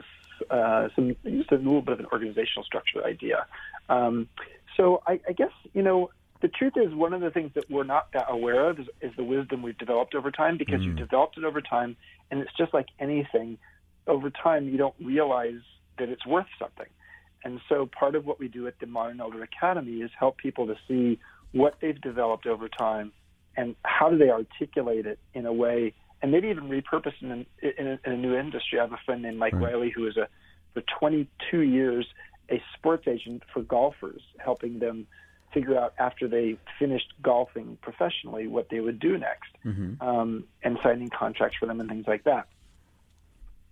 uh, 0.50 0.88
some 0.94 1.16
just 1.24 1.52
a 1.52 1.56
little 1.56 1.82
bit 1.82 1.94
of 1.94 2.00
an 2.00 2.06
organizational 2.12 2.64
structure 2.64 3.02
idea. 3.04 3.46
Um, 3.88 4.28
so 4.76 5.02
I, 5.06 5.20
I 5.26 5.32
guess 5.32 5.52
you 5.72 5.82
know 5.82 6.10
the 6.40 6.48
truth 6.48 6.74
is 6.76 6.94
one 6.94 7.12
of 7.12 7.20
the 7.20 7.30
things 7.30 7.52
that 7.54 7.70
we're 7.70 7.84
not 7.84 8.12
that 8.12 8.26
aware 8.28 8.68
of 8.68 8.78
is, 8.78 8.86
is 9.00 9.12
the 9.16 9.24
wisdom 9.24 9.62
we've 9.62 9.78
developed 9.78 10.14
over 10.14 10.30
time 10.30 10.58
because 10.58 10.82
you've 10.82 10.96
mm. 10.96 10.98
developed 10.98 11.38
it 11.38 11.44
over 11.44 11.60
time, 11.60 11.96
and 12.30 12.40
it's 12.40 12.52
just 12.56 12.74
like 12.74 12.86
anything. 12.98 13.58
Over 14.06 14.30
time, 14.30 14.68
you 14.68 14.76
don't 14.76 14.94
realize 15.00 15.60
that 15.98 16.08
it's 16.08 16.26
worth 16.26 16.46
something. 16.58 16.86
And 17.44 17.60
so 17.68 17.86
part 17.86 18.14
of 18.14 18.26
what 18.26 18.38
we 18.38 18.48
do 18.48 18.66
at 18.66 18.78
the 18.80 18.86
Modern 18.86 19.20
Elder 19.20 19.42
Academy 19.42 20.02
is 20.02 20.10
help 20.18 20.36
people 20.36 20.66
to 20.66 20.74
see 20.88 21.18
what 21.52 21.76
they've 21.80 22.00
developed 22.00 22.46
over 22.46 22.68
time 22.68 23.12
and 23.56 23.74
how 23.84 24.10
do 24.10 24.18
they 24.18 24.30
articulate 24.30 25.06
it 25.06 25.18
in 25.32 25.46
a 25.46 25.52
way 25.52 25.94
and 26.22 26.32
maybe 26.32 26.48
even 26.48 26.64
repurpose 26.64 27.12
it 27.20 27.22
in, 27.22 27.46
in, 27.62 27.86
a, 27.86 27.98
in 28.04 28.12
a 28.12 28.16
new 28.16 28.36
industry. 28.36 28.78
I 28.78 28.82
have 28.82 28.92
a 28.92 29.00
friend 29.04 29.22
named 29.22 29.38
Mike 29.38 29.52
right. 29.54 29.74
Riley 29.74 29.92
who 29.94 30.06
is 30.06 30.16
a 30.16 30.28
for 30.74 30.82
22 30.98 31.60
years 31.60 32.06
a 32.50 32.62
sports 32.76 33.08
agent 33.08 33.42
for 33.52 33.62
golfers, 33.62 34.22
helping 34.38 34.78
them 34.78 35.06
figure 35.52 35.78
out 35.78 35.94
after 35.98 36.28
they 36.28 36.58
finished 36.78 37.12
golfing 37.22 37.78
professionally 37.80 38.46
what 38.46 38.68
they 38.70 38.80
would 38.80 38.98
do 38.98 39.18
next, 39.18 39.50
mm-hmm. 39.64 40.00
um, 40.06 40.44
and 40.62 40.78
signing 40.82 41.08
contracts 41.08 41.56
for 41.58 41.66
them 41.66 41.80
and 41.80 41.88
things 41.88 42.06
like 42.06 42.24
that. 42.24 42.48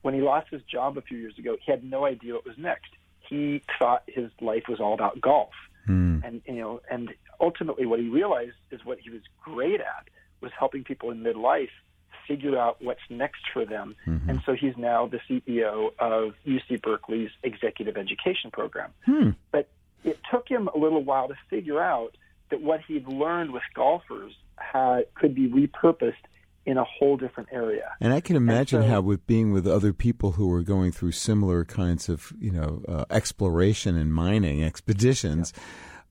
When 0.03 0.15
he 0.15 0.21
lost 0.21 0.49
his 0.51 0.63
job 0.63 0.99
a 0.99 1.03
few 1.03 1.19
years 1.19 1.39
ago, 1.39 1.57
he 1.65 1.71
had 1.71 1.83
no 1.83 2.05
idea 2.05 2.35
what 2.35 2.45
was 2.45 2.59
next. 2.59 2.91
He 3.29 3.63
thought 3.79 4.03
his 4.07 4.31
life 4.41 4.65
was 4.69 4.81
all 4.81 4.93
about 4.95 5.21
golf, 5.21 5.53
mm. 5.89 6.23
and 6.25 6.43
you 6.47 6.61
know, 6.61 6.81
and 6.91 7.15
ultimately, 7.41 7.87
what 7.87 8.01
he 8.01 8.09
realized 8.09 8.57
is 8.71 8.85
what 8.85 8.99
he 8.99 9.11
was 9.11 9.23
great 9.43 9.81
at 9.81 10.09
was 10.41 10.53
helping 10.59 10.85
people 10.85 11.11
in 11.11 11.23
midlife 11.23 11.71
figure 12.27 12.59
out 12.59 12.83
what's 12.83 13.01
next 13.11 13.43
for 13.53 13.65
them. 13.65 13.97
Mm-hmm. 14.07 14.31
And 14.31 14.43
so 14.47 14.55
he's 14.55 14.77
now 14.77 15.07
the 15.07 15.21
CEO 15.29 15.91
of 15.99 16.35
UC 16.47 16.83
Berkeley's 16.83 17.31
executive 17.43 17.97
education 17.97 18.51
program. 18.53 18.91
Hmm. 19.05 19.31
But 19.51 19.69
it 20.05 20.19
took 20.31 20.49
him 20.49 20.69
a 20.75 20.79
little 20.79 21.03
while 21.03 21.29
to 21.29 21.35
figure 21.51 21.83
out 21.83 22.17
that 22.51 22.61
what 22.61 22.81
he'd 22.87 23.09
learned 23.09 23.53
with 23.53 23.63
golfers 23.75 24.33
had, 24.57 25.07
could 25.15 25.35
be 25.35 25.49
repurposed 25.49 26.15
in 26.67 26.79
a 26.79 26.85
whole 26.85 27.17
different 27.17 27.49
area. 27.53 27.91
And 28.01 28.13
I 28.13 28.21
can 28.21 28.37
imagine 28.37 28.83
so, 28.83 28.89
how, 28.89 29.01
with 29.01 29.27
being 29.27 29.53
with 29.53 29.67
other 29.67 29.93
people 29.93 30.33
who 30.33 30.51
are 30.53 30.63
going 30.63 30.93
through 30.93 31.13
similar 31.13 31.65
kinds 31.65 32.09
of, 32.09 32.33
you 32.39 32.51
know, 32.51 32.83
uh, 32.89 33.05
exploration 33.11 33.97
and 33.97 34.15
mining 34.15 34.63
expeditions, 34.65 35.53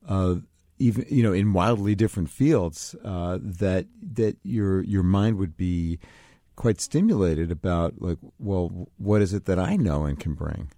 yeah. 0.06 0.14
uh, 0.14 0.34
even 0.78 1.06
you 1.08 1.22
know 1.22 1.32
in 1.32 1.52
wildly 1.52 1.94
different 1.94 2.30
fields 2.30 2.94
uh, 3.04 3.38
that 3.40 3.86
that 4.02 4.36
your 4.42 4.82
your 4.82 5.02
mind 5.02 5.38
would 5.38 5.56
be 5.56 5.98
quite 6.56 6.80
stimulated 6.80 7.50
about 7.50 7.94
like 8.00 8.18
well 8.38 8.88
what 8.96 9.22
is 9.22 9.32
it 9.32 9.44
that 9.44 9.58
I 9.58 9.76
know 9.76 10.04
and 10.04 10.18
can 10.18 10.34
bring 10.34 10.70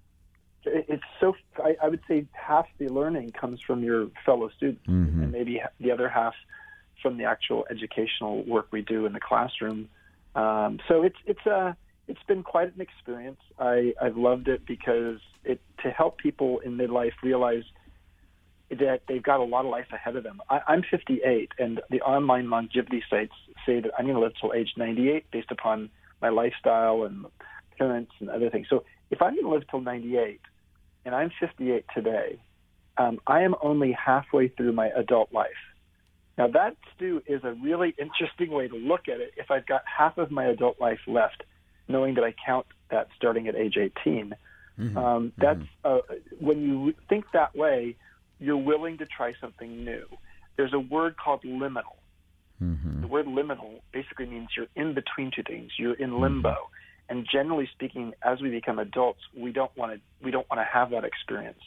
I, 1.66 1.86
I 1.86 1.88
would 1.88 2.02
say 2.08 2.26
half 2.32 2.66
the 2.78 2.88
learning 2.88 3.32
comes 3.32 3.60
from 3.66 3.82
your 3.82 4.08
fellow 4.24 4.48
students 4.56 4.86
mm-hmm. 4.86 5.22
and 5.22 5.32
maybe 5.32 5.60
the 5.80 5.90
other 5.90 6.08
half 6.08 6.34
from 7.02 7.18
the 7.18 7.24
actual 7.24 7.66
educational 7.70 8.44
work 8.44 8.68
we 8.70 8.82
do 8.82 9.06
in 9.06 9.12
the 9.12 9.20
classroom 9.20 9.88
um, 10.34 10.78
so 10.88 11.02
it's 11.02 11.18
it's 11.26 11.46
a 11.46 11.76
it's 12.08 12.22
been 12.28 12.42
quite 12.42 12.74
an 12.74 12.80
experience 12.80 13.40
I, 13.58 13.94
I've 14.00 14.16
loved 14.16 14.48
it 14.48 14.66
because 14.66 15.20
it 15.44 15.60
to 15.82 15.90
help 15.90 16.18
people 16.18 16.60
in 16.60 16.76
midlife 16.76 17.12
realize 17.22 17.64
that 18.70 19.02
they've 19.08 19.22
got 19.22 19.40
a 19.40 19.44
lot 19.44 19.64
of 19.64 19.70
life 19.70 19.86
ahead 19.92 20.16
of 20.16 20.24
them. 20.24 20.40
I, 20.50 20.60
I'm 20.66 20.82
58, 20.82 21.52
and 21.58 21.80
the 21.88 22.00
online 22.00 22.50
longevity 22.50 23.02
sites 23.08 23.34
say 23.64 23.80
that 23.80 23.92
I'm 23.96 24.06
going 24.06 24.16
to 24.16 24.20
live 24.20 24.32
till 24.40 24.52
age 24.52 24.70
98 24.76 25.30
based 25.30 25.50
upon 25.50 25.90
my 26.20 26.30
lifestyle 26.30 27.04
and 27.04 27.26
parents 27.78 28.12
and 28.18 28.28
other 28.28 28.50
things. 28.50 28.66
So 28.68 28.84
if 29.10 29.22
I'm 29.22 29.34
going 29.34 29.44
to 29.44 29.50
live 29.50 29.68
till 29.70 29.80
98, 29.80 30.40
and 31.06 31.14
I'm 31.14 31.30
58 31.40 31.84
today, 31.94 32.38
um, 32.98 33.20
I 33.26 33.42
am 33.42 33.54
only 33.62 33.92
halfway 33.92 34.48
through 34.48 34.72
my 34.72 34.88
adult 34.88 35.32
life. 35.32 35.50
Now 36.36 36.48
that, 36.48 36.76
Stew, 36.94 37.22
is 37.26 37.42
a 37.44 37.52
really 37.52 37.94
interesting 37.98 38.50
way 38.50 38.68
to 38.68 38.76
look 38.76 39.08
at 39.08 39.20
it. 39.20 39.32
If 39.36 39.50
I've 39.50 39.66
got 39.66 39.82
half 39.86 40.18
of 40.18 40.30
my 40.30 40.44
adult 40.46 40.80
life 40.80 40.98
left, 41.06 41.44
knowing 41.88 42.16
that 42.16 42.24
I 42.24 42.34
count 42.44 42.66
that 42.90 43.08
starting 43.16 43.46
at 43.48 43.54
age 43.54 43.76
18, 43.78 44.34
mm-hmm. 44.78 44.98
Um, 44.98 45.32
that's 45.38 45.60
mm-hmm. 45.84 46.12
uh, 46.12 46.16
when 46.40 46.62
you 46.62 46.94
think 47.08 47.24
that 47.32 47.56
way 47.56 47.96
you're 48.38 48.56
willing 48.56 48.98
to 48.98 49.06
try 49.06 49.32
something 49.40 49.84
new. 49.84 50.04
There's 50.56 50.74
a 50.74 50.80
word 50.80 51.16
called 51.16 51.42
liminal. 51.42 51.96
Mm-hmm. 52.62 53.02
The 53.02 53.06
word 53.06 53.26
liminal 53.26 53.80
basically 53.92 54.26
means 54.26 54.48
you're 54.56 54.66
in 54.74 54.94
between 54.94 55.30
two 55.30 55.42
things. 55.42 55.72
You're 55.78 55.94
in 55.94 56.20
limbo. 56.20 56.56
And 57.08 57.26
generally 57.30 57.68
speaking, 57.72 58.14
as 58.22 58.40
we 58.40 58.50
become 58.50 58.78
adults, 58.78 59.20
we 59.36 59.52
don't 59.52 59.74
want 59.76 59.92
to 59.92 60.00
we 60.24 60.30
don't 60.30 60.48
want 60.50 60.60
to 60.60 60.64
have 60.64 60.90
that 60.90 61.04
experience. 61.04 61.60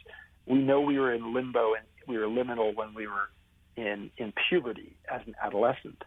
We 0.46 0.60
know 0.60 0.82
we 0.82 1.00
were 1.00 1.14
in 1.14 1.34
limbo 1.34 1.74
and 1.76 1.86
we 2.08 2.18
were 2.18 2.26
liminal 2.26 2.76
when 2.76 2.94
we 2.94 3.08
were 3.08 3.30
in 3.78 4.12
in 4.18 4.34
puberty 4.50 4.96
as 5.10 5.22
an 5.26 5.36
adolescent. 5.42 6.04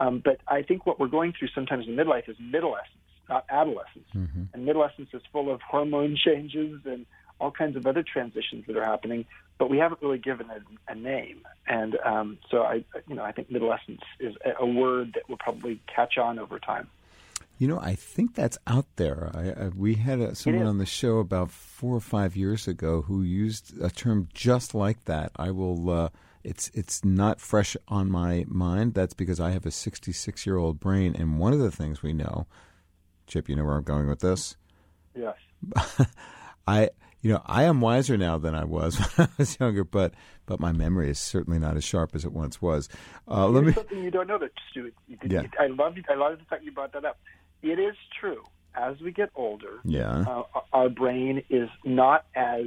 Um, 0.00 0.20
but 0.24 0.40
I 0.48 0.62
think 0.62 0.84
what 0.84 0.98
we're 0.98 1.06
going 1.06 1.32
through 1.38 1.48
sometimes 1.54 1.86
in 1.86 1.94
midlife 1.94 2.28
is 2.28 2.36
middlescence, 2.40 2.88
not 3.28 3.44
adolescence. 3.48 4.08
Mm-hmm. 4.14 4.42
And 4.52 4.64
middlescence 4.64 5.10
is 5.12 5.22
full 5.32 5.52
of 5.52 5.60
hormone 5.62 6.16
changes 6.24 6.80
and 6.84 7.06
all 7.38 7.50
kinds 7.50 7.76
of 7.76 7.86
other 7.86 8.02
transitions 8.02 8.64
that 8.66 8.76
are 8.76 8.84
happening, 8.84 9.26
but 9.58 9.68
we 9.68 9.78
haven't 9.78 10.00
really 10.00 10.18
given 10.18 10.48
it 10.50 10.62
a 10.88 10.94
name. 10.94 11.42
And 11.66 11.98
um, 12.04 12.38
so 12.50 12.62
I, 12.62 12.84
you 13.08 13.14
know, 13.14 13.24
I 13.24 13.32
think 13.32 13.50
middlescence 13.50 14.00
is 14.20 14.34
a 14.58 14.66
word 14.66 15.12
that 15.14 15.28
will 15.28 15.38
probably 15.38 15.80
catch 15.92 16.18
on 16.18 16.38
over 16.38 16.58
time. 16.58 16.88
You 17.58 17.68
know, 17.68 17.78
I 17.78 17.94
think 17.94 18.34
that's 18.34 18.58
out 18.66 18.86
there. 18.96 19.30
I, 19.34 19.64
I, 19.64 19.68
we 19.68 19.94
had 19.94 20.20
a, 20.20 20.34
someone 20.34 20.66
on 20.66 20.78
the 20.78 20.86
show 20.86 21.18
about 21.18 21.50
four 21.50 21.94
or 21.94 22.00
five 22.00 22.34
years 22.34 22.66
ago 22.66 23.02
who 23.02 23.22
used 23.22 23.80
a 23.80 23.90
term 23.90 24.28
just 24.34 24.74
like 24.74 25.04
that. 25.04 25.30
I 25.36 25.50
will. 25.50 25.90
Uh, 25.90 26.08
it's 26.42 26.70
it's 26.74 27.04
not 27.04 27.40
fresh 27.40 27.76
on 27.86 28.10
my 28.10 28.44
mind. 28.48 28.94
That's 28.94 29.14
because 29.14 29.38
I 29.38 29.50
have 29.50 29.64
a 29.64 29.70
66 29.70 30.44
year 30.44 30.56
old 30.56 30.80
brain, 30.80 31.14
and 31.16 31.38
one 31.38 31.52
of 31.52 31.60
the 31.60 31.70
things 31.70 32.02
we 32.02 32.12
know, 32.12 32.46
Chip, 33.26 33.48
you 33.48 33.54
know 33.54 33.64
where 33.64 33.76
I'm 33.76 33.84
going 33.84 34.08
with 34.08 34.20
this. 34.20 34.56
Yes. 35.14 35.36
I 36.66 36.90
you 37.22 37.32
know, 37.32 37.40
I 37.46 37.64
am 37.64 37.80
wiser 37.80 38.18
now 38.18 38.36
than 38.38 38.54
I 38.54 38.64
was 38.64 38.96
when 39.16 39.28
I 39.28 39.30
was 39.38 39.58
younger, 39.58 39.84
but 39.84 40.14
but 40.44 40.58
my 40.58 40.72
memory 40.72 41.08
is 41.08 41.20
certainly 41.20 41.58
not 41.58 41.76
as 41.76 41.84
sharp 41.84 42.14
as 42.14 42.24
it 42.24 42.32
once 42.32 42.60
was. 42.60 42.88
Uh, 43.28 43.46
let 43.46 43.64
me 43.64 43.72
something 43.72 44.02
you 44.02 44.10
don't 44.10 44.26
know 44.26 44.38
that 44.38 44.50
Stewart. 44.70 44.94
Yeah. 45.24 45.44
I 45.58 45.68
love 45.68 45.96
I 46.10 46.14
love 46.14 46.38
the 46.38 46.44
fact 46.44 46.64
you 46.64 46.72
brought 46.72 46.92
that 46.92 47.04
up. 47.04 47.20
It 47.62 47.78
is 47.78 47.96
true. 48.20 48.42
As 48.74 48.98
we 49.00 49.12
get 49.12 49.30
older, 49.34 49.80
yeah, 49.84 50.24
uh, 50.26 50.60
our 50.72 50.88
brain 50.88 51.42
is 51.50 51.68
not 51.84 52.24
as 52.34 52.66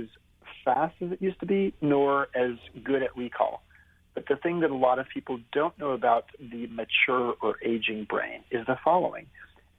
fast 0.63 0.95
as 1.01 1.11
it 1.11 1.21
used 1.21 1.39
to 1.39 1.47
be, 1.47 1.73
nor 1.81 2.27
as 2.35 2.57
good 2.83 3.01
at 3.01 3.15
recall. 3.17 3.63
But 4.13 4.27
the 4.27 4.35
thing 4.35 4.59
that 4.61 4.69
a 4.69 4.75
lot 4.75 4.99
of 4.99 5.07
people 5.09 5.39
don't 5.51 5.77
know 5.79 5.91
about 5.91 6.25
the 6.39 6.67
mature 6.67 7.35
or 7.41 7.55
aging 7.63 8.05
brain 8.05 8.43
is 8.51 8.65
the 8.67 8.77
following 8.83 9.27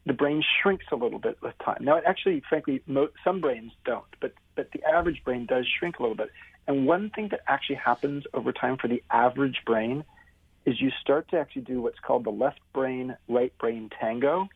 the 0.06 0.12
brain 0.12 0.42
shrinks 0.62 0.84
a 0.92 0.96
little 0.96 1.18
bit 1.18 1.36
with 1.42 1.54
time. 1.64 1.78
Now, 1.80 2.00
actually, 2.06 2.40
frankly, 2.48 2.80
mo- 2.86 3.10
some 3.24 3.40
brains 3.40 3.72
don't, 3.84 4.04
but 4.20 4.32
but 4.54 4.70
the 4.72 4.82
average 4.84 5.22
brain 5.24 5.46
does 5.46 5.66
shrink 5.78 5.98
a 5.98 6.02
little 6.02 6.16
bit. 6.16 6.30
And 6.68 6.86
one 6.86 7.10
thing 7.10 7.28
that 7.32 7.40
actually 7.46 7.76
happens 7.76 8.24
over 8.32 8.52
time 8.52 8.78
for 8.78 8.88
the 8.88 9.02
average 9.10 9.58
brain 9.66 10.04
is 10.64 10.80
you 10.80 10.90
start 11.00 11.28
to 11.30 11.38
actually 11.38 11.62
do 11.62 11.82
what's 11.82 11.98
called 11.98 12.24
the 12.24 12.30
left 12.30 12.60
brain 12.72 13.16
right 13.28 13.56
brain 13.58 13.90
tango. 14.00 14.48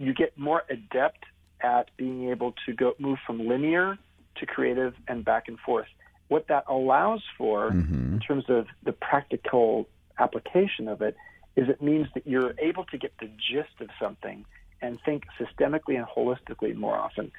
You 0.00 0.14
get 0.14 0.36
more 0.36 0.64
adept 0.70 1.24
at 1.60 1.90
being 1.98 2.30
able 2.30 2.54
to 2.64 2.72
go 2.72 2.94
move 2.98 3.18
from 3.26 3.46
linear 3.46 3.98
to 4.36 4.46
creative 4.46 4.94
and 5.06 5.24
back 5.24 5.46
and 5.46 5.58
forth. 5.60 5.88
What 6.28 6.48
that 6.48 6.64
allows 6.68 7.22
for, 7.36 7.70
mm-hmm. 7.70 8.14
in 8.14 8.20
terms 8.20 8.44
of 8.48 8.66
the 8.82 8.92
practical 8.92 9.86
application 10.18 10.88
of 10.88 11.02
it, 11.02 11.16
is 11.54 11.68
it 11.68 11.82
means 11.82 12.06
that 12.14 12.26
you're 12.26 12.54
able 12.58 12.84
to 12.86 12.96
get 12.96 13.12
the 13.20 13.26
gist 13.26 13.80
of 13.80 13.88
something 14.00 14.46
and 14.80 14.98
think 15.04 15.24
systemically 15.38 15.96
and 15.98 16.06
holistically 16.06 16.74
more 16.74 16.96
often. 16.96 17.30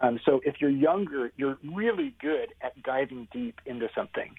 Um, 0.00 0.18
so 0.24 0.40
if 0.44 0.54
you're 0.60 0.70
younger, 0.70 1.32
you're 1.36 1.58
really 1.62 2.14
good 2.18 2.54
at 2.62 2.82
diving 2.82 3.28
deep 3.30 3.60
into 3.66 3.90
something, 3.94 4.36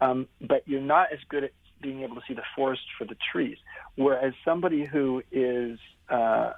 um, 0.00 0.28
but 0.40 0.62
you're 0.66 0.80
not 0.80 1.12
as 1.12 1.18
good 1.28 1.42
at 1.42 1.50
being 1.80 2.02
able 2.02 2.16
to 2.16 2.22
see 2.28 2.34
the 2.34 2.44
forest 2.54 2.82
for 2.96 3.04
the 3.04 3.16
trees. 3.32 3.58
Whereas 3.96 4.34
somebody 4.44 4.84
who 4.84 5.22
is 5.32 5.78
uh, 6.08 6.52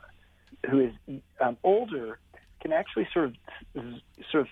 who 0.68 0.80
is 0.80 1.20
um, 1.40 1.56
older 1.62 2.18
can 2.60 2.72
actually 2.72 3.08
sort 3.12 3.26
of 3.26 3.84
sort 4.30 4.46
of 4.46 4.48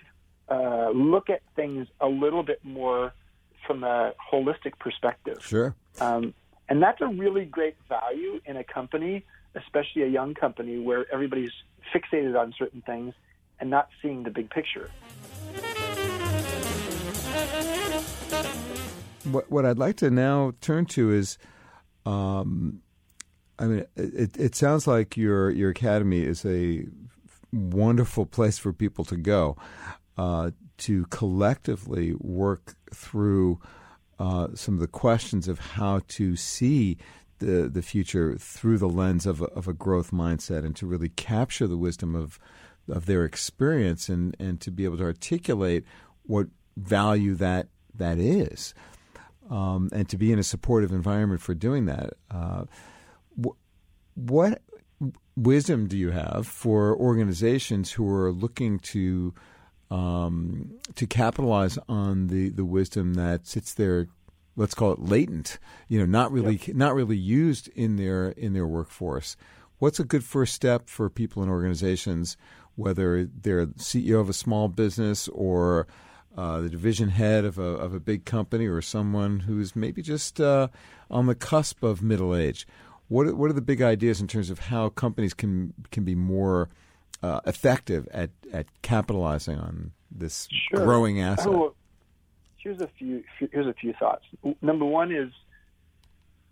uh, 0.49 0.89
look 0.91 1.29
at 1.29 1.41
things 1.55 1.87
a 1.99 2.07
little 2.07 2.43
bit 2.43 2.63
more 2.63 3.13
from 3.65 3.83
a 3.83 4.13
holistic 4.31 4.79
perspective. 4.79 5.37
Sure. 5.41 5.75
Um, 5.99 6.33
and 6.69 6.81
that's 6.81 7.01
a 7.01 7.07
really 7.07 7.45
great 7.45 7.75
value 7.89 8.39
in 8.45 8.57
a 8.57 8.63
company 8.63 9.25
especially 9.57 10.03
a 10.03 10.07
young 10.07 10.33
company 10.33 10.79
where 10.79 11.11
everybody's 11.11 11.51
fixated 11.93 12.39
on 12.39 12.53
certain 12.57 12.81
things 12.81 13.13
and 13.59 13.69
not 13.69 13.89
seeing 14.01 14.23
the 14.23 14.29
big 14.29 14.49
picture. 14.49 14.89
What, 19.23 19.51
what 19.51 19.65
I'd 19.65 19.77
like 19.77 19.97
to 19.97 20.09
now 20.09 20.53
turn 20.61 20.85
to 20.87 21.11
is, 21.11 21.37
um, 22.05 22.81
I 23.59 23.65
mean, 23.65 23.85
it, 23.95 24.37
it 24.37 24.55
sounds 24.55 24.87
like 24.87 25.17
your 25.17 25.49
your 25.49 25.69
academy 25.69 26.21
is 26.21 26.45
a 26.45 26.85
wonderful 27.51 28.25
place 28.25 28.57
for 28.57 28.73
people 28.73 29.05
to 29.05 29.17
go 29.17 29.57
uh, 30.17 30.51
to 30.77 31.05
collectively 31.05 32.13
work 32.19 32.75
through 32.93 33.59
uh, 34.19 34.49
some 34.53 34.75
of 34.75 34.79
the 34.79 34.87
questions 34.87 35.47
of 35.47 35.59
how 35.59 36.01
to 36.09 36.35
see 36.35 36.97
the 37.39 37.69
the 37.69 37.81
future 37.81 38.35
through 38.37 38.77
the 38.77 38.89
lens 38.89 39.25
of 39.25 39.41
a, 39.41 39.45
of 39.45 39.67
a 39.67 39.73
growth 39.73 40.11
mindset 40.11 40.65
and 40.65 40.75
to 40.75 40.85
really 40.85 41.09
capture 41.09 41.67
the 41.67 41.77
wisdom 41.77 42.15
of 42.15 42.39
of 42.89 43.05
their 43.05 43.25
experience 43.25 44.09
and 44.09 44.35
and 44.39 44.61
to 44.61 44.71
be 44.71 44.85
able 44.85 44.97
to 44.97 45.03
articulate 45.03 45.83
what 46.23 46.47
value 46.75 47.35
that 47.35 47.67
that 47.95 48.19
is, 48.19 48.73
um, 49.49 49.89
and 49.91 50.07
to 50.09 50.17
be 50.17 50.31
in 50.31 50.39
a 50.39 50.43
supportive 50.43 50.91
environment 50.91 51.41
for 51.41 51.53
doing 51.53 51.85
that. 51.85 52.13
Uh, 52.29 52.65
what 54.15 54.61
wisdom 55.35 55.87
do 55.87 55.97
you 55.97 56.11
have 56.11 56.47
for 56.47 56.95
organizations 56.95 57.91
who 57.91 58.09
are 58.09 58.31
looking 58.31 58.79
to 58.79 59.33
um, 59.89 60.71
to 60.95 61.07
capitalize 61.07 61.77
on 61.87 62.27
the, 62.27 62.49
the 62.49 62.65
wisdom 62.65 63.13
that 63.13 63.47
sits 63.47 63.73
there 63.73 64.07
let's 64.57 64.73
call 64.73 64.91
it 64.91 64.99
latent, 64.99 65.59
you 65.87 65.99
know, 65.99 66.05
not 66.05 66.31
really 66.31 66.59
yep. 66.65 66.75
not 66.75 66.95
really 66.95 67.15
used 67.15 67.69
in 67.69 67.95
their 67.95 68.29
in 68.29 68.51
their 68.53 68.67
workforce. 68.67 69.37
What's 69.79 69.99
a 69.99 70.03
good 70.03 70.23
first 70.23 70.53
step 70.53 70.89
for 70.89 71.09
people 71.09 71.43
and 71.43 71.51
organizations, 71.51 72.35
whether 72.75 73.25
they're 73.25 73.67
CEO 73.67 74.19
of 74.19 74.27
a 74.27 74.33
small 74.33 74.67
business 74.67 75.27
or 75.29 75.87
uh, 76.35 76.61
the 76.61 76.69
division 76.69 77.09
head 77.09 77.45
of 77.45 77.57
a 77.57 77.61
of 77.61 77.93
a 77.93 77.99
big 77.99 78.25
company 78.25 78.65
or 78.65 78.81
someone 78.81 79.41
who's 79.41 79.75
maybe 79.75 80.01
just 80.01 80.41
uh, 80.41 80.67
on 81.09 81.27
the 81.27 81.35
cusp 81.35 81.83
of 81.83 82.01
middle 82.01 82.35
age? 82.35 82.67
What 83.09 83.27
are, 83.27 83.35
what 83.35 83.49
are 83.49 83.53
the 83.53 83.61
big 83.61 83.81
ideas 83.81 84.19
in 84.19 84.27
terms 84.27 84.49
of 84.49 84.59
how 84.59 84.89
companies 84.89 85.33
can 85.33 85.73
can 85.91 86.03
be 86.03 86.15
more 86.15 86.69
uh, 87.23 87.41
effective 87.45 88.07
at, 88.11 88.31
at 88.51 88.67
capitalizing 88.81 89.57
on 89.57 89.91
this 90.11 90.47
sure. 90.69 90.83
growing 90.83 91.21
asset? 91.21 91.47
Oh, 91.47 91.73
here's 92.57 92.81
a 92.81 92.89
few 92.97 93.23
here's 93.51 93.67
a 93.67 93.73
few 93.73 93.93
thoughts. 93.93 94.25
Number 94.61 94.85
one 94.85 95.11
is 95.13 95.31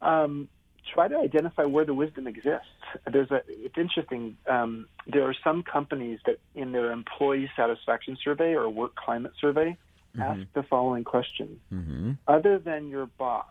um, 0.01 0.47
try 0.93 1.07
to 1.07 1.17
identify 1.17 1.63
where 1.63 1.85
the 1.85 1.93
wisdom 1.93 2.27
exists. 2.27 2.67
There's 3.11 3.31
a 3.31 3.41
it's 3.47 3.77
interesting. 3.77 4.37
Um, 4.49 4.87
there 5.07 5.23
are 5.23 5.35
some 5.43 5.63
companies 5.63 6.19
that 6.25 6.37
in 6.53 6.71
their 6.71 6.91
employee 6.91 7.49
satisfaction 7.55 8.17
survey 8.23 8.53
or 8.53 8.69
work 8.69 8.95
climate 8.95 9.33
survey 9.39 9.77
mm-hmm. 10.15 10.21
ask 10.21 10.41
the 10.53 10.63
following 10.63 11.03
question: 11.03 11.59
mm-hmm. 11.73 12.11
Other 12.27 12.59
than 12.59 12.89
your 12.89 13.07
boss, 13.07 13.45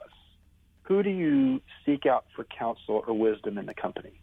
who 0.85 1.03
do 1.03 1.11
you 1.11 1.61
seek 1.85 2.07
out 2.07 2.27
for 2.37 2.45
counsel 2.45 3.05
or 3.07 3.19
wisdom 3.19 3.59
in 3.59 3.67
the 3.67 3.75
company? 3.75 4.21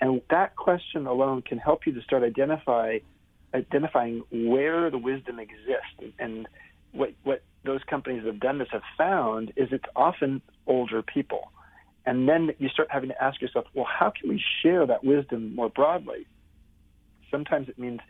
And 0.00 0.20
that 0.30 0.54
question 0.56 1.06
alone 1.06 1.42
can 1.42 1.58
help 1.58 1.86
you 1.86 1.92
to 1.94 2.02
start 2.02 2.22
identify 2.22 2.98
identifying 3.54 4.22
where 4.30 4.90
the 4.90 4.98
wisdom 4.98 5.38
exists 5.40 6.14
and 6.18 6.46
what 6.92 7.14
what 7.24 7.42
those 7.64 7.80
companies 7.88 8.22
that 8.24 8.32
have 8.32 8.40
done 8.40 8.58
this 8.58 8.68
have 8.70 8.82
found 8.96 9.52
is 9.56 9.68
it's 9.72 9.84
often 9.96 10.40
older 10.66 11.02
people. 11.02 11.50
And 12.06 12.28
then 12.28 12.50
you 12.58 12.68
start 12.68 12.88
having 12.90 13.10
to 13.10 13.22
ask 13.22 13.40
yourself, 13.42 13.66
well, 13.74 13.86
how 13.86 14.10
can 14.10 14.30
we 14.30 14.42
share 14.62 14.86
that 14.86 15.04
wisdom 15.04 15.54
more 15.54 15.68
broadly? 15.68 16.26
Sometimes 17.30 17.68
it 17.68 17.78
means 17.78 18.00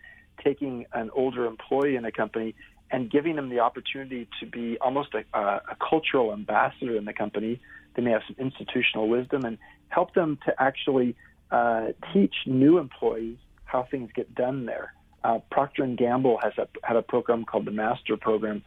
taking 0.44 0.86
an 0.92 1.10
older 1.14 1.46
employee 1.46 1.96
in 1.96 2.04
a 2.04 2.12
company 2.12 2.54
and 2.90 3.10
giving 3.10 3.36
them 3.36 3.48
the 3.48 3.60
opportunity 3.60 4.28
to 4.40 4.46
be 4.46 4.78
almost 4.80 5.14
a, 5.14 5.24
a 5.38 5.60
a 5.72 5.76
cultural 5.90 6.32
ambassador 6.32 6.96
in 6.96 7.04
the 7.04 7.12
company. 7.12 7.60
They 7.94 8.02
may 8.02 8.12
have 8.12 8.22
some 8.26 8.36
institutional 8.38 9.08
wisdom 9.08 9.44
and 9.44 9.58
help 9.88 10.14
them 10.14 10.38
to 10.46 10.54
actually 10.62 11.16
uh, 11.50 11.88
teach 12.12 12.34
new 12.46 12.78
employees 12.78 13.38
how 13.64 13.82
things 13.90 14.10
get 14.14 14.34
done 14.34 14.66
there. 14.66 14.92
Uh, 15.24 15.40
Procter 15.50 15.82
and 15.82 15.98
Gamble 15.98 16.38
has 16.42 16.52
a, 16.58 16.68
had 16.82 16.96
a 16.96 17.02
program 17.02 17.44
called 17.44 17.64
the 17.64 17.72
Master 17.72 18.16
Program, 18.16 18.62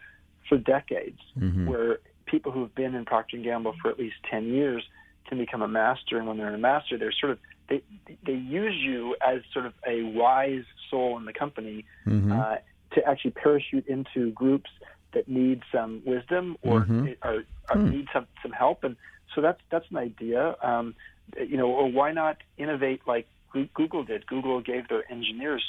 for 0.50 0.58
decades, 0.58 1.20
mm-hmm. 1.40 1.68
where 1.68 2.00
people 2.26 2.52
who've 2.52 2.74
been 2.76 2.94
in 2.94 3.06
Procter 3.06 3.38
and 3.38 3.46
Gamble 3.46 3.74
for 3.82 3.90
at 3.90 3.98
least 3.98 4.16
ten 4.30 4.48
years 4.48 4.84
can 5.28 5.38
become 5.38 5.62
a 5.62 5.68
master, 5.68 6.18
and 6.18 6.28
when 6.28 6.38
they're 6.38 6.54
a 6.54 6.58
master, 6.58 6.98
they're 6.98 7.14
sort 7.14 7.32
of 7.32 7.40
they 7.70 7.82
they 8.26 8.34
use 8.34 8.76
you 8.76 9.16
as 9.26 9.42
sort 9.54 9.66
of 9.66 9.74
a 9.88 10.04
wise 10.04 10.66
soul 10.90 11.18
in 11.18 11.26
the 11.26 11.34
company 11.34 11.86
mm-hmm. 12.06 12.34
uh, 12.34 12.56
to 12.94 13.08
actually 13.08 13.32
parachute 13.32 13.88
into 13.88 14.32
groups 14.32 14.70
that 15.14 15.28
need 15.28 15.62
some 15.72 16.02
wisdom 16.06 16.58
or, 16.62 16.82
mm-hmm. 16.82 17.08
or, 17.24 17.44
or 17.70 17.76
mm. 17.76 17.92
need 17.92 18.08
some 18.14 18.28
some 18.42 18.52
help, 18.52 18.84
and 18.84 18.96
so 19.36 19.42
that's 19.42 19.60
that's 19.70 19.86
an 19.92 19.98
idea. 19.98 20.56
Um, 20.62 20.96
you 21.38 21.58
know, 21.58 21.68
or 21.68 21.90
why 21.92 22.12
not 22.12 22.38
innovate 22.58 23.02
like 23.08 23.28
Google 23.74 24.04
did? 24.04 24.26
Google 24.28 24.62
gave 24.62 24.88
their 24.88 25.10
engineers 25.12 25.64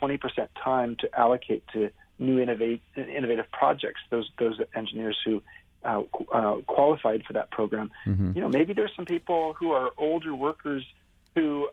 20% 0.00 0.18
time 0.62 0.96
to 1.00 1.18
allocate 1.18 1.64
to 1.72 1.90
new 2.18 2.40
innovate, 2.40 2.82
innovative 2.96 3.50
projects. 3.52 4.00
Those 4.10 4.30
those 4.38 4.58
engineers 4.74 5.18
who 5.24 5.42
uh, 5.84 6.02
uh, 6.32 6.56
qualified 6.66 7.24
for 7.24 7.32
that 7.34 7.50
program. 7.50 7.90
Mm-hmm. 8.06 8.32
You 8.34 8.40
know, 8.42 8.48
maybe 8.48 8.72
there's 8.72 8.92
some 8.94 9.06
people 9.06 9.54
who 9.58 9.72
are 9.72 9.90
older 9.96 10.34
workers 10.34 10.84
who 11.34 11.68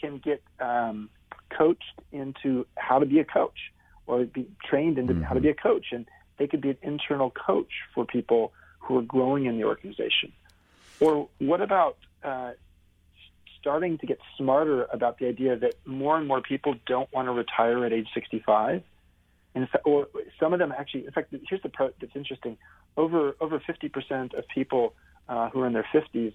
can 0.00 0.18
get 0.18 0.42
um, 0.60 1.10
coached 1.56 2.00
into 2.12 2.66
how 2.76 2.98
to 2.98 3.06
be 3.06 3.18
a 3.18 3.24
coach 3.24 3.72
or 4.06 4.24
be 4.24 4.48
trained 4.64 4.98
into 4.98 5.14
mm-hmm. 5.14 5.22
how 5.22 5.34
to 5.34 5.40
be 5.40 5.48
a 5.48 5.54
coach, 5.54 5.86
and 5.92 6.06
they 6.38 6.46
could 6.46 6.60
be 6.60 6.70
an 6.70 6.78
internal 6.82 7.30
coach 7.30 7.70
for 7.94 8.04
people 8.04 8.52
who 8.78 8.98
are 8.98 9.02
growing 9.02 9.46
in 9.46 9.56
the 9.58 9.64
organization. 9.64 10.32
Or 11.00 11.28
what 11.38 11.60
about 11.60 11.96
uh, 12.22 12.52
starting 13.60 13.98
to 13.98 14.06
get 14.06 14.18
smarter 14.36 14.84
about 14.92 15.18
the 15.18 15.26
idea 15.26 15.56
that 15.56 15.74
more 15.84 16.16
and 16.16 16.26
more 16.26 16.40
people 16.40 16.74
don't 16.86 17.12
want 17.12 17.26
to 17.26 17.32
retire 17.32 17.84
at 17.84 17.92
age 17.92 18.08
65 18.14 18.82
in 19.56 19.66
fact, 19.66 19.86
or 19.86 20.06
some 20.38 20.52
of 20.52 20.58
them 20.58 20.72
actually. 20.78 21.06
In 21.06 21.12
fact, 21.12 21.34
here's 21.48 21.62
the 21.62 21.70
part 21.70 21.94
that's 22.00 22.14
interesting: 22.14 22.58
over 22.96 23.34
over 23.40 23.58
50% 23.58 24.34
of 24.38 24.44
people 24.54 24.94
uh, 25.28 25.48
who 25.48 25.62
are 25.62 25.66
in 25.66 25.72
their 25.72 25.88
50s 25.92 26.34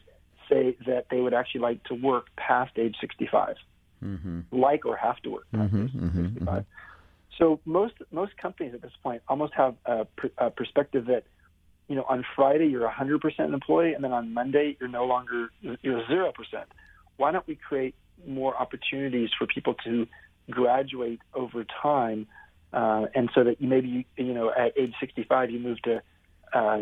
say 0.50 0.76
that 0.88 1.06
they 1.10 1.22
would 1.22 1.34
actually 1.34 1.62
like 1.62 1.84
to 1.86 1.94
work 1.94 2.28
past 2.36 2.72
age 2.78 2.96
65, 3.00 3.56
mm-hmm. 4.04 4.40
like 4.52 4.86
or 4.86 4.98
have 4.98 5.18
to 5.18 5.30
work 5.30 5.46
past 5.52 5.72
mm-hmm, 5.72 5.86
age 5.86 5.92
mm-hmm, 5.92 6.24
65. 6.34 6.48
Mm-hmm. 6.48 6.91
So 7.42 7.60
most 7.66 7.96
most 8.12 8.38
companies 8.38 8.76
at 8.76 8.84
this 8.84 8.92
point 9.02 9.24
almost 9.28 9.54
have 9.56 9.76
a, 9.88 10.06
a 10.38 10.52
perspective 10.52 11.08
that 11.08 11.24
you 11.88 11.96
know 11.96 12.06
on 12.08 12.24
Friday 12.36 12.68
you're 12.68 12.88
100% 12.88 13.54
employee, 13.54 13.94
and 13.94 14.04
then 14.04 14.12
on 14.14 14.32
Monday 14.32 14.78
you're 14.80 14.88
no 14.88 15.06
longer 15.06 15.50
you're 15.60 16.06
zero 16.08 16.32
percent. 16.32 16.68
Why 17.18 17.32
don't 17.32 17.48
we 17.48 17.56
create 17.56 17.96
more 18.28 18.56
opportunities 18.56 19.32
for 19.36 19.48
people 19.48 19.74
to 19.86 20.08
graduate 20.52 21.20
over 21.34 21.66
time? 21.82 22.28
Uh, 22.72 23.08
and 23.16 23.32
so 23.34 23.44
that 23.44 23.60
you 23.60 23.68
maybe 23.68 24.06
you 24.18 24.34
know 24.36 24.52
at 24.52 24.78
age 24.78 24.94
65 25.00 25.50
you 25.50 25.60
move 25.60 25.82
to 25.82 26.04
uh, 26.54 26.82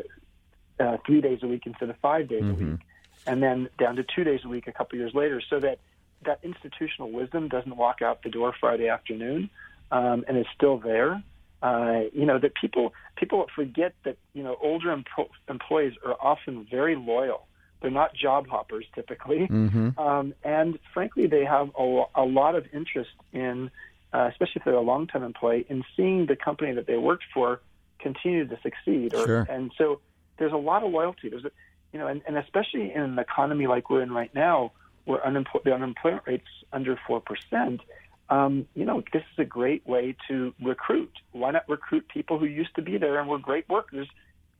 uh, 0.78 0.98
three 1.06 1.22
days 1.22 1.40
a 1.42 1.48
week 1.48 1.64
instead 1.68 1.90
of 1.90 1.96
five 2.02 2.28
days 2.28 2.44
mm-hmm. 2.44 2.68
a 2.68 2.72
week, 2.72 2.80
and 3.26 3.42
then 3.42 3.70
down 3.80 3.96
to 3.96 4.04
two 4.04 4.26
days 4.26 4.42
a 4.44 4.50
week 4.50 4.68
a 4.68 4.74
couple 4.74 5.00
years 5.00 5.14
later, 5.14 5.42
so 5.50 5.58
that 5.62 5.80
that 6.26 6.42
institutional 6.44 7.10
wisdom 7.12 7.48
doesn't 7.48 7.78
walk 7.78 8.02
out 8.02 8.24
the 8.24 8.30
door 8.30 8.54
Friday 8.60 8.90
afternoon, 8.90 9.50
um, 9.92 10.26
and 10.28 10.38
is 10.38 10.46
still 10.56 10.78
there. 10.78 11.24
Uh, 11.62 12.04
you 12.14 12.26
know 12.26 12.40
that 12.40 12.54
people 12.56 12.94
people 13.18 13.46
forget 13.54 13.94
that 14.06 14.18
you 14.34 14.44
know 14.44 14.56
older 14.62 14.96
empo- 14.96 15.30
employees 15.50 15.94
are 16.06 16.16
often 16.22 16.66
very 16.72 16.96
loyal. 16.96 17.48
They're 17.82 17.92
not 17.92 18.14
job 18.14 18.48
hoppers 18.48 18.86
typically, 18.96 19.48
mm-hmm. 19.48 20.00
um, 20.00 20.34
and 20.44 20.80
frankly, 20.94 21.28
they 21.28 21.46
have 21.46 21.70
a, 21.78 22.04
a 22.16 22.24
lot 22.24 22.56
of 22.56 22.66
interest 22.74 23.12
in 23.34 23.72
uh, 24.14 24.28
especially 24.32 24.54
if 24.56 24.64
they're 24.66 24.74
a 24.74 24.82
long-term 24.82 25.24
employee, 25.24 25.66
in 25.70 25.84
seeing 25.96 26.26
the 26.26 26.36
company 26.36 26.74
that 26.74 26.88
they 26.88 26.98
worked 26.98 27.26
for 27.34 27.62
continue 28.00 28.48
to 28.48 28.58
succeed. 28.62 29.14
Or, 29.14 29.26
sure. 29.26 29.48
And 29.50 29.72
so 29.78 30.00
there's 30.38 30.54
a 30.54 30.58
lot 30.58 30.84
of 30.84 30.92
loyalty. 30.92 31.30
There's, 31.30 31.46
a, 31.46 31.52
you 31.94 32.00
know, 32.00 32.08
and, 32.08 32.22
and 32.28 32.38
especially 32.38 32.92
in 32.94 33.02
an 33.02 33.20
economy 33.20 33.68
like 33.68 33.90
we're 33.90 34.02
in 34.02 34.12
right 34.12 34.34
now, 34.34 34.72
where 35.06 35.20
unempl- 35.20 35.64
the 35.64 35.74
unemployment 35.74 36.24
rate's 36.26 36.44
under 36.72 37.00
four 37.08 37.22
percent. 37.22 37.82
Um, 38.30 38.68
you 38.76 38.86
know, 38.86 39.04
this 39.12 39.24
is 39.34 39.40
a 39.40 39.46
great 39.46 39.86
way 39.88 40.16
to 40.28 40.54
recruit. 40.62 41.12
Why 41.32 41.52
not 41.52 41.68
recruit 41.68 42.08
people 42.08 42.38
who 42.38 42.46
used 42.46 42.76
to 42.76 42.82
be 42.82 42.98
there 42.98 43.20
and 43.20 43.28
were 43.28 43.40
great 43.40 43.68
workers, 43.70 44.08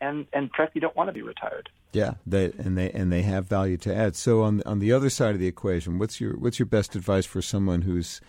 and 0.02 0.26
and 0.34 0.50
frankly 0.56 0.82
don't 0.82 0.96
want 0.96 1.10
to 1.10 1.14
be 1.14 1.22
retired? 1.22 1.70
Yeah, 1.92 2.16
they, 2.26 2.46
and 2.58 2.78
they 2.78 2.92
and 2.92 3.12
they 3.12 3.22
have 3.24 3.48
value 3.48 3.78
to 3.78 3.96
add. 3.96 4.16
So 4.16 4.42
on 4.42 4.64
on 4.66 4.80
the 4.80 4.92
other 4.92 5.10
side 5.10 5.34
of 5.34 5.40
the 5.40 5.48
equation, 5.48 6.00
what's 6.00 6.20
your 6.20 6.36
what's 6.38 6.58
your 6.58 6.66
best 6.66 6.96
advice 6.96 7.26
for 7.26 7.42
someone 7.42 7.84
who's 7.84 8.22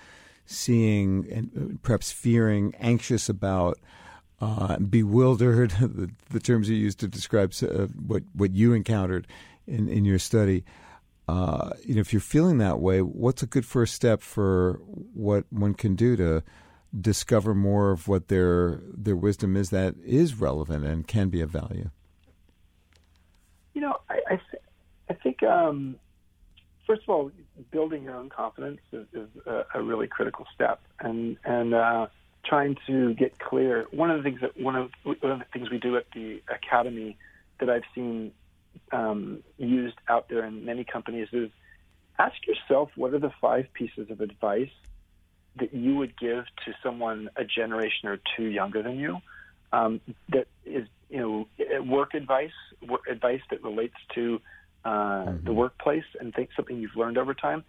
seeing 0.51 1.27
and 1.31 1.51
uh, 1.57 1.77
perhaps 1.83 2.11
fearing, 2.11 2.75
anxious 2.81 3.29
about, 3.29 3.79
uh, 4.41 4.79
bewildered, 4.79 5.71
the, 5.81 6.11
the, 6.31 6.41
terms 6.41 6.69
you 6.69 6.77
used 6.77 6.99
to 6.99 7.09
describe 7.09 7.53
uh, 7.63 7.87
what, 8.07 8.23
what 8.35 8.53
you 8.53 8.73
encountered 8.73 9.27
in, 9.67 9.89
in 9.89 10.05
your 10.05 10.19
study. 10.19 10.65
Uh, 11.31 11.71
you 11.85 11.95
know, 11.95 12.01
if 12.01 12.13
you're 12.13 12.19
feeling 12.19 12.59
that 12.59 12.81
way, 12.81 13.01
what's 13.01 13.41
a 13.41 13.47
good 13.47 13.65
first 13.65 13.95
step 13.95 14.21
for 14.21 14.81
what 15.15 15.45
one 15.51 15.75
can 15.75 15.95
do 15.95 16.17
to 16.17 16.43
discover 17.01 17.55
more 17.55 17.93
of 17.93 18.09
what 18.09 18.27
their 18.27 18.81
their 18.93 19.15
wisdom 19.15 19.57
is 19.57 19.71
that 19.71 19.95
is 20.05 20.35
relevant 20.35 20.85
and 20.85 21.07
can 21.07 21.29
be 21.29 21.41
of 21.41 21.49
value? 21.49 21.89
You 23.75 23.83
know, 23.83 23.97
I 24.09 24.15
I, 24.27 24.41
th- 24.51 24.63
I 25.09 25.15
think 25.15 25.45
um, 25.45 25.95
first 26.85 27.03
of 27.03 27.09
all, 27.11 27.31
building 27.71 28.03
your 28.03 28.17
own 28.17 28.29
confidence 28.29 28.81
is, 28.93 29.07
is 29.13 29.29
a, 29.47 29.67
a, 29.77 29.83
really 29.83 30.09
critical 30.09 30.47
step, 30.53 30.81
and 30.99 31.37
and 31.45 31.75
uh, 31.75 32.09
trying 32.45 32.75
to 32.89 33.15
get 33.15 33.39
clear. 33.39 33.87
One 33.93 34.11
of 34.11 34.17
the 34.17 34.25
things 34.25 34.41
that 34.41 34.61
one 34.61 34.75
of 34.75 34.91
one 35.05 35.31
of 35.31 35.39
the 35.39 35.45
things 35.53 35.71
we 35.71 35.79
do 35.79 35.97
at 35.97 36.07
the 36.13 36.43
academy 36.53 37.17
that 37.61 37.71
I've 37.71 37.85
seen 37.95 38.33
um, 38.93 39.43
used 39.59 39.97
out 40.09 40.29
there 40.29 40.45
in 40.45 40.65
many 40.65 40.85
companies 40.85 41.29
is 41.33 41.51
ask 42.19 42.35
yourself 42.47 42.91
what 42.97 43.15
are 43.15 43.19
the 43.19 43.33
five 43.41 43.67
pieces 43.73 44.11
of 44.11 44.21
advice 44.21 44.71
that 45.57 45.75
you 45.75 45.97
would 45.97 46.19
give 46.19 46.45
to 46.65 46.73
someone 46.83 47.29
a 47.37 47.45
generation 47.45 48.09
or 48.09 48.19
two 48.37 48.45
younger 48.45 48.83
than 48.83 48.99
you. 48.99 49.21
um, 49.73 50.01
that 50.29 50.47
is 50.65 50.87
you 51.09 51.19
know 51.19 51.83
work 51.83 52.15
advice, 52.15 52.53
work 52.87 53.03
advice 53.11 53.41
that 53.51 53.63
relates 53.63 53.95
to 54.15 54.41
uh, 54.85 54.91
mm-hmm. 54.91 55.45
the 55.45 55.53
workplace 55.53 56.05
and 56.19 56.35
think 56.35 56.51
something 56.57 56.79
you've 56.79 56.97
learned 56.97 57.19
over 57.19 57.35
time, 57.35 57.65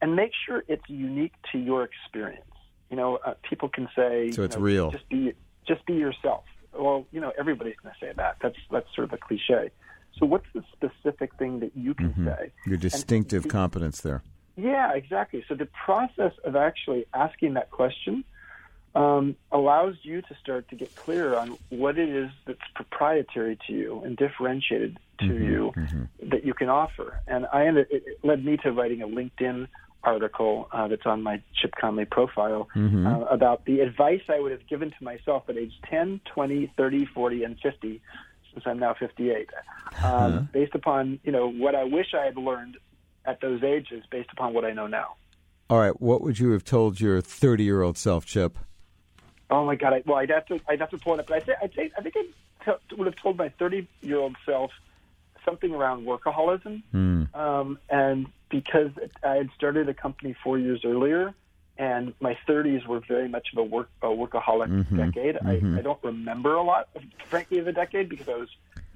and 0.00 0.16
make 0.16 0.32
sure 0.46 0.64
it's 0.68 0.88
unique 0.88 1.32
to 1.52 1.58
your 1.58 1.84
experience. 1.84 2.44
You 2.90 2.96
know, 2.96 3.18
uh, 3.24 3.34
people 3.48 3.68
can 3.68 3.88
say, 3.96 4.30
so 4.32 4.42
it's 4.42 4.54
you 4.54 4.60
know, 4.60 4.64
real. 4.64 4.90
Just 4.90 5.08
be 5.08 5.32
just 5.66 5.84
be 5.86 5.94
yourself. 5.94 6.44
Well, 6.74 7.06
you 7.12 7.20
know, 7.20 7.32
everybody's 7.38 7.76
going 7.82 7.94
to 7.94 8.06
say 8.06 8.12
that. 8.16 8.36
That's 8.42 8.56
that's 8.70 8.86
sort 8.94 9.06
of 9.06 9.12
a 9.12 9.18
cliche. 9.18 9.70
So, 10.18 10.26
what's 10.26 10.46
the 10.54 10.62
specific 10.72 11.34
thing 11.36 11.60
that 11.60 11.72
you 11.74 11.94
can 11.94 12.10
mm-hmm. 12.10 12.28
say? 12.28 12.52
Your 12.66 12.76
distinctive 12.76 13.44
and, 13.44 13.52
competence 13.52 14.00
there. 14.00 14.22
Yeah, 14.56 14.92
exactly. 14.94 15.44
So, 15.48 15.54
the 15.54 15.68
process 15.84 16.32
of 16.44 16.56
actually 16.56 17.06
asking 17.14 17.54
that 17.54 17.70
question 17.70 18.24
um, 18.94 19.36
allows 19.50 19.94
you 20.02 20.20
to 20.22 20.36
start 20.40 20.68
to 20.68 20.76
get 20.76 20.94
clear 20.94 21.34
on 21.34 21.56
what 21.70 21.98
it 21.98 22.08
is 22.08 22.30
that's 22.46 22.60
proprietary 22.74 23.58
to 23.66 23.72
you 23.72 24.02
and 24.04 24.16
differentiated 24.16 24.98
to 25.20 25.24
mm-hmm, 25.24 25.44
you 25.44 25.72
mm-hmm. 25.76 26.28
that 26.28 26.44
you 26.44 26.54
can 26.54 26.68
offer. 26.68 27.20
And 27.26 27.46
I 27.52 27.66
ended, 27.66 27.86
it 27.90 28.18
led 28.22 28.44
me 28.44 28.58
to 28.58 28.72
writing 28.72 29.02
a 29.02 29.08
LinkedIn 29.08 29.68
article 30.04 30.68
uh, 30.72 30.88
that's 30.88 31.06
on 31.06 31.22
my 31.22 31.40
Chip 31.54 31.74
Conley 31.80 32.04
profile 32.04 32.68
mm-hmm. 32.74 33.06
uh, 33.06 33.20
about 33.24 33.64
the 33.64 33.80
advice 33.80 34.22
I 34.28 34.40
would 34.40 34.52
have 34.52 34.66
given 34.66 34.90
to 34.90 35.04
myself 35.04 35.44
at 35.48 35.56
age 35.56 35.72
10, 35.88 36.20
20, 36.34 36.72
30, 36.76 37.06
40, 37.06 37.44
and 37.44 37.58
50, 37.60 38.00
since 38.52 38.64
I'm 38.66 38.78
now 38.78 38.94
58, 38.94 39.48
um, 39.58 40.04
uh-huh. 40.04 40.40
based 40.52 40.74
upon 40.74 41.20
you 41.24 41.32
know 41.32 41.50
what 41.50 41.74
I 41.74 41.84
wish 41.84 42.14
I 42.14 42.24
had 42.24 42.36
learned 42.36 42.76
at 43.24 43.40
those 43.40 43.62
ages, 43.62 44.04
based 44.10 44.30
upon 44.32 44.54
what 44.54 44.64
I 44.64 44.72
know 44.72 44.86
now. 44.86 45.14
All 45.70 45.78
right, 45.78 45.98
what 46.00 46.20
would 46.22 46.38
you 46.38 46.50
have 46.50 46.64
told 46.64 47.00
your 47.00 47.20
30 47.20 47.64
year 47.64 47.82
old 47.82 47.96
self, 47.96 48.26
Chip? 48.26 48.58
Oh 49.50 49.64
my 49.64 49.74
God! 49.74 49.92
I, 49.92 50.02
well, 50.06 50.18
I'd 50.18 50.30
have 50.30 50.46
to 50.46 50.60
I'd 50.68 50.80
have 50.80 50.90
to 50.90 50.98
pull 50.98 51.14
it 51.14 51.20
up, 51.20 51.26
but 51.26 51.36
I'd 51.36 51.46
say 51.46 51.54
I'd 51.62 51.74
say 51.74 51.90
I 51.96 52.02
think 52.02 52.14
I 52.16 52.24
t- 52.64 52.96
would 52.96 53.06
have 53.06 53.16
told 53.16 53.36
my 53.36 53.48
30 53.50 53.86
year 54.00 54.18
old 54.18 54.36
self 54.46 54.70
something 55.44 55.74
around 55.74 56.06
workaholism, 56.06 56.82
mm. 56.94 57.34
um, 57.34 57.78
and 57.90 58.26
because 58.48 58.90
I 59.24 59.34
had 59.34 59.50
started 59.56 59.88
a 59.88 59.94
company 59.94 60.36
four 60.44 60.58
years 60.58 60.82
earlier, 60.84 61.34
and 61.78 62.14
my 62.20 62.36
30s 62.48 62.86
were 62.86 63.00
very 63.00 63.28
much 63.28 63.48
of 63.52 63.58
a 63.58 63.64
work 63.64 63.88
a 64.02 64.06
workaholic 64.06 64.68
mm-hmm. 64.68 64.96
decade. 64.96 65.36
Mm-hmm. 65.36 65.76
I, 65.76 65.78
I 65.78 65.82
don't 65.82 66.02
remember 66.02 66.54
a 66.54 66.62
lot, 66.62 66.88
of, 66.94 67.02
frankly, 67.26 67.58
of 67.58 67.64
the 67.64 67.72
decade 67.72 68.08
because 68.08 68.28
I 68.28 68.36
was 68.36 68.48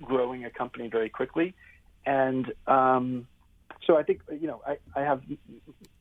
growing 0.03 0.45
a 0.45 0.51
company 0.51 0.89
very 0.89 1.09
quickly, 1.09 1.55
and 2.05 2.53
um, 2.67 3.27
so 3.87 3.97
I 3.97 4.03
think 4.03 4.21
you 4.31 4.47
know 4.47 4.63
I, 4.67 4.79
I 4.95 5.03
have 5.03 5.23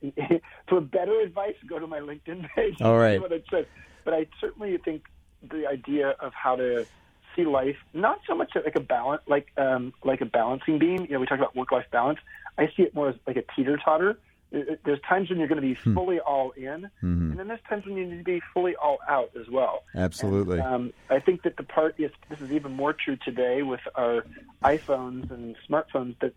for 0.68 0.80
better 0.80 1.20
advice, 1.20 1.56
go 1.66 1.78
to 1.78 1.86
my 1.86 2.00
LinkedIn 2.00 2.48
page. 2.54 2.80
All 2.80 2.98
right. 2.98 3.20
What 3.20 3.32
it 3.32 3.44
says. 3.50 3.66
But 4.04 4.14
I 4.14 4.26
certainly 4.40 4.76
think 4.78 5.04
the 5.42 5.66
idea 5.66 6.10
of 6.20 6.32
how 6.32 6.56
to 6.56 6.86
see 7.34 7.44
life 7.44 7.76
not 7.92 8.20
so 8.26 8.34
much 8.34 8.52
like 8.54 8.76
a 8.76 8.80
balance, 8.80 9.22
like 9.26 9.48
um, 9.56 9.92
like 10.04 10.20
a 10.20 10.26
balancing 10.26 10.78
beam. 10.78 11.02
You 11.02 11.14
know, 11.14 11.20
we 11.20 11.26
talk 11.26 11.38
about 11.38 11.56
work 11.56 11.72
life 11.72 11.86
balance. 11.90 12.18
I 12.58 12.66
see 12.76 12.82
it 12.82 12.94
more 12.94 13.10
as 13.10 13.16
like 13.26 13.36
a 13.36 13.44
teeter 13.54 13.76
totter. 13.76 14.18
There's 14.50 15.00
times 15.08 15.28
when 15.28 15.38
you're 15.38 15.48
going 15.48 15.60
to 15.60 15.66
be 15.66 15.74
hmm. 15.74 15.94
fully 15.94 16.20
all 16.20 16.52
in, 16.52 16.88
mm-hmm. 17.02 17.30
and 17.30 17.38
then 17.38 17.48
there's 17.48 17.60
times 17.68 17.84
when 17.84 17.96
you 17.96 18.06
need 18.06 18.18
to 18.18 18.24
be 18.24 18.40
fully 18.54 18.76
all 18.76 18.98
out 19.08 19.30
as 19.38 19.48
well. 19.50 19.82
Absolutely. 19.94 20.58
And, 20.58 20.66
um, 20.66 20.92
I 21.10 21.18
think 21.18 21.42
that 21.42 21.56
the 21.56 21.64
part 21.64 21.98
is 21.98 22.10
this 22.30 22.40
is 22.40 22.52
even 22.52 22.72
more 22.72 22.92
true 22.92 23.16
today 23.16 23.62
with 23.62 23.80
our 23.96 24.24
iPhones 24.62 25.30
and 25.30 25.56
smartphones 25.68 26.14
that 26.20 26.32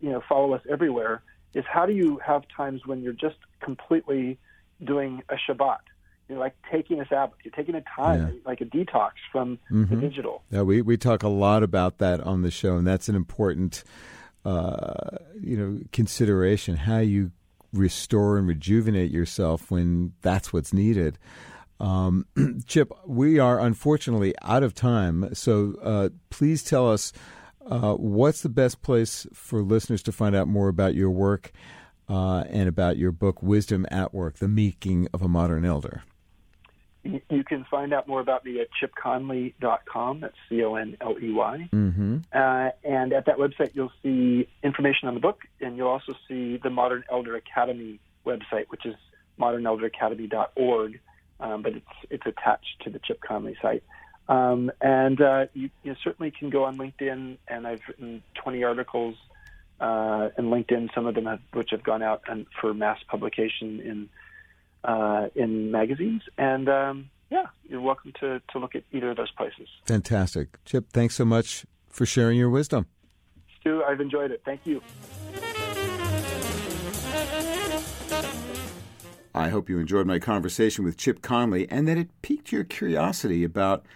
you 0.00 0.10
know 0.10 0.22
follow 0.28 0.54
us 0.54 0.62
everywhere. 0.68 1.22
Is 1.54 1.64
how 1.70 1.84
do 1.84 1.92
you 1.92 2.18
have 2.24 2.44
times 2.56 2.86
when 2.86 3.02
you're 3.02 3.12
just 3.12 3.36
completely 3.60 4.38
doing 4.82 5.22
a 5.28 5.34
Shabbat? 5.34 5.80
you're 6.32 6.40
like 6.40 6.54
taking 6.70 7.00
a 7.00 7.06
Sabbath. 7.06 7.38
You're 7.44 7.52
taking 7.52 7.74
a 7.74 7.82
time, 7.82 8.20
yeah. 8.20 8.40
like 8.46 8.60
a 8.60 8.64
detox 8.64 9.12
from 9.30 9.58
mm-hmm. 9.70 9.94
the 9.94 10.00
digital. 10.00 10.42
Yeah, 10.50 10.62
we 10.62 10.82
we 10.82 10.96
talk 10.96 11.22
a 11.22 11.28
lot 11.28 11.62
about 11.62 11.98
that 11.98 12.20
on 12.20 12.42
the 12.42 12.50
show, 12.50 12.76
and 12.76 12.86
that's 12.86 13.08
an 13.08 13.14
important, 13.14 13.84
uh, 14.44 15.18
you 15.40 15.56
know, 15.56 15.80
consideration. 15.92 16.76
How 16.76 16.98
you 16.98 17.32
restore 17.72 18.38
and 18.38 18.46
rejuvenate 18.46 19.10
yourself 19.10 19.70
when 19.70 20.12
that's 20.22 20.52
what's 20.52 20.72
needed. 20.72 21.18
Um, 21.80 22.26
Chip, 22.66 22.92
we 23.06 23.38
are 23.38 23.58
unfortunately 23.58 24.34
out 24.42 24.62
of 24.62 24.74
time, 24.74 25.34
so 25.34 25.74
uh, 25.82 26.08
please 26.30 26.62
tell 26.62 26.90
us 26.90 27.12
uh, 27.66 27.94
what's 27.94 28.42
the 28.42 28.48
best 28.48 28.82
place 28.82 29.26
for 29.32 29.62
listeners 29.62 30.02
to 30.04 30.12
find 30.12 30.34
out 30.34 30.48
more 30.48 30.68
about 30.68 30.94
your 30.94 31.10
work 31.10 31.52
uh, 32.08 32.44
and 32.50 32.68
about 32.68 32.96
your 32.96 33.12
book, 33.12 33.42
Wisdom 33.42 33.86
at 33.90 34.12
Work: 34.12 34.38
The 34.38 34.48
Making 34.48 35.08
of 35.12 35.22
a 35.22 35.28
Modern 35.28 35.64
Elder. 35.64 36.02
You 37.04 37.42
can 37.44 37.64
find 37.70 37.92
out 37.92 38.06
more 38.06 38.20
about 38.20 38.44
me 38.44 38.60
at 38.60 38.68
chipconley.com. 38.80 40.20
That's 40.20 40.36
C 40.48 40.62
O 40.62 40.76
N 40.76 40.96
L 41.00 41.16
E 41.20 41.32
Y. 41.32 41.68
Mm-hmm. 41.72 42.18
Uh, 42.32 42.70
and 42.84 43.12
at 43.12 43.26
that 43.26 43.38
website, 43.38 43.70
you'll 43.74 43.92
see 44.02 44.48
information 44.62 45.08
on 45.08 45.14
the 45.14 45.20
book, 45.20 45.40
and 45.60 45.76
you'll 45.76 45.88
also 45.88 46.14
see 46.28 46.58
the 46.62 46.70
Modern 46.70 47.02
Elder 47.10 47.34
Academy 47.34 47.98
website, 48.24 48.66
which 48.68 48.86
is 48.86 48.94
modernelderacademy.org. 49.40 51.00
Um, 51.40 51.62
but 51.62 51.72
it's 51.74 51.86
it's 52.10 52.26
attached 52.26 52.82
to 52.84 52.90
the 52.90 53.00
Chip 53.00 53.20
Conley 53.20 53.56
site. 53.60 53.82
Um, 54.28 54.70
and 54.80 55.20
uh, 55.20 55.46
you, 55.52 55.70
you, 55.82 55.96
certainly 56.04 56.30
can 56.30 56.50
go 56.50 56.64
on 56.64 56.78
LinkedIn, 56.78 57.38
and 57.48 57.66
I've 57.66 57.80
written 57.88 58.22
20 58.36 58.62
articles 58.62 59.16
uh, 59.82 60.28
in 60.38 60.44
LinkedIn, 60.46 60.94
some 60.94 61.06
of 61.06 61.16
them 61.16 61.26
have, 61.26 61.40
which 61.52 61.70
have 61.72 61.82
gone 61.82 62.02
out 62.02 62.22
and 62.28 62.46
for 62.60 62.72
mass 62.72 62.98
publication 63.08 63.80
in 63.80 64.08
uh, 64.84 65.28
in 65.34 65.70
magazines. 65.70 66.22
And 66.38 66.68
um, 66.68 67.10
yeah, 67.30 67.46
you're 67.68 67.80
welcome 67.80 68.12
to, 68.20 68.40
to 68.52 68.58
look 68.58 68.74
at 68.74 68.84
either 68.92 69.10
of 69.10 69.16
those 69.16 69.30
places. 69.32 69.68
Fantastic. 69.86 70.62
Chip, 70.64 70.90
thanks 70.92 71.14
so 71.14 71.24
much 71.24 71.64
for 71.88 72.06
sharing 72.06 72.38
your 72.38 72.50
wisdom. 72.50 72.86
Stew, 73.60 73.82
I've 73.86 74.00
enjoyed 74.00 74.30
it. 74.30 74.42
Thank 74.44 74.66
you. 74.66 74.82
I 79.34 79.48
hope 79.48 79.70
you 79.70 79.78
enjoyed 79.78 80.06
my 80.06 80.18
conversation 80.18 80.84
with 80.84 80.98
Chip 80.98 81.22
Conley 81.22 81.68
and 81.70 81.88
that 81.88 81.96
it 81.96 82.10
piqued 82.20 82.52
your 82.52 82.64
curiosity 82.64 83.44
about 83.44 83.86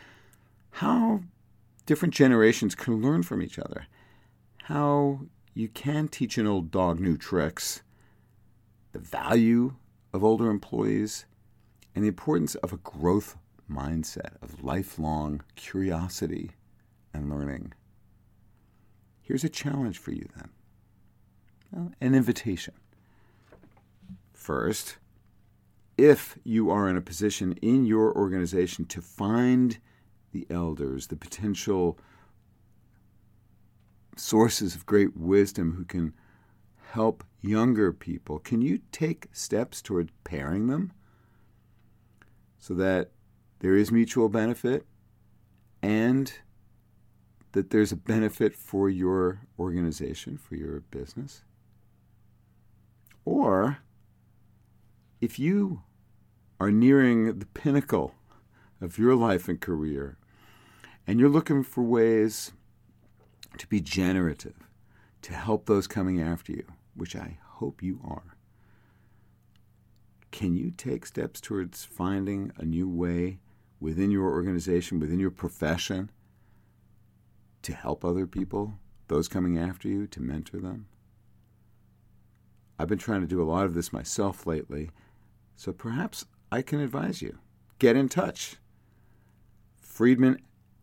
how 0.71 1.21
different 1.85 2.15
generations 2.15 2.75
can 2.75 3.03
learn 3.03 3.23
from 3.23 3.43
each 3.43 3.59
other, 3.59 3.87
how 4.65 5.21
you 5.53 5.69
can 5.69 6.09
teach 6.09 6.39
an 6.39 6.47
old 6.47 6.71
dog 6.71 7.01
new 7.01 7.17
tricks, 7.19 7.83
the 8.93 8.99
value 8.99 9.75
of 10.13 10.25
older 10.25 10.51
employees 10.51 11.27
and 11.95 12.05
the 12.05 12.09
importance 12.09 12.55
of 12.57 12.73
a 12.73 12.79
growth 12.79 13.37
mindset 13.71 14.41
of 14.43 14.63
lifelong 14.63 15.43
curiosity 15.55 16.53
and 17.13 17.31
learning. 17.31 17.73
Here's 19.23 19.45
a 19.45 19.49
challenge 19.49 19.99
for 19.99 20.13
you 20.13 20.29
then 20.37 20.51
well, 21.73 21.93
an 22.01 22.15
invitation. 22.15 22.75
First, 24.33 24.99
if 25.99 26.39
you 26.45 26.71
are 26.71 26.89
in 26.89 26.97
a 26.97 27.01
position 27.01 27.53
in 27.63 27.87
your 27.87 28.17
organization 28.17 28.85
to 28.87 29.01
find 29.01 29.79
the 30.33 30.47
elders, 30.51 31.07
the 31.07 31.17
potential 31.17 31.99
sources 34.17 34.75
of 34.75 34.87
great 34.87 35.17
wisdom 35.17 35.73
who 35.73 35.85
can 35.85 36.13
help 36.97 37.23
younger 37.43 37.93
people, 37.93 38.39
can 38.39 38.63
you 38.63 38.81
take 38.91 39.29
steps 39.31 39.83
toward 39.83 40.11
pairing 40.25 40.67
them 40.67 40.91
so 42.59 42.73
that 42.73 43.11
there 43.59 43.77
is 43.77 43.93
mutual 43.93 44.31
benefit 44.31 44.87
and 45.83 46.33
that 47.53 47.69
there's 47.69 47.93
a 47.93 47.97
benefit 47.97 48.57
for 48.57 48.89
your 48.89 49.43
organization, 49.59 50.39
for 50.39 50.55
your 50.55 50.81
business? 50.91 51.45
Or 53.27 53.81
if 55.21 55.39
you 55.39 55.83
are 56.59 56.71
nearing 56.71 57.41
the 57.41 57.47
pinnacle 57.47 58.15
of 58.81 58.97
your 58.97 59.15
life 59.15 59.51
and 59.51 59.61
career 59.61 60.17
and 61.07 61.21
you're 61.21 61.29
looking 61.29 61.63
for 61.63 61.85
ways 61.85 62.53
to 63.59 63.67
be 63.67 63.83
generative, 63.83 64.67
to 65.21 65.35
help 65.35 65.67
those 65.67 65.87
coming 65.87 66.23
after 66.23 66.53
you, 66.53 66.65
which 66.97 67.15
I 67.15 67.39
hope 67.43 67.83
you 67.83 68.01
are, 68.05 68.37
can 70.31 70.55
you 70.55 70.71
take 70.71 71.07
steps 71.07 71.41
towards 71.41 71.85
finding 71.85 72.53
a 72.57 72.65
new 72.65 72.89
way 72.89 73.39
within 73.81 74.11
your 74.11 74.31
organization, 74.31 75.01
within 75.01 75.19
your 75.19 75.31
profession, 75.31 76.11
to 77.63 77.73
help 77.73 78.05
other 78.05 78.27
people, 78.27 78.75
those 79.09 79.29
coming 79.29 79.59
after 79.59 79.89
you, 79.89 80.07
to 80.09 80.21
mentor 80.21 80.59
them? 80.59 80.87
I've 82.79 82.89
been 82.89 82.99
trying 82.99 83.23
to 83.23 83.27
do 83.27 83.43
a 83.43 83.51
lot 83.51 83.65
of 83.65 83.75
this 83.75 83.93
myself 83.93 84.47
lately, 84.47 84.91
so 85.57 85.73
perhaps 85.73 86.27
I 86.53 86.61
can 86.61 86.81
advise 86.81 87.23
you. 87.23 87.39
Get 87.79 87.97
in 87.97 88.11
touch. 88.11 88.57
Friedman 89.81 90.39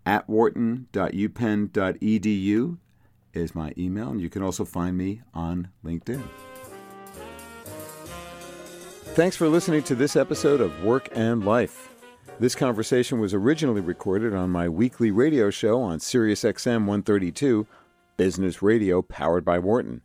at 0.05 0.27
wharton.upenn.edu 0.27 2.77
is 3.33 3.55
my 3.55 3.73
email, 3.77 4.09
and 4.09 4.21
you 4.21 4.29
can 4.29 4.43
also 4.43 4.65
find 4.65 4.97
me 4.97 5.21
on 5.33 5.69
LinkedIn. 5.83 6.23
Thanks 9.15 9.35
for 9.35 9.47
listening 9.47 9.83
to 9.83 9.95
this 9.95 10.15
episode 10.15 10.61
of 10.61 10.83
Work 10.83 11.09
and 11.13 11.45
Life. 11.45 11.89
This 12.39 12.55
conversation 12.55 13.19
was 13.19 13.33
originally 13.33 13.81
recorded 13.81 14.33
on 14.33 14.49
my 14.49 14.67
weekly 14.67 15.11
radio 15.11 15.51
show 15.51 15.81
on 15.81 15.99
SiriusXM 15.99 16.85
132, 16.85 17.67
Business 18.17 18.61
Radio 18.63 19.03
powered 19.03 19.45
by 19.45 19.59
Wharton. 19.59 20.01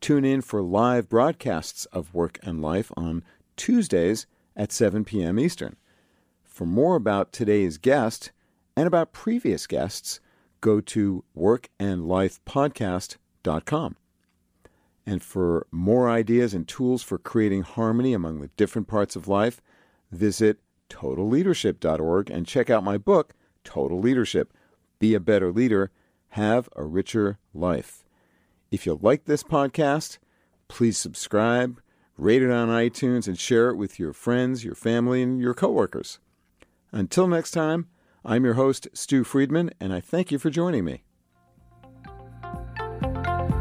Tune 0.00 0.24
in 0.24 0.40
for 0.40 0.62
live 0.62 1.08
broadcasts 1.08 1.84
of 1.86 2.14
Work 2.14 2.38
and 2.42 2.62
Life 2.62 2.90
on 2.96 3.22
Tuesdays 3.56 4.26
at 4.56 4.72
7 4.72 5.04
p.m. 5.04 5.38
Eastern. 5.38 5.76
For 6.42 6.64
more 6.64 6.96
about 6.96 7.32
today's 7.32 7.76
guest 7.76 8.32
and 8.76 8.86
about 8.86 9.12
previous 9.12 9.66
guests, 9.66 10.20
go 10.60 10.80
to 10.80 11.24
workandlifepodcast.com. 11.36 13.96
And 15.06 15.22
for 15.22 15.66
more 15.70 16.10
ideas 16.10 16.52
and 16.52 16.66
tools 16.68 17.02
for 17.02 17.16
creating 17.16 17.62
harmony 17.62 18.12
among 18.12 18.40
the 18.40 18.50
different 18.56 18.88
parts 18.88 19.16
of 19.16 19.26
life, 19.26 19.62
visit 20.12 20.58
totalleadership.org 20.90 22.30
and 22.30 22.46
check 22.46 22.68
out 22.68 22.84
my 22.84 22.98
book, 22.98 23.32
Total 23.64 23.98
Leadership 23.98 24.52
Be 24.98 25.14
a 25.14 25.20
Better 25.20 25.50
Leader, 25.50 25.90
Have 26.30 26.68
a 26.76 26.84
Richer 26.84 27.38
Life. 27.54 28.04
If 28.70 28.84
you 28.84 28.98
like 29.00 29.24
this 29.24 29.42
podcast, 29.42 30.18
please 30.68 30.98
subscribe, 30.98 31.80
rate 32.18 32.42
it 32.42 32.50
on 32.50 32.68
iTunes, 32.68 33.26
and 33.26 33.38
share 33.38 33.70
it 33.70 33.76
with 33.76 33.98
your 33.98 34.12
friends, 34.12 34.64
your 34.64 34.74
family, 34.74 35.22
and 35.22 35.40
your 35.40 35.54
coworkers. 35.54 36.18
Until 36.92 37.26
next 37.26 37.52
time, 37.52 37.86
I'm 38.28 38.44
your 38.44 38.54
host, 38.54 38.86
Stew 38.92 39.24
Friedman, 39.24 39.70
and 39.80 39.90
I 39.90 40.00
thank 40.00 40.30
you 40.30 40.38
for 40.38 40.50
joining 40.50 40.84
me. 40.84 41.02